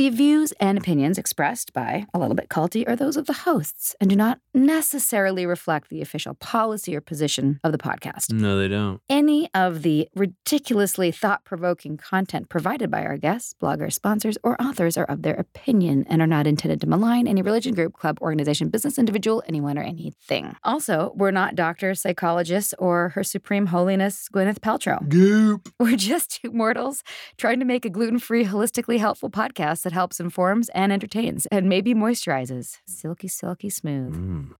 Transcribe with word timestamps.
The 0.00 0.08
views 0.08 0.52
and 0.52 0.78
opinions 0.78 1.18
expressed 1.18 1.74
by 1.74 2.06
A 2.14 2.18
Little 2.18 2.34
Bit 2.34 2.48
Culty 2.48 2.88
are 2.88 2.96
those 2.96 3.18
of 3.18 3.26
the 3.26 3.34
hosts 3.34 3.94
and 4.00 4.08
do 4.08 4.16
not 4.16 4.40
necessarily 4.54 5.44
reflect 5.44 5.90
the 5.90 6.00
official 6.00 6.32
policy 6.32 6.96
or 6.96 7.02
position 7.02 7.60
of 7.62 7.72
the 7.72 7.76
podcast. 7.76 8.32
No, 8.32 8.58
they 8.58 8.66
don't. 8.66 9.02
Any 9.10 9.50
of 9.52 9.82
the 9.82 10.08
ridiculously 10.16 11.12
thought 11.12 11.44
provoking 11.44 11.98
content 11.98 12.48
provided 12.48 12.90
by 12.90 13.02
our 13.04 13.18
guests, 13.18 13.54
bloggers, 13.62 13.92
sponsors, 13.92 14.38
or 14.42 14.56
authors 14.58 14.96
are 14.96 15.04
of 15.04 15.20
their 15.20 15.34
opinion 15.34 16.06
and 16.08 16.22
are 16.22 16.26
not 16.26 16.46
intended 16.46 16.80
to 16.80 16.86
malign 16.86 17.28
any 17.28 17.42
religion, 17.42 17.74
group, 17.74 17.92
club, 17.92 18.16
organization, 18.22 18.70
business, 18.70 18.98
individual, 18.98 19.42
anyone, 19.46 19.76
or 19.76 19.82
anything. 19.82 20.56
Also, 20.64 21.12
we're 21.14 21.30
not 21.30 21.54
doctors, 21.54 22.00
psychologists, 22.00 22.72
or 22.78 23.10
Her 23.10 23.22
Supreme 23.22 23.66
Holiness 23.66 24.30
Gwyneth 24.32 24.60
Paltrow. 24.60 25.06
Goop. 25.06 25.68
We're 25.78 25.96
just 25.96 26.30
two 26.40 26.52
mortals 26.52 27.04
trying 27.36 27.58
to 27.58 27.66
make 27.66 27.84
a 27.84 27.90
gluten 27.90 28.18
free, 28.18 28.46
holistically 28.46 28.98
helpful 28.98 29.28
podcast 29.28 29.89
that 29.90 29.94
helps 29.94 30.20
informs 30.20 30.68
and 30.70 30.92
entertains 30.92 31.46
and 31.46 31.68
maybe 31.68 31.94
moisturizes. 31.94 32.78
Silky, 32.86 33.28
silky 33.28 33.70
smooth. 33.70 34.14
Mm. 34.14 34.54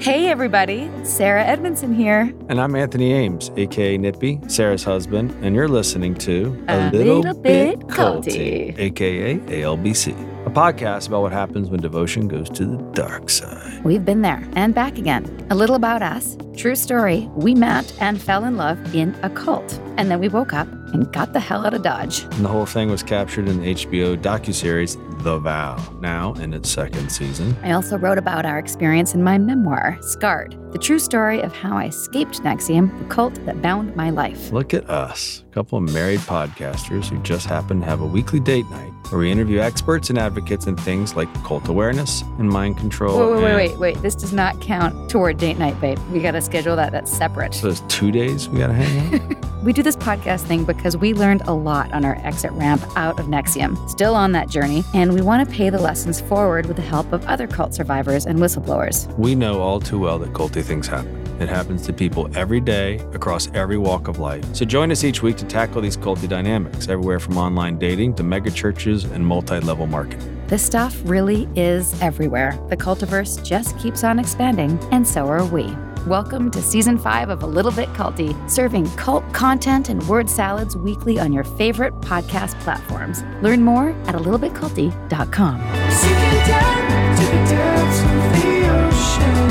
Hey, 0.00 0.28
everybody. 0.28 0.90
Sarah 1.04 1.44
Edmondson 1.44 1.92
here. 1.92 2.32
And 2.48 2.58
I'm 2.58 2.74
Anthony 2.74 3.12
Ames, 3.12 3.50
aka 3.58 3.98
Nippy, 3.98 4.40
Sarah's 4.48 4.82
husband, 4.82 5.30
and 5.44 5.54
you're 5.54 5.68
listening 5.68 6.14
to 6.16 6.64
A 6.68 6.90
Little 6.90 7.34
Bit 7.34 7.80
Culty. 7.80 8.78
aka 8.78 9.36
ALBC, 9.38 10.46
a 10.46 10.50
podcast 10.50 11.08
about 11.08 11.20
what 11.20 11.32
happens 11.32 11.68
when 11.68 11.80
devotion 11.80 12.28
goes 12.28 12.48
to 12.50 12.64
the 12.64 12.78
dark 12.92 13.28
side. 13.28 13.84
We've 13.84 14.04
been 14.04 14.22
there 14.22 14.42
and 14.54 14.74
back 14.74 14.96
again. 14.96 15.46
A 15.50 15.54
little 15.54 15.76
about 15.76 16.00
us. 16.00 16.38
True 16.56 16.76
story. 16.76 17.28
We 17.34 17.54
met 17.54 17.92
and 18.00 18.20
fell 18.22 18.44
in 18.46 18.56
love 18.56 18.94
in 18.94 19.14
a 19.22 19.28
cult. 19.28 19.78
And 19.98 20.10
then 20.10 20.18
we 20.18 20.28
woke 20.28 20.54
up 20.54 20.68
and 20.94 21.12
got 21.12 21.34
the 21.34 21.40
hell 21.40 21.66
out 21.66 21.74
of 21.74 21.82
Dodge. 21.82 22.22
And 22.22 22.44
the 22.44 22.48
whole 22.48 22.66
thing 22.66 22.90
was 22.90 23.02
captured 23.02 23.48
in 23.48 23.60
the 23.60 23.74
HBO 23.74 24.16
docuseries 24.16 24.96
The 25.22 25.38
Vow, 25.38 25.76
now 26.00 26.32
in 26.34 26.54
its 26.54 26.70
second 26.70 27.10
season. 27.10 27.54
I 27.62 27.72
also 27.72 27.98
wrote 27.98 28.16
about 28.16 28.46
our 28.46 28.58
experience 28.58 29.14
in 29.14 29.22
my 29.22 29.36
memoir, 29.36 29.98
Scarred, 30.00 30.56
the 30.72 30.78
true 30.78 30.98
story 30.98 31.42
of 31.42 31.52
how 31.54 31.76
I 31.76 31.86
escaped 31.86 32.40
NXIVM, 32.40 32.98
the 32.98 33.04
cult 33.14 33.34
that 33.44 33.60
bound 33.60 33.94
my 33.94 34.08
life. 34.08 34.50
Look 34.50 34.72
at 34.72 34.88
us, 34.88 35.44
couple 35.50 35.78
of 35.78 35.92
married 35.92 36.20
podcasters 36.20 37.08
who 37.08 37.18
just 37.18 37.46
happen 37.46 37.80
to 37.80 37.86
have 37.86 38.00
a 38.00 38.06
weekly 38.06 38.40
date 38.40 38.68
night 38.70 38.92
where 39.10 39.20
we 39.20 39.30
interview 39.30 39.58
experts 39.58 40.08
and 40.08 40.18
advocates 40.18 40.66
in 40.66 40.76
things 40.76 41.16
like 41.16 41.32
cult 41.44 41.66
awareness 41.68 42.22
and 42.38 42.48
mind 42.48 42.78
control. 42.78 43.18
Wait, 43.18 43.42
wait, 43.42 43.42
wait, 43.42 43.54
wait, 43.54 43.78
wait. 43.78 44.02
This 44.02 44.14
does 44.14 44.32
not 44.32 44.60
count 44.60 45.10
toward 45.10 45.38
date 45.38 45.58
night, 45.58 45.78
babe. 45.80 45.98
We 46.12 46.20
got 46.20 46.32
to 46.32 46.40
schedule 46.40 46.76
that. 46.76 46.92
That's 46.92 47.12
separate. 47.12 47.54
So 47.54 47.68
it's 47.68 47.80
two 47.88 48.12
days 48.12 48.48
we 48.48 48.60
gotta 48.60 48.74
hang 48.74 49.14
out? 49.14 49.36
We 49.60 49.74
do 49.74 49.82
this 49.82 49.96
podcast 49.96 50.46
thing 50.46 50.64
because 50.64 50.96
we 50.96 51.12
learned 51.12 51.42
a 51.42 51.52
lot 51.52 51.92
on 51.92 52.02
our 52.02 52.16
exit 52.24 52.50
ramp 52.52 52.82
out 52.96 53.20
of 53.20 53.26
NXIVM. 53.26 53.90
Still 53.90 54.14
on 54.14 54.32
that 54.32 54.48
journey, 54.48 54.84
and 54.94 55.12
we 55.12 55.20
want 55.20 55.46
to 55.46 55.54
pay 55.54 55.68
the 55.68 55.78
lessons 55.78 56.18
forward 56.18 56.64
with 56.64 56.76
the 56.76 56.82
help 56.82 57.12
of 57.12 57.22
other 57.26 57.46
cult 57.46 57.74
survivors 57.74 58.24
and 58.24 58.38
whistleblowers. 58.38 59.14
We 59.18 59.34
know 59.34 59.60
all 59.60 59.78
too 59.78 59.98
well 59.98 60.18
that 60.20 60.32
culty 60.32 60.64
things 60.64 60.86
happen. 60.86 61.14
It 61.40 61.48
happens 61.50 61.82
to 61.86 61.92
people 61.92 62.30
every 62.34 62.60
day 62.60 63.00
across 63.12 63.50
every 63.52 63.76
walk 63.76 64.08
of 64.08 64.18
life. 64.18 64.44
So 64.54 64.64
join 64.64 64.90
us 64.90 65.04
each 65.04 65.22
week 65.22 65.36
to 65.40 65.46
tackle 65.46 65.80
these 65.80 65.96
culty 65.96 66.28
dynamics, 66.28 66.88
everywhere 66.88 67.18
from 67.18 67.36
online 67.38 67.78
dating 67.78 68.14
to 68.14 68.22
mega 68.22 68.50
churches 68.50 69.04
and 69.04 69.26
multi 69.26 69.58
level 69.60 69.86
marketing. 69.86 70.36
This 70.46 70.62
stuff 70.64 71.00
really 71.04 71.48
is 71.56 72.00
everywhere. 72.02 72.58
The 72.68 72.76
cultiverse 72.76 73.42
just 73.44 73.78
keeps 73.78 74.04
on 74.04 74.18
expanding, 74.18 74.78
and 74.92 75.06
so 75.06 75.26
are 75.28 75.44
we. 75.44 75.74
Welcome 76.06 76.50
to 76.52 76.62
season 76.62 76.98
five 76.98 77.28
of 77.28 77.42
A 77.42 77.46
Little 77.46 77.72
Bit 77.72 77.88
Culty, 77.90 78.34
serving 78.50 78.90
cult 78.96 79.24
content 79.32 79.88
and 79.88 80.06
word 80.08 80.28
salads 80.28 80.76
weekly 80.76 81.18
on 81.18 81.32
your 81.32 81.44
favorite 81.44 81.94
podcast 82.00 82.58
platforms. 82.60 83.22
Learn 83.42 83.62
more 83.62 83.90
at 84.06 84.14
a 84.14 84.18
littlebitculty.com. 84.18 85.60
Sinking 85.90 86.46
down 86.46 87.16
to 87.16 87.22
the 87.22 87.44
depths 87.50 88.00
of 88.00 88.42
the 88.42 88.68
ocean, 88.70 89.49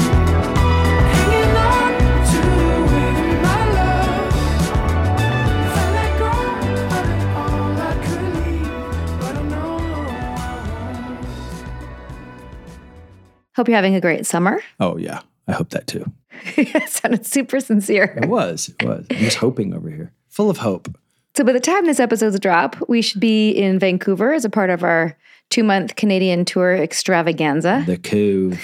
Hope 13.60 13.68
you're 13.68 13.76
having 13.76 13.96
a 13.96 14.00
great 14.00 14.26
summer. 14.26 14.62
Oh, 14.80 14.96
yeah. 14.96 15.20
I 15.46 15.52
hope 15.52 15.72
that 15.72 15.86
too. 15.86 16.10
it 16.56 16.88
sounded 16.90 17.26
super 17.26 17.60
sincere. 17.60 18.18
It 18.24 18.30
was. 18.30 18.70
It 18.80 18.88
was. 18.88 19.06
I'm 19.10 19.18
just 19.18 19.36
hoping 19.36 19.74
over 19.74 19.90
here. 19.90 20.14
Full 20.30 20.50
of 20.50 20.60
hope. 20.60 20.88
So, 21.36 21.44
by 21.44 21.52
the 21.52 21.60
time 21.60 21.86
this 21.86 22.00
episode's 22.00 22.40
drop, 22.40 22.78
we 22.88 23.02
should 23.02 23.20
be 23.20 23.50
in 23.52 23.78
Vancouver 23.78 24.32
as 24.32 24.46
a 24.46 24.50
part 24.50 24.70
of 24.70 24.82
our 24.86 25.18
two 25.50 25.64
month 25.66 25.98
Canadian 25.98 26.46
tour 26.46 26.74
extravaganza. 26.74 27.84
The 27.86 27.98
coup. 27.98 28.56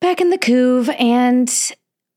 back 0.00 0.20
in 0.20 0.30
the 0.30 0.38
Couve, 0.38 0.88
and 1.00 1.52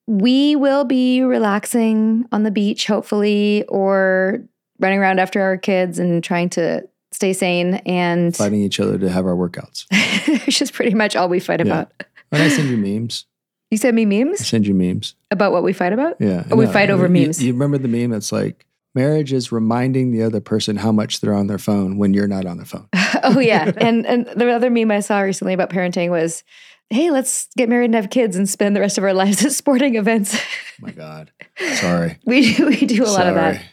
we 0.06 0.56
will 0.56 0.84
be 0.84 1.24
relaxing 1.24 2.28
on 2.32 2.44
the 2.44 2.52
beach, 2.52 2.86
hopefully, 2.86 3.66
or 3.68 4.44
running 4.80 5.00
around 5.00 5.20
after 5.20 5.42
our 5.42 5.58
kids 5.58 5.98
and 5.98 6.24
trying 6.24 6.50
to 6.52 6.88
stay 7.12 7.34
sane. 7.34 7.76
And 7.88 8.36
Fighting 8.36 8.62
each 8.62 8.80
other 8.80 9.00
to 9.00 9.10
have 9.10 9.26
our 9.26 9.36
workouts. 9.36 9.86
it's 10.48 10.58
just 10.58 10.74
pretty 10.74 10.94
much 10.94 11.16
all 11.16 11.28
we 11.28 11.40
fight 11.40 11.60
Yeah. 11.66 11.66
about. 11.66 12.04
And 12.32 12.42
I 12.42 12.50
send 12.50 12.70
you 12.70 12.78
memes. 12.78 13.26
You 13.70 13.78
send 13.78 13.96
me 13.96 14.06
memes? 14.06 14.42
I 14.42 14.44
send 14.44 14.68
you 14.68 14.74
memes. 14.74 15.16
about 15.32 15.52
what 15.52 15.64
we 15.64 15.74
fight 15.74 15.94
about? 15.94 16.18
Yeah. 16.20 16.44
Oh, 16.52 16.56
we 16.56 16.68
fight 16.68 16.90
over 16.90 17.04
You- 17.08 17.26
memes. 17.26 17.42
You, 17.42 17.54
remember 17.54 17.78
the 17.78 17.88
meme 17.88 18.12
that's 18.12 18.32
like, 18.32 18.66
marriage 18.94 19.32
is 19.32 19.52
reminding 19.52 20.12
the 20.12 20.24
other 20.24 20.42
person 20.42 20.76
how 20.76 20.92
much 20.92 21.22
they're 21.22 21.34
on 21.34 21.48
their 21.48 21.58
phone 21.58 21.98
when 21.98 22.14
you're 22.14 22.28
not 22.28 22.46
on 22.46 22.58
the 22.58 22.66
phone. 22.66 22.88
oh, 23.24 23.40
yeah. 23.40 23.72
and, 23.78 24.06
and 24.06 24.28
the 24.28 24.52
other 24.52 24.70
meme 24.70 24.92
I 24.92 25.00
saw 25.00 25.20
recently 25.22 25.54
about 25.54 25.70
parenting 25.70 26.10
was 26.10 26.44
hey, 26.92 27.10
let's 27.10 27.48
get 27.56 27.70
married 27.70 27.86
and 27.86 27.96
have 27.96 28.10
kids 28.10 28.36
and 28.36 28.50
spend 28.50 28.76
the 28.76 28.82
rest 28.82 28.98
of 28.98 29.04
our 29.06 29.14
lives 29.16 29.46
at 29.46 29.54
sporting 29.54 29.96
events. 29.96 30.36
Oh 30.36 30.40
my 30.82 30.92
God. 30.92 31.32
Sorry. 31.76 32.20
we, 32.26 32.54
do, 32.54 32.68
we 32.68 32.86
do 32.86 33.04
a 33.04 33.08
lot 33.08 33.28
of 33.28 33.36
that. 33.36 33.64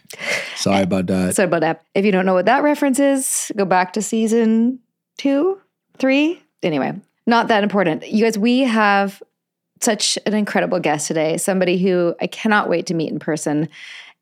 Sorry 0.55 0.83
about 0.83 1.07
that. 1.09 1.35
Sorry 1.35 1.49
about 1.49 1.63
that. 1.63 1.85
If 1.95 2.05
you 2.05 2.13
don't 2.13 2.27
know 2.27 2.35
what 2.35 2.47
that 2.47 2.63
reference 2.63 3.01
is, 3.01 3.51
go 3.57 3.65
back 3.65 3.95
to 3.95 4.03
season 4.03 4.79
two, 5.17 5.61
three. 5.99 6.41
Anyway, 6.63 7.01
not 7.29 7.49
that 7.49 7.63
important. 7.63 8.09
You 8.09 8.25
guys, 8.25 8.39
we 8.39 8.61
have 8.61 9.23
such 9.81 10.19
an 10.27 10.35
incredible 10.35 10.81
guest 10.81 11.07
today, 11.07 11.37
somebody 11.37 11.79
who 11.79 12.15
I 12.21 12.27
cannot 12.27 12.69
wait 12.69 12.87
to 12.87 12.95
meet 12.95 13.13
in 13.13 13.19
person. 13.19 13.69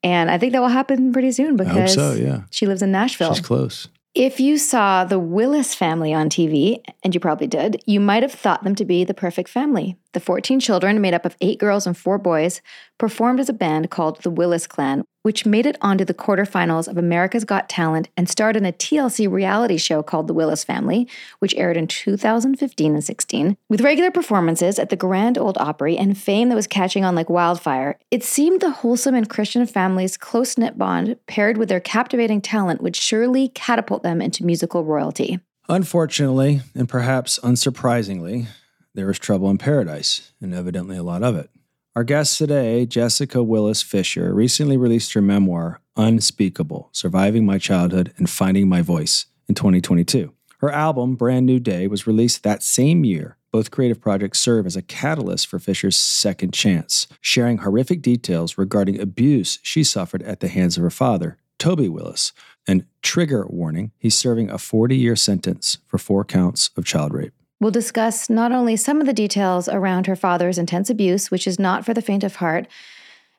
And 0.02 0.30
I 0.30 0.36
think 0.38 0.52
that 0.52 0.60
will 0.60 0.68
happen 0.68 1.12
pretty 1.12 1.32
soon 1.32 1.56
because 1.56 1.94
so. 1.94 2.12
Yeah. 2.12 2.42
she 2.50 2.66
lives 2.66 2.82
in 2.82 2.92
Nashville. 2.92 3.32
She's 3.32 3.44
close. 3.44 3.88
If 4.14 4.40
you 4.40 4.58
saw 4.58 5.04
the 5.04 5.18
Willis 5.18 5.74
family 5.74 6.14
on 6.14 6.30
TV, 6.30 6.82
and 7.02 7.14
you 7.14 7.20
probably 7.20 7.46
did, 7.46 7.82
you 7.86 8.00
might 8.00 8.22
have 8.22 8.32
thought 8.32 8.64
them 8.64 8.74
to 8.74 8.84
be 8.84 9.04
the 9.04 9.14
perfect 9.14 9.48
family. 9.48 9.96
The 10.16 10.20
14 10.20 10.60
children, 10.60 11.02
made 11.02 11.12
up 11.12 11.26
of 11.26 11.36
eight 11.42 11.58
girls 11.58 11.86
and 11.86 11.94
four 11.94 12.16
boys, 12.16 12.62
performed 12.96 13.38
as 13.38 13.50
a 13.50 13.52
band 13.52 13.90
called 13.90 14.22
the 14.22 14.30
Willis 14.30 14.66
Clan, 14.66 15.04
which 15.24 15.44
made 15.44 15.66
it 15.66 15.76
onto 15.82 16.06
the 16.06 16.14
quarterfinals 16.14 16.88
of 16.88 16.96
America's 16.96 17.44
Got 17.44 17.68
Talent 17.68 18.08
and 18.16 18.26
starred 18.26 18.56
in 18.56 18.64
a 18.64 18.72
TLC 18.72 19.30
reality 19.30 19.76
show 19.76 20.02
called 20.02 20.26
The 20.26 20.32
Willis 20.32 20.64
Family, 20.64 21.06
which 21.38 21.54
aired 21.56 21.76
in 21.76 21.86
2015 21.86 22.94
and 22.94 23.04
16. 23.04 23.58
With 23.68 23.82
regular 23.82 24.10
performances 24.10 24.78
at 24.78 24.88
the 24.88 24.96
Grand 24.96 25.36
Ole 25.36 25.52
Opry 25.58 25.98
and 25.98 26.16
fame 26.16 26.48
that 26.48 26.54
was 26.54 26.66
catching 26.66 27.04
on 27.04 27.14
like 27.14 27.28
wildfire, 27.28 27.98
it 28.10 28.24
seemed 28.24 28.62
the 28.62 28.70
wholesome 28.70 29.14
and 29.14 29.28
Christian 29.28 29.66
family's 29.66 30.16
close 30.16 30.56
knit 30.56 30.78
bond, 30.78 31.18
paired 31.26 31.58
with 31.58 31.68
their 31.68 31.78
captivating 31.78 32.40
talent, 32.40 32.80
would 32.80 32.96
surely 32.96 33.48
catapult 33.48 34.02
them 34.02 34.22
into 34.22 34.46
musical 34.46 34.82
royalty. 34.82 35.40
Unfortunately, 35.68 36.62
and 36.74 36.88
perhaps 36.88 37.38
unsurprisingly, 37.40 38.46
there 38.96 39.10
is 39.10 39.18
trouble 39.18 39.50
in 39.50 39.58
paradise, 39.58 40.32
and 40.40 40.54
evidently 40.54 40.96
a 40.96 41.02
lot 41.02 41.22
of 41.22 41.36
it. 41.36 41.50
Our 41.94 42.02
guest 42.02 42.38
today, 42.38 42.86
Jessica 42.86 43.42
Willis 43.42 43.82
Fisher, 43.82 44.34
recently 44.34 44.76
released 44.76 45.12
her 45.12 45.22
memoir, 45.22 45.80
Unspeakable 45.96 46.88
Surviving 46.92 47.46
My 47.46 47.58
Childhood 47.58 48.12
and 48.16 48.28
Finding 48.28 48.68
My 48.68 48.82
Voice, 48.82 49.26
in 49.48 49.54
2022. 49.54 50.32
Her 50.60 50.70
album, 50.70 51.14
Brand 51.14 51.44
New 51.44 51.60
Day, 51.60 51.86
was 51.86 52.06
released 52.06 52.42
that 52.42 52.62
same 52.62 53.04
year. 53.04 53.36
Both 53.52 53.70
creative 53.70 54.00
projects 54.00 54.38
serve 54.38 54.64
as 54.64 54.76
a 54.76 54.82
catalyst 54.82 55.46
for 55.46 55.58
Fisher's 55.58 55.96
second 55.96 56.54
chance, 56.54 57.06
sharing 57.20 57.58
horrific 57.58 58.00
details 58.00 58.56
regarding 58.56 58.98
abuse 58.98 59.58
she 59.62 59.84
suffered 59.84 60.22
at 60.22 60.40
the 60.40 60.48
hands 60.48 60.78
of 60.78 60.82
her 60.82 60.90
father, 60.90 61.36
Toby 61.58 61.88
Willis. 61.88 62.32
And 62.66 62.86
trigger 63.02 63.46
warning, 63.48 63.92
he's 63.98 64.16
serving 64.16 64.50
a 64.50 64.58
40 64.58 64.96
year 64.96 65.16
sentence 65.16 65.78
for 65.86 65.98
four 65.98 66.24
counts 66.24 66.70
of 66.76 66.86
child 66.86 67.12
rape. 67.12 67.32
We'll 67.60 67.70
discuss 67.70 68.28
not 68.28 68.52
only 68.52 68.76
some 68.76 69.00
of 69.00 69.06
the 69.06 69.12
details 69.12 69.68
around 69.68 70.06
her 70.06 70.16
father's 70.16 70.58
intense 70.58 70.90
abuse, 70.90 71.30
which 71.30 71.46
is 71.46 71.58
not 71.58 71.84
for 71.84 71.94
the 71.94 72.02
faint 72.02 72.22
of 72.22 72.36
heart, 72.36 72.66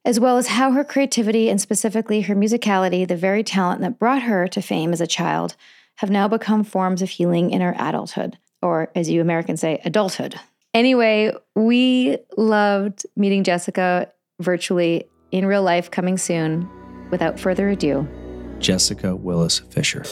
as 0.04 0.20
well 0.20 0.38
as 0.38 0.48
how 0.48 0.72
her 0.72 0.84
creativity 0.84 1.50
and 1.50 1.62
specifically 1.62 2.22
her 2.22 2.36
musicality, 2.36 3.08
the 3.08 3.16
very 3.16 3.44
talent 3.44 3.82
that 3.82 4.00
brought 4.00 4.24
her 4.24 4.48
to 4.48 4.62
fame 4.62 4.92
as 4.92 5.02
a 5.02 5.08
child, 5.08 5.56
have 5.98 6.10
now 6.10 6.28
become 6.28 6.64
forms 6.64 7.02
of 7.02 7.10
healing 7.10 7.52
in 7.52 7.62
her 7.62 7.76
adulthood, 7.78 8.38
or 8.62 8.90
as 8.96 9.10
you 9.10 9.22
Americans 9.22 9.62
say, 9.62 9.82
adulthood. 9.86 10.36
Anyway, 10.74 11.32
we 11.56 12.18
loved 12.38 13.06
meeting 13.16 13.44
Jessica 13.44 14.12
virtually 14.40 15.08
in 15.32 15.46
real 15.46 15.64
life 15.64 15.92
coming 15.92 16.18
soon. 16.18 16.70
Without 17.12 17.40
further 17.40 17.70
ado, 17.70 18.08
Jessica 18.60 19.16
Willis 19.16 19.60
Fisher. 19.60 20.04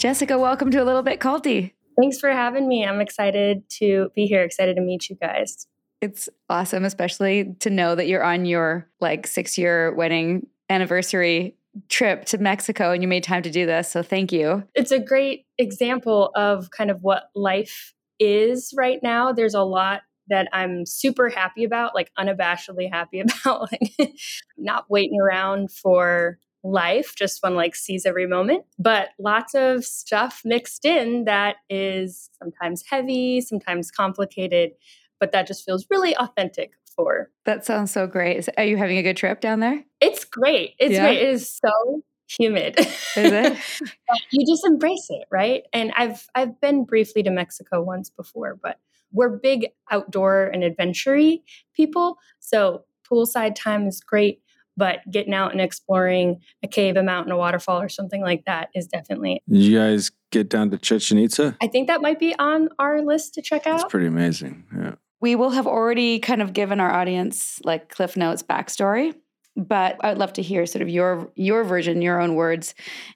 Jessica, 0.00 0.38
welcome 0.38 0.70
to 0.70 0.82
a 0.82 0.84
little 0.84 1.02
bit 1.02 1.20
culty. 1.20 1.72
Thanks 2.00 2.18
for 2.18 2.30
having 2.30 2.66
me. 2.66 2.86
I'm 2.86 3.02
excited 3.02 3.68
to 3.80 4.08
be 4.16 4.24
here, 4.24 4.42
excited 4.42 4.76
to 4.76 4.80
meet 4.80 5.10
you 5.10 5.16
guys. 5.16 5.66
It's 6.00 6.26
awesome, 6.48 6.86
especially 6.86 7.54
to 7.60 7.68
know 7.68 7.94
that 7.94 8.08
you're 8.08 8.24
on 8.24 8.46
your 8.46 8.88
like 9.02 9.26
six 9.26 9.58
year 9.58 9.94
wedding 9.94 10.46
anniversary 10.70 11.54
trip 11.90 12.24
to 12.26 12.38
Mexico 12.38 12.92
and 12.92 13.02
you 13.02 13.08
made 13.08 13.24
time 13.24 13.42
to 13.42 13.50
do 13.50 13.66
this. 13.66 13.90
So 13.90 14.02
thank 14.02 14.32
you. 14.32 14.64
It's 14.74 14.90
a 14.90 14.98
great 14.98 15.44
example 15.58 16.30
of 16.34 16.70
kind 16.70 16.90
of 16.90 17.02
what 17.02 17.24
life 17.34 17.92
is 18.18 18.72
right 18.74 19.00
now. 19.02 19.32
There's 19.32 19.52
a 19.52 19.62
lot 19.62 20.00
that 20.28 20.48
I'm 20.54 20.86
super 20.86 21.28
happy 21.28 21.62
about, 21.62 21.94
like 21.94 22.10
unabashedly 22.18 22.90
happy 22.90 23.20
about, 23.44 23.70
like 23.70 24.14
not 24.56 24.86
waiting 24.88 25.20
around 25.20 25.70
for 25.70 26.38
life, 26.62 27.14
just 27.16 27.42
one 27.42 27.54
like 27.54 27.74
sees 27.74 28.04
every 28.04 28.26
moment, 28.26 28.64
but 28.78 29.08
lots 29.18 29.54
of 29.54 29.84
stuff 29.84 30.42
mixed 30.44 30.84
in 30.84 31.24
that 31.24 31.56
is 31.68 32.30
sometimes 32.38 32.84
heavy, 32.88 33.40
sometimes 33.40 33.90
complicated, 33.90 34.72
but 35.18 35.32
that 35.32 35.46
just 35.46 35.64
feels 35.64 35.86
really 35.90 36.16
authentic 36.16 36.72
for. 36.94 37.30
That 37.44 37.64
sounds 37.64 37.90
so 37.90 38.06
great. 38.06 38.48
Are 38.58 38.64
you 38.64 38.76
having 38.76 38.98
a 38.98 39.02
good 39.02 39.16
trip 39.16 39.40
down 39.40 39.60
there? 39.60 39.84
It's 40.00 40.24
great. 40.24 40.74
It's 40.78 40.92
Yeah. 40.92 41.06
great. 41.06 41.18
It 41.22 41.28
is 41.28 41.50
so 41.50 42.02
humid. 42.28 42.78
Is 42.78 42.98
it? 43.16 43.58
you 44.30 44.46
just 44.46 44.66
embrace 44.66 45.06
it, 45.10 45.26
right? 45.30 45.62
And 45.72 45.92
I've 45.96 46.26
I've 46.34 46.60
been 46.60 46.84
briefly 46.84 47.22
to 47.22 47.30
Mexico 47.30 47.82
once 47.82 48.10
before, 48.10 48.58
but 48.62 48.78
we're 49.12 49.30
big 49.30 49.68
outdoor 49.90 50.44
and 50.46 50.62
adventure 50.62 51.18
people. 51.74 52.18
So 52.38 52.84
poolside 53.10 53.54
time 53.56 53.86
is 53.86 54.00
great, 54.00 54.40
but 54.76 55.00
getting 55.10 55.34
out 55.34 55.52
and 55.52 55.60
exploring 55.60 56.40
a 56.62 56.68
cave, 56.68 56.96
a 56.96 57.02
mountain, 57.02 57.32
a 57.32 57.36
waterfall, 57.36 57.80
or 57.80 57.88
something 57.88 58.22
like 58.22 58.44
that 58.46 58.68
is 58.74 58.86
definitely. 58.86 59.42
Did 59.48 59.58
you 59.58 59.78
guys 59.78 60.10
get 60.30 60.48
down 60.48 60.70
to 60.70 60.78
Chichen 60.78 61.18
Itza? 61.18 61.56
I 61.60 61.66
think 61.66 61.88
that 61.88 62.00
might 62.00 62.18
be 62.18 62.34
on 62.38 62.68
our 62.78 63.02
list 63.02 63.34
to 63.34 63.42
check 63.42 63.66
out. 63.66 63.76
It's 63.76 63.84
out. 63.84 63.90
pretty 63.90 64.06
amazing. 64.06 64.64
Yeah. 64.76 64.94
we 65.20 65.34
will 65.36 65.50
have 65.50 65.66
already 65.66 66.18
kind 66.18 66.40
of 66.40 66.52
given 66.52 66.80
our 66.80 66.90
audience 66.92 67.60
like 67.64 67.90
Cliff 67.90 68.16
Notes 68.16 68.42
backstory, 68.42 69.14
but 69.56 69.96
I'd 70.00 70.18
love 70.18 70.32
to 70.34 70.42
hear 70.42 70.64
sort 70.66 70.82
of 70.82 70.88
your 70.88 71.30
your 71.34 71.64
version, 71.64 72.00
your 72.00 72.20
own 72.20 72.34
words. 72.34 72.74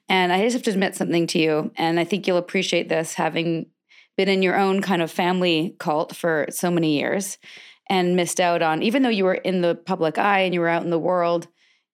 And 0.08 0.32
I 0.32 0.42
just 0.42 0.54
have 0.54 0.62
to 0.64 0.70
admit 0.70 0.96
something 0.96 1.26
to 1.28 1.38
you, 1.38 1.72
and 1.76 1.98
I 1.98 2.04
think 2.04 2.26
you'll 2.26 2.36
appreciate 2.36 2.88
this 2.88 3.14
having 3.14 3.66
been 4.16 4.28
in 4.28 4.42
your 4.42 4.56
own 4.56 4.82
kind 4.82 5.02
of 5.02 5.10
family 5.10 5.74
cult 5.78 6.14
for 6.14 6.46
so 6.50 6.70
many 6.70 6.98
years 6.98 7.38
and 7.90 8.16
missed 8.16 8.40
out 8.40 8.62
on 8.62 8.82
even 8.82 9.02
though 9.02 9.08
you 9.08 9.24
were 9.24 9.34
in 9.34 9.60
the 9.60 9.74
public 9.74 10.18
eye 10.18 10.40
and 10.40 10.54
you 10.54 10.60
were 10.60 10.68
out 10.68 10.82
in 10.84 10.90
the 10.90 10.98
world, 10.98 11.46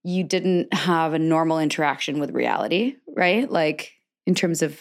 you 0.05 0.25
didn't 0.25 0.73
have 0.73 1.13
a 1.15 1.19
normal 1.19 1.59
interaction 1.59 2.21
with 2.21 2.31
reality, 2.31 2.97
right? 3.17 3.51
Like 3.51 3.93
in 4.27 4.35
terms 4.35 4.63
of 4.63 4.79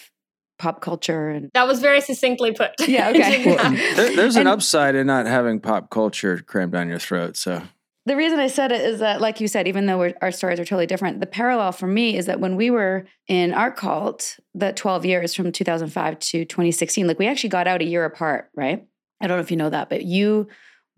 pop 0.60 0.82
culture 0.82 1.30
and 1.30 1.50
That 1.54 1.68
was 1.68 1.80
very 1.80 2.02
succinctly 2.02 2.52
put. 2.54 2.72
Yeah, 2.88 3.10
okay. 3.16 3.46
Well, 3.56 3.72
there, 3.96 4.16
there's 4.16 4.36
an 4.36 4.42
And- 4.42 4.50
upside 4.50 4.96
in 4.96 5.08
not 5.08 5.26
having 5.26 5.60
pop 5.60 5.90
culture 5.90 6.38
crammed 6.46 6.74
down 6.74 6.90
your 6.90 7.00
throat. 7.00 7.38
So 7.38 7.62
The 8.06 8.16
reason 8.18 8.40
I 8.40 8.48
said 8.48 8.72
it 8.72 8.82
is 8.82 9.00
that, 9.00 9.22
like 9.22 9.40
you 9.40 9.48
said, 9.48 9.68
even 9.68 9.86
though 9.86 9.98
we're, 9.98 10.14
our 10.22 10.32
stories 10.32 10.60
are 10.60 10.66
totally 10.66 10.86
different, 10.86 11.22
the 11.22 11.28
parallel 11.28 11.72
for 11.72 11.88
me 11.88 12.18
is 12.18 12.26
that 12.26 12.40
when 12.42 12.56
we 12.58 12.70
were 12.72 13.06
in 13.28 13.54
our 13.54 13.72
cult, 13.72 14.38
that 14.56 14.76
12 14.76 15.06
years 15.06 15.34
from 15.34 15.52
2005 15.52 16.20
to 16.20 16.46
2016, 16.46 17.08
like 17.08 17.20
we 17.20 17.28
actually 17.28 17.50
got 17.50 17.68
out 17.68 17.82
a 17.82 17.86
year 17.86 18.04
apart, 18.06 18.50
right? 18.56 18.86
I 19.22 19.28
don't 19.28 19.38
know 19.38 19.42
if 19.42 19.52
you 19.52 19.58
know 19.58 19.70
that, 19.70 19.90
but 19.90 20.04
you 20.04 20.48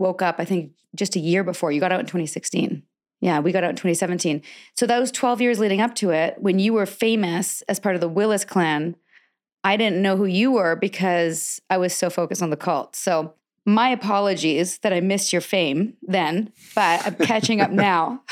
woke 0.01 0.21
up, 0.21 0.35
I 0.39 0.45
think, 0.45 0.71
just 0.95 1.15
a 1.15 1.19
year 1.19 1.43
before. 1.43 1.71
You 1.71 1.79
got 1.79 1.91
out 1.93 1.99
in 2.01 2.05
2016. 2.05 2.83
Yeah, 3.21 3.39
we 3.39 3.51
got 3.51 3.63
out 3.63 3.69
in 3.69 3.75
2017. 3.75 4.41
So 4.75 4.85
those 4.87 5.11
12 5.11 5.41
years 5.41 5.59
leading 5.59 5.79
up 5.79 5.93
to 5.95 6.09
it, 6.09 6.35
when 6.39 6.59
you 6.59 6.73
were 6.73 6.85
famous 6.87 7.61
as 7.69 7.79
part 7.79 7.95
of 7.95 8.01
the 8.01 8.09
Willis 8.09 8.43
clan, 8.43 8.95
I 9.63 9.77
didn't 9.77 10.01
know 10.01 10.17
who 10.17 10.25
you 10.25 10.51
were 10.51 10.75
because 10.75 11.61
I 11.69 11.77
was 11.77 11.93
so 11.93 12.09
focused 12.09 12.41
on 12.41 12.49
the 12.49 12.57
cult. 12.57 12.95
So 12.95 13.35
my 13.63 13.89
apologies 13.89 14.79
that 14.79 14.91
I 14.91 15.01
missed 15.01 15.31
your 15.31 15.41
fame 15.41 15.93
then, 16.01 16.51
but 16.73 17.05
I'm 17.05 17.13
catching 17.15 17.61
up 17.61 17.69
now. 17.89 18.23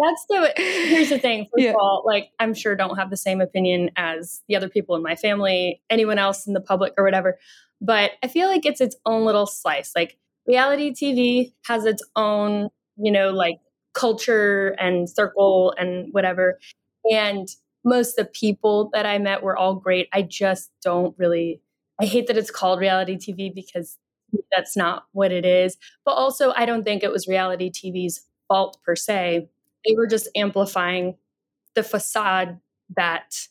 That's 0.00 0.26
the 0.28 0.52
here's 0.56 1.08
the 1.08 1.18
thing. 1.18 1.46
First 1.52 1.64
Yeah. 1.64 1.70
of 1.70 1.76
all, 1.76 2.02
like 2.06 2.30
I'm 2.38 2.54
sure 2.54 2.76
don't 2.76 2.96
have 2.96 3.10
the 3.10 3.16
same 3.16 3.40
opinion 3.40 3.90
as 3.96 4.42
the 4.48 4.54
other 4.54 4.68
people 4.68 4.94
in 4.94 5.02
my 5.02 5.16
family, 5.16 5.82
anyone 5.90 6.18
else 6.18 6.46
in 6.46 6.52
the 6.52 6.60
public 6.60 6.94
or 6.96 7.04
whatever. 7.04 7.38
But 7.80 8.12
I 8.22 8.28
feel 8.28 8.48
like 8.48 8.66
it's 8.66 8.80
its 8.80 8.96
own 9.06 9.24
little 9.24 9.46
slice. 9.46 9.92
Like 9.94 10.18
reality 10.46 10.90
TV 10.92 11.52
has 11.66 11.84
its 11.84 12.02
own, 12.16 12.68
you 12.96 13.12
know, 13.12 13.30
like 13.30 13.58
culture 13.94 14.68
and 14.78 15.08
circle 15.08 15.74
and 15.78 16.12
whatever. 16.12 16.58
And 17.10 17.48
most 17.84 18.18
of 18.18 18.26
the 18.26 18.30
people 18.32 18.90
that 18.92 19.06
I 19.06 19.18
met 19.18 19.42
were 19.42 19.56
all 19.56 19.74
great. 19.74 20.08
I 20.12 20.22
just 20.22 20.70
don't 20.82 21.14
really 21.18 21.60
I 22.00 22.04
hate 22.04 22.28
that 22.28 22.36
it's 22.36 22.50
called 22.50 22.78
reality 22.78 23.16
TV 23.16 23.52
because 23.52 23.98
that's 24.52 24.76
not 24.76 25.06
what 25.12 25.32
it 25.32 25.44
is. 25.44 25.76
But 26.04 26.12
also 26.12 26.52
I 26.54 26.66
don't 26.66 26.84
think 26.84 27.02
it 27.02 27.10
was 27.12 27.26
reality 27.26 27.70
TV's 27.70 28.24
fault 28.48 28.78
per 28.84 28.96
se 28.96 29.48
they 29.86 29.94
were 29.96 30.06
just 30.06 30.28
amplifying 30.34 31.16
the 31.74 31.82
facade 31.82 32.60
that 32.96 33.48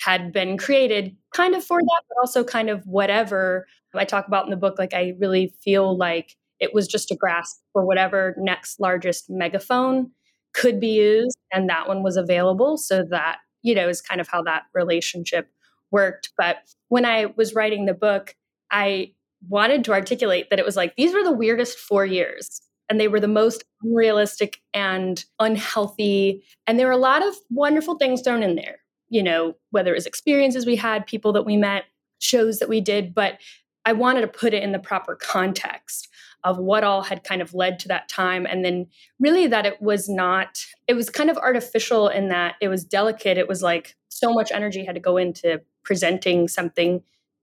had 0.00 0.32
been 0.32 0.56
created 0.56 1.16
kind 1.34 1.54
of 1.54 1.64
for 1.64 1.78
mm. 1.78 1.84
that 1.84 2.02
but 2.08 2.16
also 2.20 2.44
kind 2.44 2.70
of 2.70 2.84
whatever 2.86 3.66
i 3.94 4.04
talk 4.04 4.26
about 4.26 4.44
in 4.44 4.50
the 4.50 4.56
book 4.56 4.78
like 4.78 4.94
i 4.94 5.12
really 5.18 5.54
feel 5.62 5.96
like 5.96 6.36
it 6.60 6.72
was 6.72 6.86
just 6.86 7.10
a 7.10 7.16
grasp 7.16 7.58
for 7.72 7.84
whatever 7.84 8.34
next 8.38 8.78
largest 8.78 9.28
megaphone 9.28 10.10
could 10.54 10.78
be 10.80 10.92
mm. 10.92 10.96
used 10.96 11.36
and 11.52 11.68
that 11.68 11.88
one 11.88 12.02
was 12.02 12.16
available. 12.16 12.78
So 12.78 13.04
that 13.10 13.38
you 13.62 13.74
know 13.74 13.88
is 13.88 14.00
kind 14.00 14.20
of 14.20 14.28
how 14.28 14.42
that 14.44 14.62
relationship 14.74 15.48
worked. 15.90 16.30
But 16.38 16.58
when 16.88 17.04
i 17.04 17.26
was 17.36 17.54
writing 17.54 17.86
the 17.86 17.94
book 17.94 18.34
i 18.70 19.12
wanted 19.48 19.84
to 19.84 19.92
articulate 19.92 20.50
that 20.50 20.58
it 20.58 20.64
was 20.64 20.76
like 20.76 20.94
these 20.96 21.12
were 21.12 21.24
the 21.24 21.32
weirdest 21.32 21.78
4 21.78 22.06
years 22.06 22.60
and 22.88 23.00
they 23.00 23.08
were 23.08 23.18
the 23.18 23.28
most 23.28 23.64
unrealistic 23.82 24.60
and 24.74 25.24
unhealthy. 25.40 26.44
And 26.66 26.78
there 26.78 26.86
were 26.86 26.92
a 26.92 26.98
lot 26.98 27.26
of 27.26 27.34
wonderful 27.50 27.96
things 27.96 28.22
thrown 28.22 28.42
in 28.42 28.54
there, 28.54 28.78
you 29.12 29.22
know, 29.22 29.54
whether 29.70 29.90
it 29.90 29.96
was 29.96 30.06
experiences 30.06 30.64
we 30.64 30.76
had, 30.76 31.06
people 31.06 31.34
that 31.34 31.44
we 31.44 31.58
met, 31.58 31.84
shows 32.18 32.58
that 32.60 32.68
we 32.68 32.80
did. 32.80 33.14
But 33.14 33.38
I 33.84 33.92
wanted 33.92 34.22
to 34.22 34.26
put 34.26 34.54
it 34.54 34.62
in 34.62 34.72
the 34.72 34.78
proper 34.78 35.14
context 35.14 36.08
of 36.44 36.56
what 36.56 36.82
all 36.82 37.02
had 37.02 37.22
kind 37.22 37.42
of 37.42 37.52
led 37.52 37.78
to 37.80 37.88
that 37.88 38.08
time. 38.08 38.46
And 38.46 38.64
then 38.64 38.86
really 39.20 39.46
that 39.48 39.66
it 39.66 39.82
was 39.82 40.08
not, 40.08 40.64
it 40.88 40.94
was 40.94 41.10
kind 41.10 41.28
of 41.28 41.36
artificial 41.36 42.08
in 42.08 42.30
that 42.30 42.54
it 42.62 42.68
was 42.68 42.84
delicate. 42.84 43.36
It 43.36 43.48
was 43.48 43.62
like 43.62 43.96
so 44.08 44.32
much 44.32 44.50
energy 44.50 44.82
had 44.82 44.94
to 44.94 45.00
go 45.00 45.18
into 45.18 45.60
presenting 45.84 46.48
something 46.48 47.02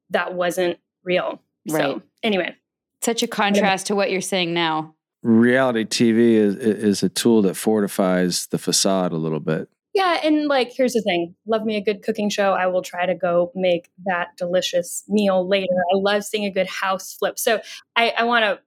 that 0.09 0.33
wasn't 0.33 0.79
real. 1.03 1.39
Right. 1.69 1.81
So, 1.81 2.01
anyway. 2.23 2.55
Such 3.01 3.21
a 3.21 3.27
contrast 3.27 3.85
to 3.87 3.95
what 3.95 4.09
you're 4.09 4.21
saying 4.21 4.55
now. 4.55 4.95
reality 5.21 5.85
TV 5.85 6.31
is, 6.33 6.55
is 6.55 7.03
a 7.03 7.09
tool 7.09 7.43
that 7.43 7.55
fortifies 7.55 8.47
the 8.47 8.57
facade 8.57 9.11
a 9.11 9.17
little 9.17 9.39
bit. 9.39 9.69
Yeah, 9.99 10.21
and 10.23 10.47
like 10.47 10.71
here's 10.71 10.93
the 10.93 11.01
thing. 11.01 11.35
Love 11.45 11.65
me 11.65 11.75
a 11.75 11.81
good 11.81 12.03
cooking 12.03 12.29
show. 12.29 12.53
I 12.53 12.67
will 12.67 12.81
try 12.81 13.05
to 13.05 13.13
go 13.13 13.51
make 13.53 13.89
that 14.05 14.29
delicious 14.37 15.03
meal 15.09 15.45
later. 15.45 15.73
I 15.93 15.97
love 15.97 16.23
seeing 16.23 16.45
a 16.45 16.49
good 16.49 16.67
house 16.67 17.13
flip. 17.13 17.37
So 17.37 17.59
I, 17.97 18.13
I 18.17 18.23
want 18.23 18.45
to 18.45 18.59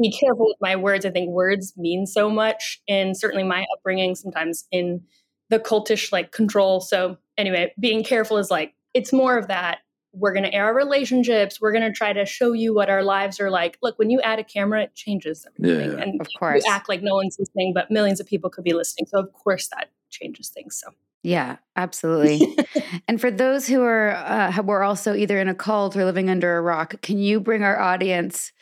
be 0.00 0.10
careful 0.10 0.46
with 0.46 0.56
my 0.62 0.74
words. 0.76 1.04
I 1.04 1.10
think 1.10 1.28
words 1.28 1.74
mean 1.76 2.06
so 2.06 2.30
much 2.30 2.80
and 2.88 3.14
certainly 3.14 3.44
my 3.44 3.66
upbringing 3.76 4.14
sometimes 4.14 4.66
in 4.72 5.02
the 5.50 5.58
cultish 5.58 6.10
like 6.12 6.32
control. 6.32 6.80
So 6.80 7.18
anyway, 7.36 7.74
being 7.78 8.02
careful 8.02 8.38
is 8.38 8.50
like 8.50 8.72
it's 8.94 9.12
more 9.12 9.36
of 9.36 9.48
that. 9.48 9.80
We're 10.14 10.32
going 10.32 10.44
to 10.44 10.54
air 10.54 10.64
our 10.66 10.74
relationships. 10.74 11.60
We're 11.60 11.72
going 11.72 11.84
to 11.84 11.92
try 11.92 12.14
to 12.14 12.24
show 12.24 12.52
you 12.52 12.72
what 12.72 12.88
our 12.88 13.02
lives 13.02 13.38
are 13.38 13.50
like. 13.50 13.76
Look, 13.82 13.98
when 13.98 14.08
you 14.08 14.22
add 14.22 14.38
a 14.38 14.44
camera, 14.44 14.84
it 14.84 14.94
changes 14.94 15.44
everything. 15.58 15.90
Yeah. 15.90 16.02
And 16.02 16.20
Of 16.22 16.28
you 16.30 16.38
course. 16.38 16.64
act 16.66 16.88
like 16.88 17.02
no 17.02 17.16
one's 17.16 17.36
listening, 17.38 17.74
but 17.74 17.90
millions 17.90 18.18
of 18.18 18.26
people 18.26 18.48
could 18.48 18.64
be 18.64 18.72
listening. 18.72 19.06
So 19.08 19.18
of 19.18 19.30
course 19.34 19.68
that 19.68 19.90
changes 20.14 20.48
things. 20.48 20.80
So 20.82 20.92
Yeah, 21.22 21.56
absolutely. 21.76 22.56
and 23.08 23.20
for 23.20 23.30
those 23.30 23.66
who 23.66 23.82
are 23.82 24.10
uh, 24.10 24.52
who 24.52 24.70
are 24.70 24.82
also 24.82 25.14
either 25.14 25.38
in 25.38 25.48
a 25.48 25.54
cult 25.54 25.96
or 25.96 26.04
living 26.04 26.30
under 26.30 26.56
a 26.56 26.62
rock, 26.62 27.00
can 27.02 27.18
you 27.18 27.40
bring 27.40 27.62
our 27.62 27.78
audience 27.78 28.52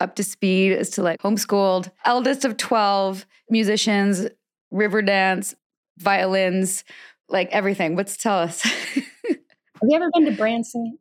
up 0.00 0.16
to 0.16 0.24
speed 0.24 0.72
as 0.72 0.90
to 0.90 1.02
like 1.02 1.20
homeschooled, 1.20 1.90
eldest 2.04 2.44
of 2.44 2.56
12 2.56 3.26
musicians, 3.50 4.26
river 4.70 5.02
dance, 5.02 5.54
violins, 5.98 6.84
like 7.28 7.48
everything? 7.52 7.96
What's 7.96 8.16
tell 8.16 8.38
us? 8.38 8.62
Have 8.62 9.88
you 9.88 9.96
ever 9.96 10.10
been 10.12 10.26
to 10.26 10.32
Branson? 10.32 10.98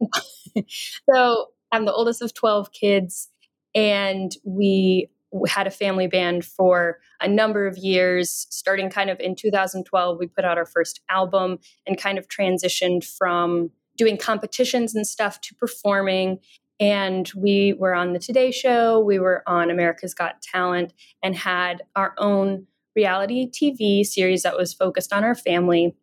so 1.11 1.47
I'm 1.71 1.85
the 1.85 1.93
oldest 1.93 2.21
of 2.21 2.33
12 2.33 2.71
kids, 2.71 3.29
and 3.75 4.31
we 4.45 5.09
had 5.47 5.67
a 5.67 5.71
family 5.71 6.07
band 6.07 6.45
for 6.45 6.99
a 7.21 7.27
number 7.27 7.67
of 7.67 7.77
years. 7.77 8.47
Starting 8.49 8.89
kind 8.89 9.09
of 9.09 9.19
in 9.19 9.35
2012, 9.35 10.17
we 10.19 10.27
put 10.27 10.45
out 10.45 10.57
our 10.57 10.65
first 10.65 11.01
album 11.09 11.59
and 11.85 11.99
kind 11.99 12.17
of 12.17 12.27
transitioned 12.27 13.03
from 13.03 13.71
doing 13.97 14.17
competitions 14.17 14.95
and 14.95 15.05
stuff 15.05 15.41
to 15.41 15.55
performing. 15.55 16.39
And 16.79 17.29
we 17.35 17.73
were 17.77 17.93
on 17.93 18.13
the 18.13 18.19
Today 18.19 18.51
Show, 18.51 18.99
we 18.99 19.19
were 19.19 19.43
on 19.45 19.69
America's 19.69 20.13
Got 20.13 20.41
Talent, 20.41 20.93
and 21.21 21.35
had 21.35 21.83
our 21.95 22.13
own 22.17 22.67
reality 22.95 23.49
TV 23.49 24.05
series 24.05 24.43
that 24.43 24.57
was 24.57 24.73
focused 24.73 25.11
on 25.11 25.23
our 25.23 25.35
family. 25.35 25.95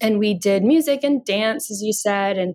And 0.00 0.18
we 0.18 0.34
did 0.34 0.64
music 0.64 1.04
and 1.04 1.24
dance, 1.24 1.70
as 1.70 1.82
you 1.82 1.92
said. 1.92 2.38
And, 2.38 2.54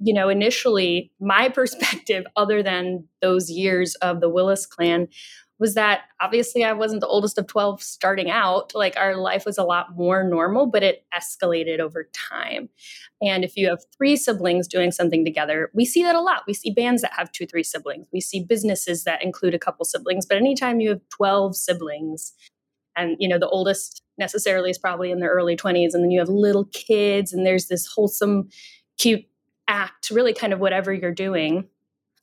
you 0.00 0.14
know, 0.14 0.30
initially, 0.30 1.12
my 1.20 1.48
perspective, 1.60 2.24
other 2.34 2.62
than 2.62 3.08
those 3.20 3.50
years 3.50 3.94
of 3.96 4.20
the 4.20 4.30
Willis 4.30 4.64
clan, 4.64 5.08
was 5.62 5.74
that 5.74 6.00
obviously 6.20 6.64
I 6.64 6.72
wasn't 6.72 7.02
the 7.02 7.06
oldest 7.06 7.38
of 7.38 7.46
12 7.46 7.80
starting 7.80 8.30
out. 8.30 8.72
Like 8.74 8.96
our 8.96 9.14
life 9.14 9.46
was 9.46 9.58
a 9.58 9.62
lot 9.62 9.96
more 9.96 10.24
normal, 10.24 10.66
but 10.66 10.82
it 10.82 11.06
escalated 11.14 11.78
over 11.78 12.10
time. 12.12 12.68
And 13.22 13.44
if 13.44 13.56
you 13.56 13.68
have 13.68 13.78
three 13.96 14.16
siblings 14.16 14.66
doing 14.66 14.90
something 14.90 15.24
together, 15.24 15.70
we 15.72 15.84
see 15.84 16.02
that 16.02 16.16
a 16.16 16.20
lot. 16.20 16.42
We 16.48 16.52
see 16.52 16.72
bands 16.72 17.00
that 17.02 17.12
have 17.12 17.30
two, 17.30 17.46
three 17.46 17.62
siblings. 17.62 18.08
We 18.12 18.20
see 18.20 18.44
businesses 18.44 19.04
that 19.04 19.22
include 19.22 19.54
a 19.54 19.58
couple 19.58 19.84
siblings. 19.84 20.26
But 20.26 20.36
anytime 20.36 20.80
you 20.80 20.88
have 20.90 21.08
12 21.10 21.54
siblings, 21.54 22.32
and 22.96 23.16
you 23.20 23.28
know 23.28 23.38
the 23.38 23.48
oldest 23.48 24.02
necessarily 24.18 24.68
is 24.68 24.78
probably 24.78 25.12
in 25.12 25.20
their 25.20 25.30
early 25.30 25.56
20s 25.56 25.94
and 25.94 26.02
then 26.02 26.10
you 26.10 26.18
have 26.18 26.28
little 26.28 26.66
kids 26.72 27.32
and 27.32 27.46
there's 27.46 27.68
this 27.68 27.86
wholesome 27.86 28.50
cute 28.98 29.24
act 29.66 30.10
really 30.10 30.34
kind 30.34 30.52
of 30.52 30.58
whatever 30.58 30.92
you're 30.92 31.10
doing 31.10 31.66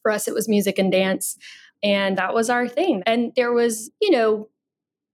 for 0.03 0.11
us 0.11 0.27
it 0.27 0.33
was 0.35 0.47
music 0.47 0.77
and 0.77 0.91
dance 0.91 1.37
and 1.83 2.17
that 2.17 2.33
was 2.33 2.49
our 2.49 2.67
thing. 2.67 3.03
And 3.05 3.31
there 3.35 3.53
was, 3.53 3.91
you 4.01 4.11
know, 4.11 4.49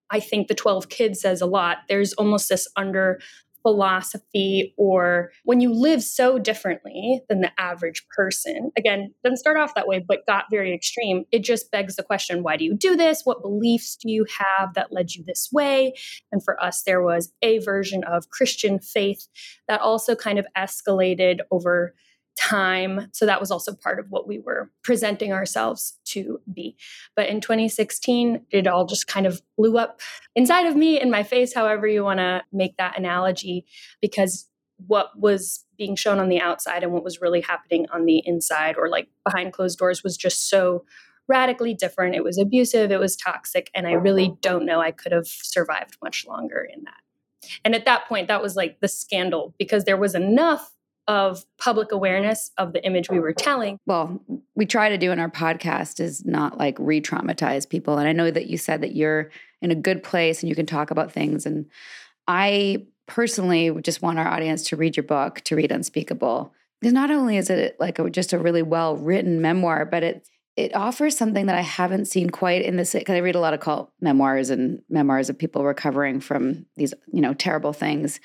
I 0.10 0.19
think 0.19 0.48
the 0.48 0.55
12 0.55 0.89
kids 0.89 1.22
says 1.22 1.41
a 1.41 1.45
lot. 1.45 1.77
There's 1.89 2.13
almost 2.13 2.50
this 2.50 2.67
under 2.75 3.19
philosophy 3.65 4.75
or 4.77 5.31
when 5.43 5.60
you 5.60 5.74
live 5.74 6.03
so 6.03 6.38
differently 6.38 7.22
than 7.29 7.41
the 7.41 7.50
average 7.60 8.05
person 8.15 8.72
again 8.77 9.12
doesn't 9.24 9.38
start 9.38 9.57
off 9.57 9.74
that 9.74 9.88
way 9.88 9.98
but 10.07 10.24
got 10.27 10.45
very 10.51 10.72
extreme 10.72 11.25
it 11.31 11.43
just 11.43 11.72
begs 11.72 11.95
the 11.95 12.03
question 12.03 12.43
why 12.43 12.55
do 12.55 12.63
you 12.63 12.75
do 12.75 12.95
this 12.95 13.22
what 13.24 13.41
beliefs 13.41 13.95
do 14.00 14.12
you 14.12 14.24
have 14.38 14.75
that 14.75 14.91
led 14.91 15.15
you 15.15 15.24
this 15.24 15.50
way 15.51 15.91
and 16.31 16.43
for 16.43 16.63
us 16.63 16.84
there 16.84 17.01
was 17.01 17.34
a 17.41 17.57
version 17.57 18.03
of 18.03 18.29
christian 18.29 18.77
faith 18.77 19.27
that 19.67 19.81
also 19.81 20.13
kind 20.13 20.38
of 20.38 20.45
escalated 20.55 21.39
over 21.50 21.95
time. 22.38 23.10
So 23.13 23.25
that 23.25 23.39
was 23.39 23.51
also 23.51 23.74
part 23.74 24.00
of 24.00 24.08
what 24.10 24.27
we 24.27 24.39
were 24.39 24.70
presenting 24.84 25.32
ourselves 25.32 25.98
to 26.06 26.39
be. 26.54 26.75
But 27.15 27.30
in 27.30 27.42
2016, 27.42 28.46
it 28.51 28.68
all 28.68 28.86
just 28.86 29.08
kind 29.08 29.25
of 29.25 29.42
blew 29.58 29.77
up 29.77 30.01
inside 30.36 30.68
of 30.68 30.75
me, 30.75 31.00
in 31.00 31.10
my 31.10 31.24
face, 31.24 31.54
however 31.54 31.88
you 31.88 32.04
want 32.04 32.20
to 32.20 32.44
make 32.51 32.77
that 32.77 32.98
analogy, 32.98 33.65
because 34.01 34.50
what 34.88 35.18
was 35.18 35.65
being 35.77 35.96
shown 35.96 36.20
on 36.20 36.30
the 36.30 36.39
outside 36.39 36.84
and 36.84 36.92
what 36.92 37.04
was 37.04 37.22
really 37.22 37.42
happening 37.42 37.86
on 37.92 38.06
the 38.06 38.22
inside 38.25 38.75
or 38.77 38.89
like 38.89 39.08
behind 39.24 39.54
closed 39.54 39.80
doors 39.80 40.04
was 40.04 40.18
just 40.18 40.50
so 40.50 40.84
radically 41.27 41.74
different. 41.74 42.15
It 42.15 42.24
was 42.24 42.38
abusive, 42.38 42.92
it 42.92 43.00
was 43.00 43.15
toxic, 43.15 43.72
and 43.74 43.88
I 43.88 43.94
really 43.94 44.36
don't 44.42 44.65
know 44.65 44.82
I 44.82 44.92
could 44.92 45.12
have 45.12 45.27
survived 45.27 45.98
much 46.04 46.25
longer 46.27 46.68
in 46.72 46.84
that. 46.84 47.00
And 47.63 47.74
at 47.75 47.86
that 47.86 48.08
point, 48.08 48.27
that 48.27 48.42
was 48.42 48.56
like 48.56 48.80
the 48.80 48.88
scandal 48.88 49.54
because 49.58 49.86
there 49.86 49.98
was 49.98 50.15
enough 50.15 50.75
of 51.08 51.46
public 51.58 51.92
awareness 51.92 52.52
of 52.58 52.74
the 52.74 52.84
image 52.86 53.10
we 53.10 53.20
were 53.20 53.34
telling. 53.34 53.80
Well, 53.86 54.22
we 54.56 54.66
try 54.66 54.90
to 54.90 54.98
do 54.98 55.12
in 55.12 55.20
our 55.20 55.30
podcast 55.30 56.00
is 56.00 56.26
not 56.26 56.58
like 56.58 56.78
re 56.80 57.00
traumatize 57.00 57.70
people. 57.70 57.98
And 57.98 58.08
I 58.08 58.12
know 58.12 58.32
that 58.32 58.48
you 58.48 58.58
said 58.58 58.82
that 58.82 58.96
you're 58.96 59.30
in 59.62 59.72
a 59.72 59.76
good 59.76 60.04
place 60.04 60.42
and 60.42 60.50
you 60.50 60.56
can 60.56 60.66
talk 60.66 60.92
about 60.92 61.12
things. 61.12 61.46
And 61.46 61.68
I 62.28 62.86
personally 63.08 63.70
would 63.70 63.86
just 63.86 64.02
want 64.02 64.20
our 64.20 64.28
audience 64.28 64.64
to 64.70 64.76
read 64.76 64.98
your 64.98 65.04
book, 65.04 65.42
to 65.42 65.56
read 65.56 65.72
Unspeakable. 65.72 66.54
Because 66.82 66.94
not 66.94 67.12
only 67.12 67.38
is 67.38 67.50
it 67.50 67.78
like 67.80 68.00
a, 68.00 68.10
just 68.10 68.34
a 68.34 68.40
really 68.40 68.64
well 68.64 68.98
written 68.98 69.42
memoir, 69.42 69.86
but 69.86 70.04
it 70.04 70.28
it 70.56 70.74
offers 70.74 71.18
something 71.18 71.48
that 71.48 71.58
I 71.58 71.62
haven't 71.62 72.06
seen 72.06 72.30
quite 72.30 72.62
in 72.62 72.78
this 72.78 72.94
because 72.94 73.16
I 73.16 73.20
read 73.20 73.36
a 73.36 73.42
lot 73.42 73.54
of 73.54 73.60
cult 73.60 73.92
memoirs 74.00 74.50
and 74.50 74.82
memoirs 74.90 75.30
of 75.30 75.38
people 75.38 75.66
recovering 75.66 76.22
from 76.22 76.66
these, 76.78 76.94
you 77.12 77.20
know, 77.20 77.34
terrible 77.34 77.74
things. 77.74 78.22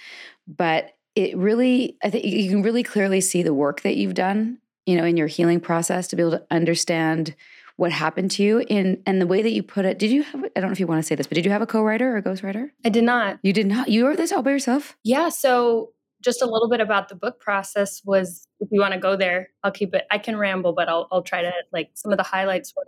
But 0.47 0.93
it 1.21 1.37
really 1.37 1.97
i 2.03 2.11
think 2.11 2.25
you 2.25 2.49
can 2.49 2.63
really 2.63 2.83
clearly 2.83 3.21
see 3.21 3.43
the 3.43 3.55
work 3.55 3.83
that 3.83 3.97
you've 3.97 4.15
done 4.15 4.59
you 4.87 4.97
know 4.97 5.05
in 5.05 5.17
your 5.17 5.27
healing 5.27 5.61
process 5.61 6.09
to 6.09 6.17
be 6.17 6.23
able 6.23 6.33
to 6.33 6.47
understand 6.51 7.35
what 7.77 7.93
happened 7.93 8.31
to 8.31 8.43
you 8.43 8.59
in 8.69 9.03
and 9.07 9.21
the 9.21 9.27
way 9.27 9.41
that 9.43 9.53
you 9.53 9.63
put 9.63 9.85
it 9.85 9.99
did 9.99 10.11
you 10.11 10.23
have 10.23 10.45
i 10.45 10.61
don't 10.61 10.67
know 10.67 10.73
if 10.73 10.81
you 10.81 10.87
want 10.87 11.03
to 11.03 11.07
say 11.07 11.15
this 11.15 11.27
but 11.27 11.35
did 11.35 11.45
you 11.45 11.51
have 11.51 11.63
a 11.63 11.67
co-writer 11.67 12.15
or 12.15 12.17
a 12.19 12.23
ghostwriter? 12.23 12.71
I 12.85 12.89
did 12.89 13.05
not. 13.05 13.39
you 13.43 13.53
did 13.53 13.67
not? 13.67 13.89
You 13.89 14.07
wrote 14.07 14.17
this 14.17 14.33
all 14.33 14.43
by 14.43 14.51
yourself? 14.51 14.97
Yeah, 15.05 15.29
so 15.29 15.93
just 16.23 16.43
a 16.43 16.47
little 16.47 16.69
bit 16.69 16.81
about 16.81 17.09
the 17.09 17.15
book 17.15 17.41
process 17.41 18.03
was 18.05 18.47
if 18.61 18.69
you 18.71 18.81
want 18.81 18.93
to 18.93 19.01
go 19.01 19.17
there, 19.17 19.49
I'll 19.65 19.71
keep 19.71 19.95
it 19.95 20.07
I 20.11 20.19
can 20.19 20.37
ramble, 20.37 20.73
but 20.73 20.89
I'll 20.89 21.09
I'll 21.11 21.23
try 21.23 21.43
to 21.43 21.53
like 21.73 21.91
some 21.95 22.13
of 22.13 22.19
the 22.19 22.25
highlights 22.25 22.75
were 22.77 22.85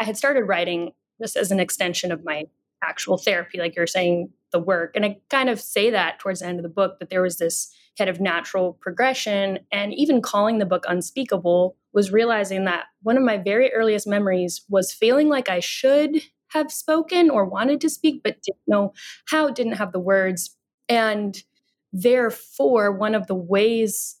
I 0.00 0.04
had 0.04 0.16
started 0.16 0.44
writing 0.44 0.92
just 1.20 1.36
as 1.36 1.50
an 1.50 1.60
extension 1.60 2.10
of 2.10 2.24
my 2.24 2.44
actual 2.82 3.16
therapy, 3.16 3.58
like 3.58 3.76
you're 3.76 3.86
saying, 3.86 4.30
the 4.52 4.58
work. 4.58 4.92
And 4.94 5.04
I 5.04 5.18
kind 5.30 5.48
of 5.48 5.60
say 5.60 5.90
that 5.90 6.18
towards 6.18 6.40
the 6.40 6.46
end 6.46 6.58
of 6.58 6.62
the 6.62 6.68
book 6.68 6.98
that 6.98 7.10
there 7.10 7.22
was 7.22 7.38
this 7.38 7.72
kind 7.96 8.10
of 8.10 8.20
natural 8.20 8.74
progression. 8.80 9.60
And 9.70 9.94
even 9.94 10.22
calling 10.22 10.58
the 10.58 10.66
book 10.66 10.84
Unspeakable 10.88 11.76
was 11.92 12.12
realizing 12.12 12.64
that 12.64 12.84
one 13.02 13.16
of 13.16 13.22
my 13.22 13.36
very 13.36 13.72
earliest 13.72 14.06
memories 14.06 14.62
was 14.68 14.92
feeling 14.92 15.28
like 15.28 15.48
I 15.48 15.60
should 15.60 16.22
have 16.48 16.70
spoken 16.70 17.30
or 17.30 17.44
wanted 17.44 17.80
to 17.80 17.90
speak, 17.90 18.22
but 18.22 18.42
didn't 18.42 18.60
know 18.66 18.92
how, 19.26 19.50
didn't 19.50 19.74
have 19.74 19.92
the 19.92 20.00
words. 20.00 20.56
And 20.88 21.42
therefore, 21.92 22.92
one 22.92 23.14
of 23.14 23.26
the 23.26 23.34
ways 23.34 24.16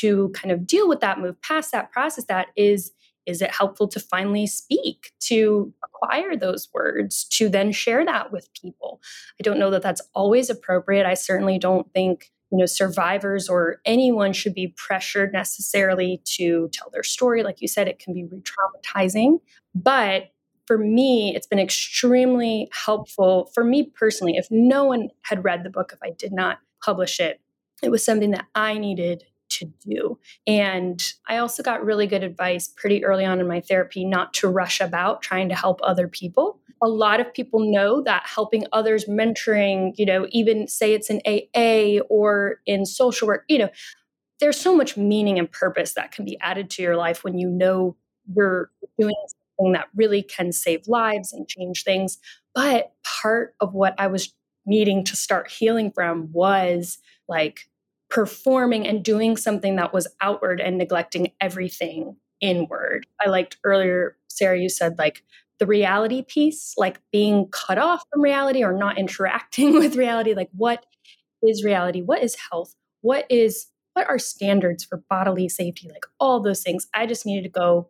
to 0.00 0.30
kind 0.30 0.50
of 0.50 0.66
deal 0.66 0.88
with 0.88 1.00
that, 1.00 1.20
move 1.20 1.40
past 1.42 1.72
that, 1.72 1.92
process 1.92 2.24
that 2.24 2.48
is 2.56 2.92
is 3.26 3.42
it 3.42 3.50
helpful 3.50 3.88
to 3.88 4.00
finally 4.00 4.46
speak, 4.46 5.12
to 5.20 5.72
acquire 5.84 6.36
those 6.36 6.68
words, 6.72 7.24
to 7.30 7.48
then 7.48 7.72
share 7.72 8.04
that 8.04 8.32
with 8.32 8.48
people? 8.54 9.00
I 9.40 9.42
don't 9.42 9.58
know 9.58 9.70
that 9.70 9.82
that's 9.82 10.02
always 10.14 10.50
appropriate. 10.50 11.06
I 11.06 11.14
certainly 11.14 11.58
don't 11.58 11.90
think 11.92 12.30
you 12.54 12.58
know 12.58 12.66
survivors 12.66 13.48
or 13.48 13.80
anyone 13.84 14.32
should 14.32 14.54
be 14.54 14.68
pressured 14.76 15.32
necessarily 15.32 16.20
to 16.24 16.68
tell 16.72 16.88
their 16.90 17.02
story 17.02 17.42
like 17.42 17.60
you 17.60 17.66
said 17.66 17.88
it 17.88 17.98
can 17.98 18.14
be 18.14 18.24
re-traumatizing 18.24 19.40
but 19.74 20.30
for 20.66 20.78
me 20.78 21.34
it's 21.34 21.48
been 21.48 21.58
extremely 21.58 22.68
helpful 22.70 23.50
for 23.54 23.64
me 23.64 23.90
personally 23.96 24.36
if 24.36 24.46
no 24.50 24.84
one 24.84 25.08
had 25.22 25.42
read 25.42 25.64
the 25.64 25.70
book 25.70 25.90
if 25.92 25.98
i 26.02 26.10
did 26.10 26.32
not 26.32 26.58
publish 26.84 27.18
it 27.18 27.40
it 27.82 27.90
was 27.90 28.04
something 28.04 28.30
that 28.30 28.46
i 28.54 28.78
needed 28.78 29.24
to 29.58 29.66
do. 29.86 30.18
And 30.46 31.02
I 31.28 31.38
also 31.38 31.62
got 31.62 31.84
really 31.84 32.06
good 32.06 32.22
advice 32.22 32.68
pretty 32.68 33.04
early 33.04 33.24
on 33.24 33.40
in 33.40 33.48
my 33.48 33.60
therapy 33.60 34.04
not 34.04 34.34
to 34.34 34.48
rush 34.48 34.80
about 34.80 35.22
trying 35.22 35.48
to 35.48 35.54
help 35.54 35.80
other 35.82 36.08
people. 36.08 36.58
A 36.82 36.88
lot 36.88 37.20
of 37.20 37.32
people 37.32 37.60
know 37.60 38.02
that 38.02 38.24
helping 38.26 38.66
others, 38.72 39.06
mentoring, 39.06 39.92
you 39.96 40.06
know, 40.06 40.26
even 40.30 40.68
say 40.68 40.92
it's 40.92 41.10
in 41.10 41.20
AA 41.26 42.02
or 42.08 42.60
in 42.66 42.84
social 42.84 43.28
work, 43.28 43.44
you 43.48 43.58
know, 43.58 43.68
there's 44.40 44.60
so 44.60 44.76
much 44.76 44.96
meaning 44.96 45.38
and 45.38 45.50
purpose 45.50 45.94
that 45.94 46.12
can 46.12 46.24
be 46.24 46.38
added 46.40 46.68
to 46.70 46.82
your 46.82 46.96
life 46.96 47.24
when 47.24 47.38
you 47.38 47.48
know 47.48 47.96
you're 48.34 48.70
doing 48.98 49.14
something 49.56 49.72
that 49.72 49.88
really 49.94 50.22
can 50.22 50.52
save 50.52 50.86
lives 50.88 51.32
and 51.32 51.48
change 51.48 51.84
things. 51.84 52.18
But 52.54 52.92
part 53.04 53.54
of 53.60 53.74
what 53.74 53.94
I 53.98 54.08
was 54.08 54.32
needing 54.66 55.04
to 55.04 55.16
start 55.16 55.50
healing 55.50 55.92
from 55.92 56.32
was 56.32 56.98
like 57.28 57.60
performing 58.14 58.86
and 58.86 59.04
doing 59.04 59.36
something 59.36 59.74
that 59.74 59.92
was 59.92 60.06
outward 60.20 60.60
and 60.60 60.78
neglecting 60.78 61.32
everything 61.40 62.16
inward. 62.40 63.04
I 63.20 63.28
liked 63.28 63.58
earlier, 63.64 64.16
Sarah, 64.28 64.58
you 64.58 64.68
said 64.68 64.98
like 64.98 65.24
the 65.58 65.66
reality 65.66 66.22
piece, 66.22 66.74
like 66.76 67.00
being 67.10 67.48
cut 67.48 67.76
off 67.76 68.04
from 68.12 68.22
reality 68.22 68.62
or 68.62 68.72
not 68.72 68.98
interacting 68.98 69.74
with 69.80 69.96
reality. 69.96 70.32
Like, 70.32 70.50
what 70.52 70.86
is 71.42 71.64
reality? 71.64 72.02
What 72.02 72.22
is 72.22 72.36
health? 72.50 72.76
What 73.00 73.26
is 73.28 73.66
what 73.94 74.08
are 74.08 74.18
standards 74.18 74.84
for 74.84 75.02
bodily 75.10 75.48
safety? 75.48 75.88
Like 75.88 76.06
all 76.20 76.40
those 76.40 76.62
things. 76.62 76.86
I 76.94 77.06
just 77.06 77.26
needed 77.26 77.42
to 77.44 77.48
go 77.48 77.88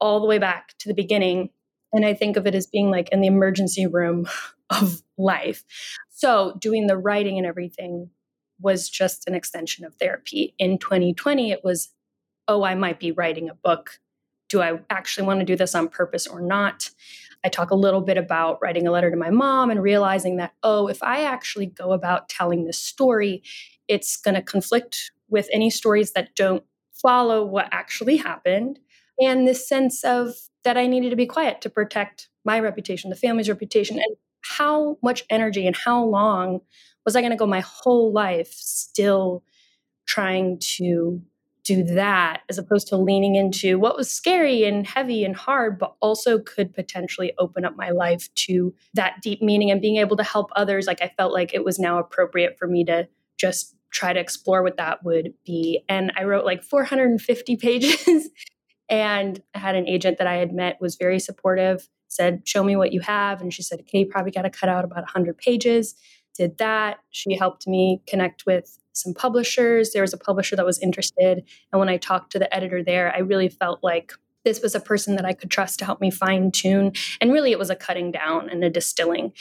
all 0.00 0.20
the 0.20 0.26
way 0.26 0.38
back 0.38 0.74
to 0.78 0.88
the 0.88 0.94
beginning. 0.94 1.50
And 1.92 2.06
I 2.06 2.14
think 2.14 2.36
of 2.36 2.46
it 2.46 2.54
as 2.54 2.66
being 2.68 2.90
like 2.90 3.08
in 3.10 3.20
the 3.20 3.28
emergency 3.28 3.86
room 3.88 4.28
of 4.70 5.02
life. 5.18 5.64
So 6.10 6.56
doing 6.60 6.86
the 6.86 6.96
writing 6.96 7.36
and 7.36 7.46
everything 7.46 8.10
was 8.60 8.88
just 8.88 9.28
an 9.28 9.34
extension 9.34 9.84
of 9.84 9.94
therapy. 9.96 10.54
In 10.58 10.78
2020, 10.78 11.50
it 11.50 11.64
was, 11.64 11.90
oh, 12.48 12.64
I 12.64 12.74
might 12.74 12.98
be 12.98 13.12
writing 13.12 13.48
a 13.48 13.54
book. 13.54 14.00
Do 14.48 14.62
I 14.62 14.80
actually 14.90 15.26
want 15.26 15.40
to 15.40 15.46
do 15.46 15.56
this 15.56 15.74
on 15.74 15.88
purpose 15.88 16.26
or 16.26 16.40
not? 16.40 16.90
I 17.44 17.48
talk 17.48 17.70
a 17.70 17.76
little 17.76 18.00
bit 18.00 18.16
about 18.18 18.58
writing 18.62 18.86
a 18.86 18.90
letter 18.90 19.10
to 19.10 19.16
my 19.16 19.30
mom 19.30 19.70
and 19.70 19.82
realizing 19.82 20.36
that, 20.36 20.54
oh, 20.62 20.88
if 20.88 21.02
I 21.02 21.24
actually 21.24 21.66
go 21.66 21.92
about 21.92 22.28
telling 22.28 22.64
this 22.64 22.78
story, 22.78 23.42
it's 23.88 24.16
going 24.16 24.34
to 24.34 24.42
conflict 24.42 25.12
with 25.28 25.48
any 25.52 25.70
stories 25.70 26.12
that 26.12 26.34
don't 26.34 26.64
follow 26.92 27.44
what 27.44 27.68
actually 27.72 28.16
happened. 28.16 28.78
And 29.20 29.46
this 29.46 29.68
sense 29.68 30.04
of 30.04 30.34
that 30.64 30.76
I 30.76 30.86
needed 30.86 31.10
to 31.10 31.16
be 31.16 31.26
quiet 31.26 31.60
to 31.62 31.70
protect 31.70 32.28
my 32.44 32.58
reputation, 32.60 33.10
the 33.10 33.16
family's 33.16 33.48
reputation, 33.48 33.96
and 33.96 34.16
how 34.42 34.96
much 35.02 35.24
energy 35.30 35.66
and 35.66 35.76
how 35.76 36.04
long 36.04 36.60
was 37.06 37.16
I 37.16 37.22
going 37.22 37.30
to 37.30 37.36
go 37.36 37.46
my 37.46 37.60
whole 37.60 38.12
life 38.12 38.52
still 38.52 39.42
trying 40.06 40.58
to 40.76 41.22
do 41.64 41.82
that 41.82 42.42
as 42.48 42.58
opposed 42.58 42.86
to 42.88 42.96
leaning 42.96 43.34
into 43.34 43.78
what 43.78 43.96
was 43.96 44.10
scary 44.10 44.64
and 44.64 44.86
heavy 44.86 45.24
and 45.24 45.34
hard, 45.34 45.78
but 45.78 45.96
also 46.00 46.38
could 46.38 46.72
potentially 46.72 47.32
open 47.38 47.64
up 47.64 47.76
my 47.76 47.90
life 47.90 48.32
to 48.34 48.72
that 48.94 49.20
deep 49.20 49.42
meaning 49.42 49.70
and 49.70 49.80
being 49.80 49.96
able 49.96 50.16
to 50.16 50.22
help 50.22 50.50
others. 50.54 50.86
Like 50.86 51.02
I 51.02 51.12
felt 51.16 51.32
like 51.32 51.52
it 51.54 51.64
was 51.64 51.78
now 51.78 51.98
appropriate 51.98 52.56
for 52.56 52.68
me 52.68 52.84
to 52.84 53.08
just 53.36 53.74
try 53.90 54.12
to 54.12 54.20
explore 54.20 54.62
what 54.62 54.76
that 54.76 55.04
would 55.04 55.34
be. 55.44 55.82
And 55.88 56.12
I 56.16 56.24
wrote 56.24 56.44
like 56.44 56.62
450 56.62 57.56
pages. 57.60 58.28
and 58.88 59.42
I 59.54 59.58
had 59.58 59.74
an 59.74 59.88
agent 59.88 60.18
that 60.18 60.28
I 60.28 60.34
had 60.34 60.52
met 60.52 60.80
was 60.80 60.94
very 60.94 61.18
supportive, 61.18 61.88
said, 62.06 62.42
Show 62.46 62.62
me 62.62 62.76
what 62.76 62.92
you 62.92 63.00
have. 63.00 63.40
And 63.40 63.52
she 63.52 63.62
said, 63.62 63.80
Okay, 63.80 64.00
you 64.00 64.06
probably 64.06 64.30
got 64.30 64.42
to 64.42 64.50
cut 64.50 64.68
out 64.68 64.84
about 64.84 64.98
100 64.98 65.36
pages. 65.36 65.96
Did 66.36 66.58
that. 66.58 66.98
She 67.10 67.36
helped 67.36 67.66
me 67.66 68.02
connect 68.06 68.46
with 68.46 68.78
some 68.92 69.14
publishers. 69.14 69.92
There 69.92 70.02
was 70.02 70.12
a 70.12 70.18
publisher 70.18 70.56
that 70.56 70.66
was 70.66 70.78
interested. 70.78 71.44
And 71.72 71.78
when 71.78 71.88
I 71.88 71.96
talked 71.96 72.32
to 72.32 72.38
the 72.38 72.52
editor 72.54 72.82
there, 72.82 73.14
I 73.14 73.18
really 73.18 73.48
felt 73.48 73.82
like 73.82 74.12
this 74.44 74.62
was 74.62 74.74
a 74.74 74.80
person 74.80 75.16
that 75.16 75.24
I 75.24 75.32
could 75.32 75.50
trust 75.50 75.78
to 75.80 75.84
help 75.84 76.00
me 76.00 76.10
fine 76.10 76.50
tune. 76.50 76.92
And 77.20 77.32
really, 77.32 77.50
it 77.50 77.58
was 77.58 77.70
a 77.70 77.76
cutting 77.76 78.12
down 78.12 78.48
and 78.48 78.62
a 78.62 78.70
distilling. 78.70 79.32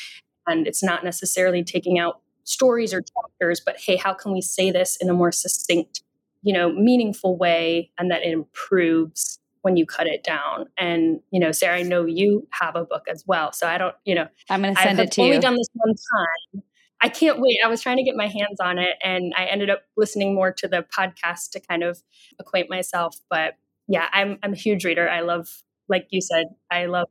And 0.47 0.67
it's 0.67 0.83
not 0.83 1.03
necessarily 1.03 1.63
taking 1.63 1.99
out 1.99 2.21
stories 2.43 2.93
or 2.93 3.01
chapters, 3.01 3.61
but 3.63 3.77
hey, 3.79 3.95
how 3.95 4.13
can 4.13 4.31
we 4.31 4.41
say 4.41 4.71
this 4.71 4.97
in 4.97 5.09
a 5.09 5.13
more 5.13 5.31
succinct, 5.31 6.01
you 6.41 6.53
know, 6.53 6.71
meaningful 6.71 7.37
way 7.37 7.91
and 7.97 8.11
that 8.11 8.23
it 8.23 8.31
improves 8.31 9.39
when 9.65 9.77
you 9.77 9.85
cut 9.87 10.05
it 10.05 10.23
down. 10.23 10.67
And, 10.77 11.21
you 11.31 11.39
know, 11.39 11.51
Sarah, 11.51 11.77
I 11.77 11.81
know 11.81 12.05
you 12.05 12.47
have 12.51 12.75
a 12.75 12.83
book 12.83 13.05
as 13.09 13.23
well. 13.25 13.51
So 13.51 13.67
I 13.67 13.79
don't, 13.79 13.95
you 14.05 14.13
know, 14.13 14.27
I'm 14.47 14.61
going 14.61 14.75
to 14.75 14.79
send 14.79 14.99
have 14.99 15.07
it 15.07 15.11
to 15.13 15.21
only 15.21 15.31
you. 15.31 15.35
Only 15.37 15.41
done 15.41 15.55
this 15.55 15.67
one 15.73 15.95
time. 15.95 16.63
I 17.01 17.09
can't 17.09 17.39
wait. 17.39 17.59
I 17.63 17.67
was 17.67 17.81
trying 17.81 17.97
to 17.97 18.03
get 18.03 18.15
my 18.15 18.27
hands 18.27 18.59
on 18.59 18.79
it 18.79 18.95
and 19.03 19.33
I 19.37 19.45
ended 19.45 19.69
up 19.69 19.83
listening 19.97 20.33
more 20.33 20.51
to 20.53 20.67
the 20.67 20.85
podcast 20.97 21.51
to 21.51 21.59
kind 21.59 21.83
of 21.83 22.01
acquaint 22.39 22.69
myself. 22.69 23.17
But 23.29 23.55
yeah, 23.87 24.07
I'm 24.11 24.39
I'm 24.41 24.53
a 24.53 24.57
huge 24.57 24.85
reader. 24.85 25.09
I 25.09 25.21
love, 25.21 25.47
like 25.87 26.07
you 26.09 26.21
said, 26.21 26.47
I 26.71 26.85
love 26.85 27.09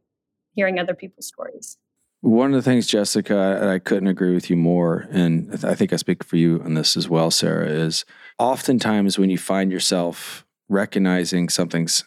hearing 0.55 0.79
other 0.79 0.95
people's 0.95 1.29
stories. 1.29 1.79
One 2.21 2.55
of 2.55 2.65
the 2.65 2.71
things, 2.71 2.87
Jessica, 2.87 3.71
I 3.75 3.79
couldn't 3.79 4.09
agree 4.09 4.35
with 4.35 4.49
you 4.49 4.57
more, 4.57 5.07
and 5.11 5.63
I 5.63 5.75
think 5.75 5.93
I 5.93 5.97
speak 5.97 6.25
for 6.25 6.37
you 6.37 6.63
on 6.65 6.73
this 6.73 6.97
as 6.97 7.07
well, 7.07 7.31
Sarah, 7.31 7.69
is 7.69 8.07
oftentimes 8.39 9.19
when 9.19 9.29
you 9.29 9.37
find 9.37 9.71
yourself 9.71 10.47
recognizing 10.71 11.51
something's 11.51 12.03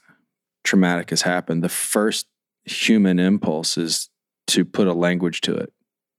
traumatic 0.63 1.11
has 1.11 1.21
happened, 1.21 1.63
the 1.63 1.69
first 1.69 2.25
human 2.65 3.19
impulse 3.19 3.77
is 3.77 4.09
to 4.47 4.65
put 4.65 4.87
a 4.87 4.93
language 4.93 5.41
to 5.41 5.55
it. 5.55 5.71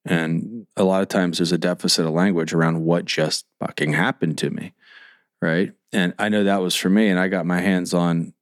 And 0.08 0.66
a 0.76 0.84
lot 0.84 1.02
of 1.02 1.08
times 1.08 1.38
there's 1.38 1.52
a 1.52 1.58
deficit 1.58 2.06
of 2.06 2.12
language 2.12 2.52
around 2.52 2.84
what 2.84 3.04
just 3.04 3.46
fucking 3.60 3.92
happened 3.92 4.38
to 4.38 4.50
me. 4.50 4.74
Right. 5.40 5.72
And 5.92 6.14
I 6.18 6.28
know 6.28 6.44
that 6.44 6.62
was 6.62 6.74
for 6.74 6.88
me. 6.88 7.08
And 7.08 7.18
I 7.18 7.28
got 7.28 7.46
my 7.46 7.60
hands 7.60 7.94
on 7.94 8.32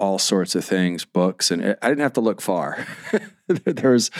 all 0.00 0.18
sorts 0.18 0.54
of 0.54 0.64
things, 0.64 1.04
books, 1.04 1.50
and 1.50 1.76
I 1.80 1.88
didn't 1.88 2.02
have 2.02 2.14
to 2.14 2.20
look 2.20 2.40
far. 2.40 2.84
there's 3.48 4.10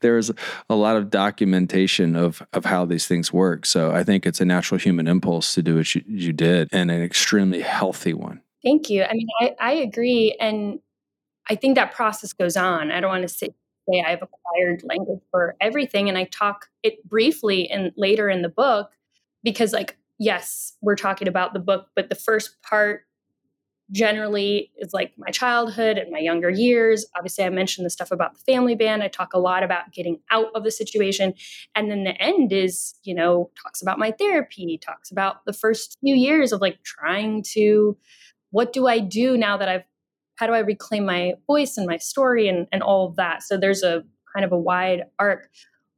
there's 0.00 0.30
a 0.70 0.74
lot 0.76 0.96
of 0.96 1.10
documentation 1.10 2.14
of 2.14 2.40
of 2.52 2.64
how 2.64 2.84
these 2.84 3.06
things 3.06 3.32
work. 3.32 3.66
So 3.66 3.90
I 3.90 4.04
think 4.04 4.26
it's 4.26 4.40
a 4.40 4.44
natural 4.44 4.78
human 4.78 5.08
impulse 5.08 5.52
to 5.54 5.62
do 5.62 5.76
what 5.76 5.94
you, 5.94 6.04
you 6.06 6.32
did, 6.32 6.68
and 6.72 6.90
an 6.90 7.02
extremely 7.02 7.62
healthy 7.62 8.14
one. 8.14 8.42
Thank 8.64 8.88
you. 8.88 9.02
I 9.02 9.12
mean, 9.12 9.28
I, 9.40 9.54
I 9.60 9.72
agree. 9.72 10.36
And 10.40 10.80
I 11.48 11.56
think 11.56 11.74
that 11.74 11.92
process 11.92 12.32
goes 12.32 12.56
on. 12.56 12.90
I 12.90 13.00
don't 13.00 13.10
want 13.10 13.22
to 13.22 13.28
say, 13.28 13.54
say 13.90 14.02
I've 14.06 14.22
acquired 14.22 14.82
language 14.84 15.20
for 15.30 15.56
everything. 15.60 16.08
And 16.08 16.18
I 16.18 16.24
talk 16.24 16.66
it 16.82 17.06
briefly 17.08 17.68
and 17.70 17.92
later 17.96 18.28
in 18.28 18.42
the 18.42 18.48
book 18.48 18.90
because 19.42 19.72
like, 19.72 19.96
yes, 20.18 20.74
we're 20.80 20.96
talking 20.96 21.28
about 21.28 21.52
the 21.52 21.60
book, 21.60 21.88
but 21.94 22.08
the 22.08 22.14
first 22.14 22.62
part 22.62 23.02
generally 23.90 24.72
is 24.78 24.94
like 24.94 25.12
my 25.18 25.30
childhood 25.30 25.98
and 25.98 26.10
my 26.10 26.18
younger 26.18 26.48
years. 26.48 27.04
Obviously, 27.16 27.44
I 27.44 27.50
mentioned 27.50 27.84
the 27.84 27.90
stuff 27.90 28.10
about 28.10 28.34
the 28.34 28.40
family 28.40 28.74
band. 28.74 29.02
I 29.02 29.08
talk 29.08 29.34
a 29.34 29.38
lot 29.38 29.62
about 29.62 29.92
getting 29.92 30.20
out 30.30 30.48
of 30.54 30.64
the 30.64 30.70
situation. 30.70 31.34
And 31.74 31.90
then 31.90 32.04
the 32.04 32.20
end 32.20 32.52
is, 32.52 32.94
you 33.02 33.14
know, 33.14 33.50
talks 33.62 33.82
about 33.82 33.98
my 33.98 34.10
therapy, 34.10 34.80
talks 34.82 35.10
about 35.10 35.44
the 35.44 35.52
first 35.52 35.98
few 36.00 36.14
years 36.14 36.50
of 36.52 36.62
like 36.62 36.82
trying 36.82 37.44
to, 37.52 37.96
what 38.50 38.72
do 38.72 38.86
I 38.86 39.00
do 39.00 39.36
now 39.36 39.58
that 39.58 39.68
I've, 39.68 39.84
how 40.36 40.46
do 40.46 40.52
I 40.52 40.60
reclaim 40.60 41.06
my 41.06 41.34
voice 41.46 41.76
and 41.76 41.86
my 41.86 41.98
story 41.98 42.48
and, 42.48 42.66
and 42.72 42.82
all 42.82 43.06
of 43.06 43.16
that? 43.16 43.42
So 43.42 43.56
there's 43.56 43.82
a 43.82 44.04
kind 44.34 44.44
of 44.44 44.52
a 44.52 44.58
wide 44.58 45.04
arc. 45.18 45.48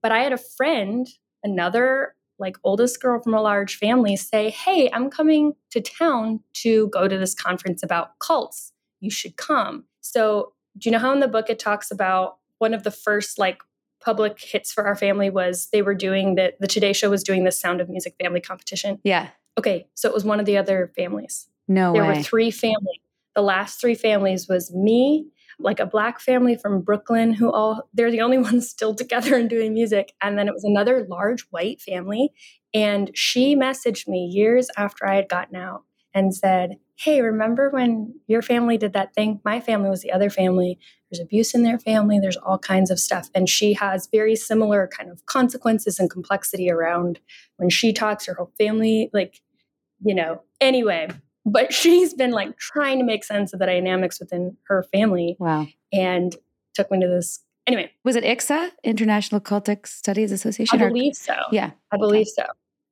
But 0.03 0.12
I 0.12 0.20
had 0.20 0.33
a 0.33 0.38
friend, 0.38 1.07
another 1.42 2.14
like 2.38 2.59
oldest 2.64 3.01
girl 3.01 3.20
from 3.22 3.35
a 3.35 3.40
large 3.40 3.77
family 3.77 4.16
say, 4.16 4.51
Hey, 4.51 4.90
I'm 4.92 5.11
coming 5.11 5.55
to 5.70 5.81
town 5.81 6.40
to 6.55 6.88
go 6.88 7.09
to 7.09 7.16
this 7.16 7.35
conference 7.35 7.83
about 7.83 8.18
cults. 8.18 8.72
You 9.01 9.11
should 9.11 9.37
come. 9.37 9.85
So, 10.01 10.53
do 10.79 10.88
you 10.88 10.92
know 10.92 10.99
how 10.99 11.12
in 11.12 11.20
the 11.20 11.29
book 11.29 11.49
it 11.49 11.59
talks 11.59 11.90
about 11.90 12.37
one 12.59 12.75
of 12.75 12.83
the 12.83 12.90
first 12.90 13.38
like 13.38 13.62
public 14.01 14.38
hits 14.38 14.72
for 14.72 14.85
our 14.85 14.94
family 14.94 15.31
was 15.31 15.68
they 15.72 15.81
were 15.81 15.94
doing 15.94 16.35
that 16.35 16.61
the 16.61 16.66
Today 16.66 16.92
Show 16.92 17.09
was 17.09 17.25
doing 17.25 17.44
the 17.44 17.53
Sound 17.53 17.81
of 17.81 17.88
Music 17.88 18.14
family 18.20 18.40
competition. 18.40 19.01
yeah. 19.03 19.29
Okay, 19.59 19.87
so 19.94 20.07
it 20.07 20.12
was 20.12 20.22
one 20.22 20.38
of 20.38 20.44
the 20.44 20.59
other 20.59 20.92
families. 20.94 21.49
No 21.66 21.94
there 21.94 22.03
way. 22.03 22.18
were 22.18 22.22
three 22.22 22.51
families. 22.51 23.01
The 23.37 23.42
last 23.42 23.81
three 23.81 23.94
families 23.94 24.49
was 24.49 24.75
me, 24.75 25.27
like 25.61 25.79
a 25.79 25.87
black 25.87 26.20
family 26.20 26.57
from 26.57 26.83
Brooklyn 26.83 27.33
who 27.33 27.53
all 27.53 27.88
they're 27.94 28.11
the 28.11 28.22
only 28.22 28.38
ones 28.51 28.68
still 28.68 28.94
together 28.94 29.37
and 29.37 29.49
doing 29.49 29.72
music. 29.72 30.12
And 30.20 30.37
then 30.37 30.49
it 30.49 30.55
was 30.55 30.64
another 30.64 31.07
large 31.09 31.42
white 31.51 31.81
family. 31.81 32.31
And 32.75 33.11
she 33.14 33.55
messaged 33.55 34.09
me 34.09 34.27
years 34.27 34.68
after 34.77 35.07
I 35.07 35.14
had 35.14 35.29
gotten 35.29 35.57
out 35.57 35.85
and 36.12 36.35
said, 36.35 36.79
Hey, 36.99 37.20
remember 37.20 37.68
when 37.68 38.14
your 38.27 38.40
family 38.40 38.79
did 38.79 38.94
that 38.94 39.14
thing? 39.14 39.40
My 39.44 39.61
family 39.61 39.90
was 39.90 40.01
the 40.01 40.12
other 40.12 40.31
family. 40.31 40.79
There's 41.11 41.20
abuse 41.20 41.55
in 41.55 41.62
their 41.62 41.79
family. 41.79 42.18
There's 42.18 42.38
all 42.38 42.59
kinds 42.59 42.90
of 42.90 42.99
stuff. 42.99 43.29
And 43.35 43.51
she 43.51 43.75
has 43.75 44.09
very 44.11 44.35
similar 44.35 44.88
kind 44.88 45.11
of 45.11 45.25
consequences 45.27 45.99
and 45.99 46.11
complexity 46.11 46.70
around 46.70 47.20
when 47.59 47.68
she 47.68 47.92
talks, 47.92 48.25
her 48.25 48.35
whole 48.35 48.53
family, 48.57 49.11
like, 49.12 49.42
you 50.03 50.14
know, 50.14 50.42
anyway, 50.59 51.09
but 51.47 51.73
she's 51.73 52.13
been 52.13 52.33
like 52.33 52.59
trying 52.59 52.99
to 52.99 53.05
make 53.05 53.25
sense 53.25 53.53
of 53.53 53.61
the 53.61 53.67
dynamics 53.67 54.19
within 54.19 54.57
her 54.65 54.83
family 54.93 55.37
wow. 55.39 55.67
and 55.93 56.37
took 56.75 56.91
me 56.91 57.01
to 57.01 57.07
this 57.07 57.43
anyway 57.67 57.91
Was 58.05 58.17
it 58.17 58.25
ICSA, 58.25 58.71
International 58.85 59.41
Cultic 59.41 59.87
Studies 59.87 60.33
Association? 60.33 60.83
i 60.83 60.89
believe 60.89 61.15
so 61.15 61.35
yeah. 61.53 61.71
i 61.93 61.97
believe 61.97 62.27
so 62.27 62.45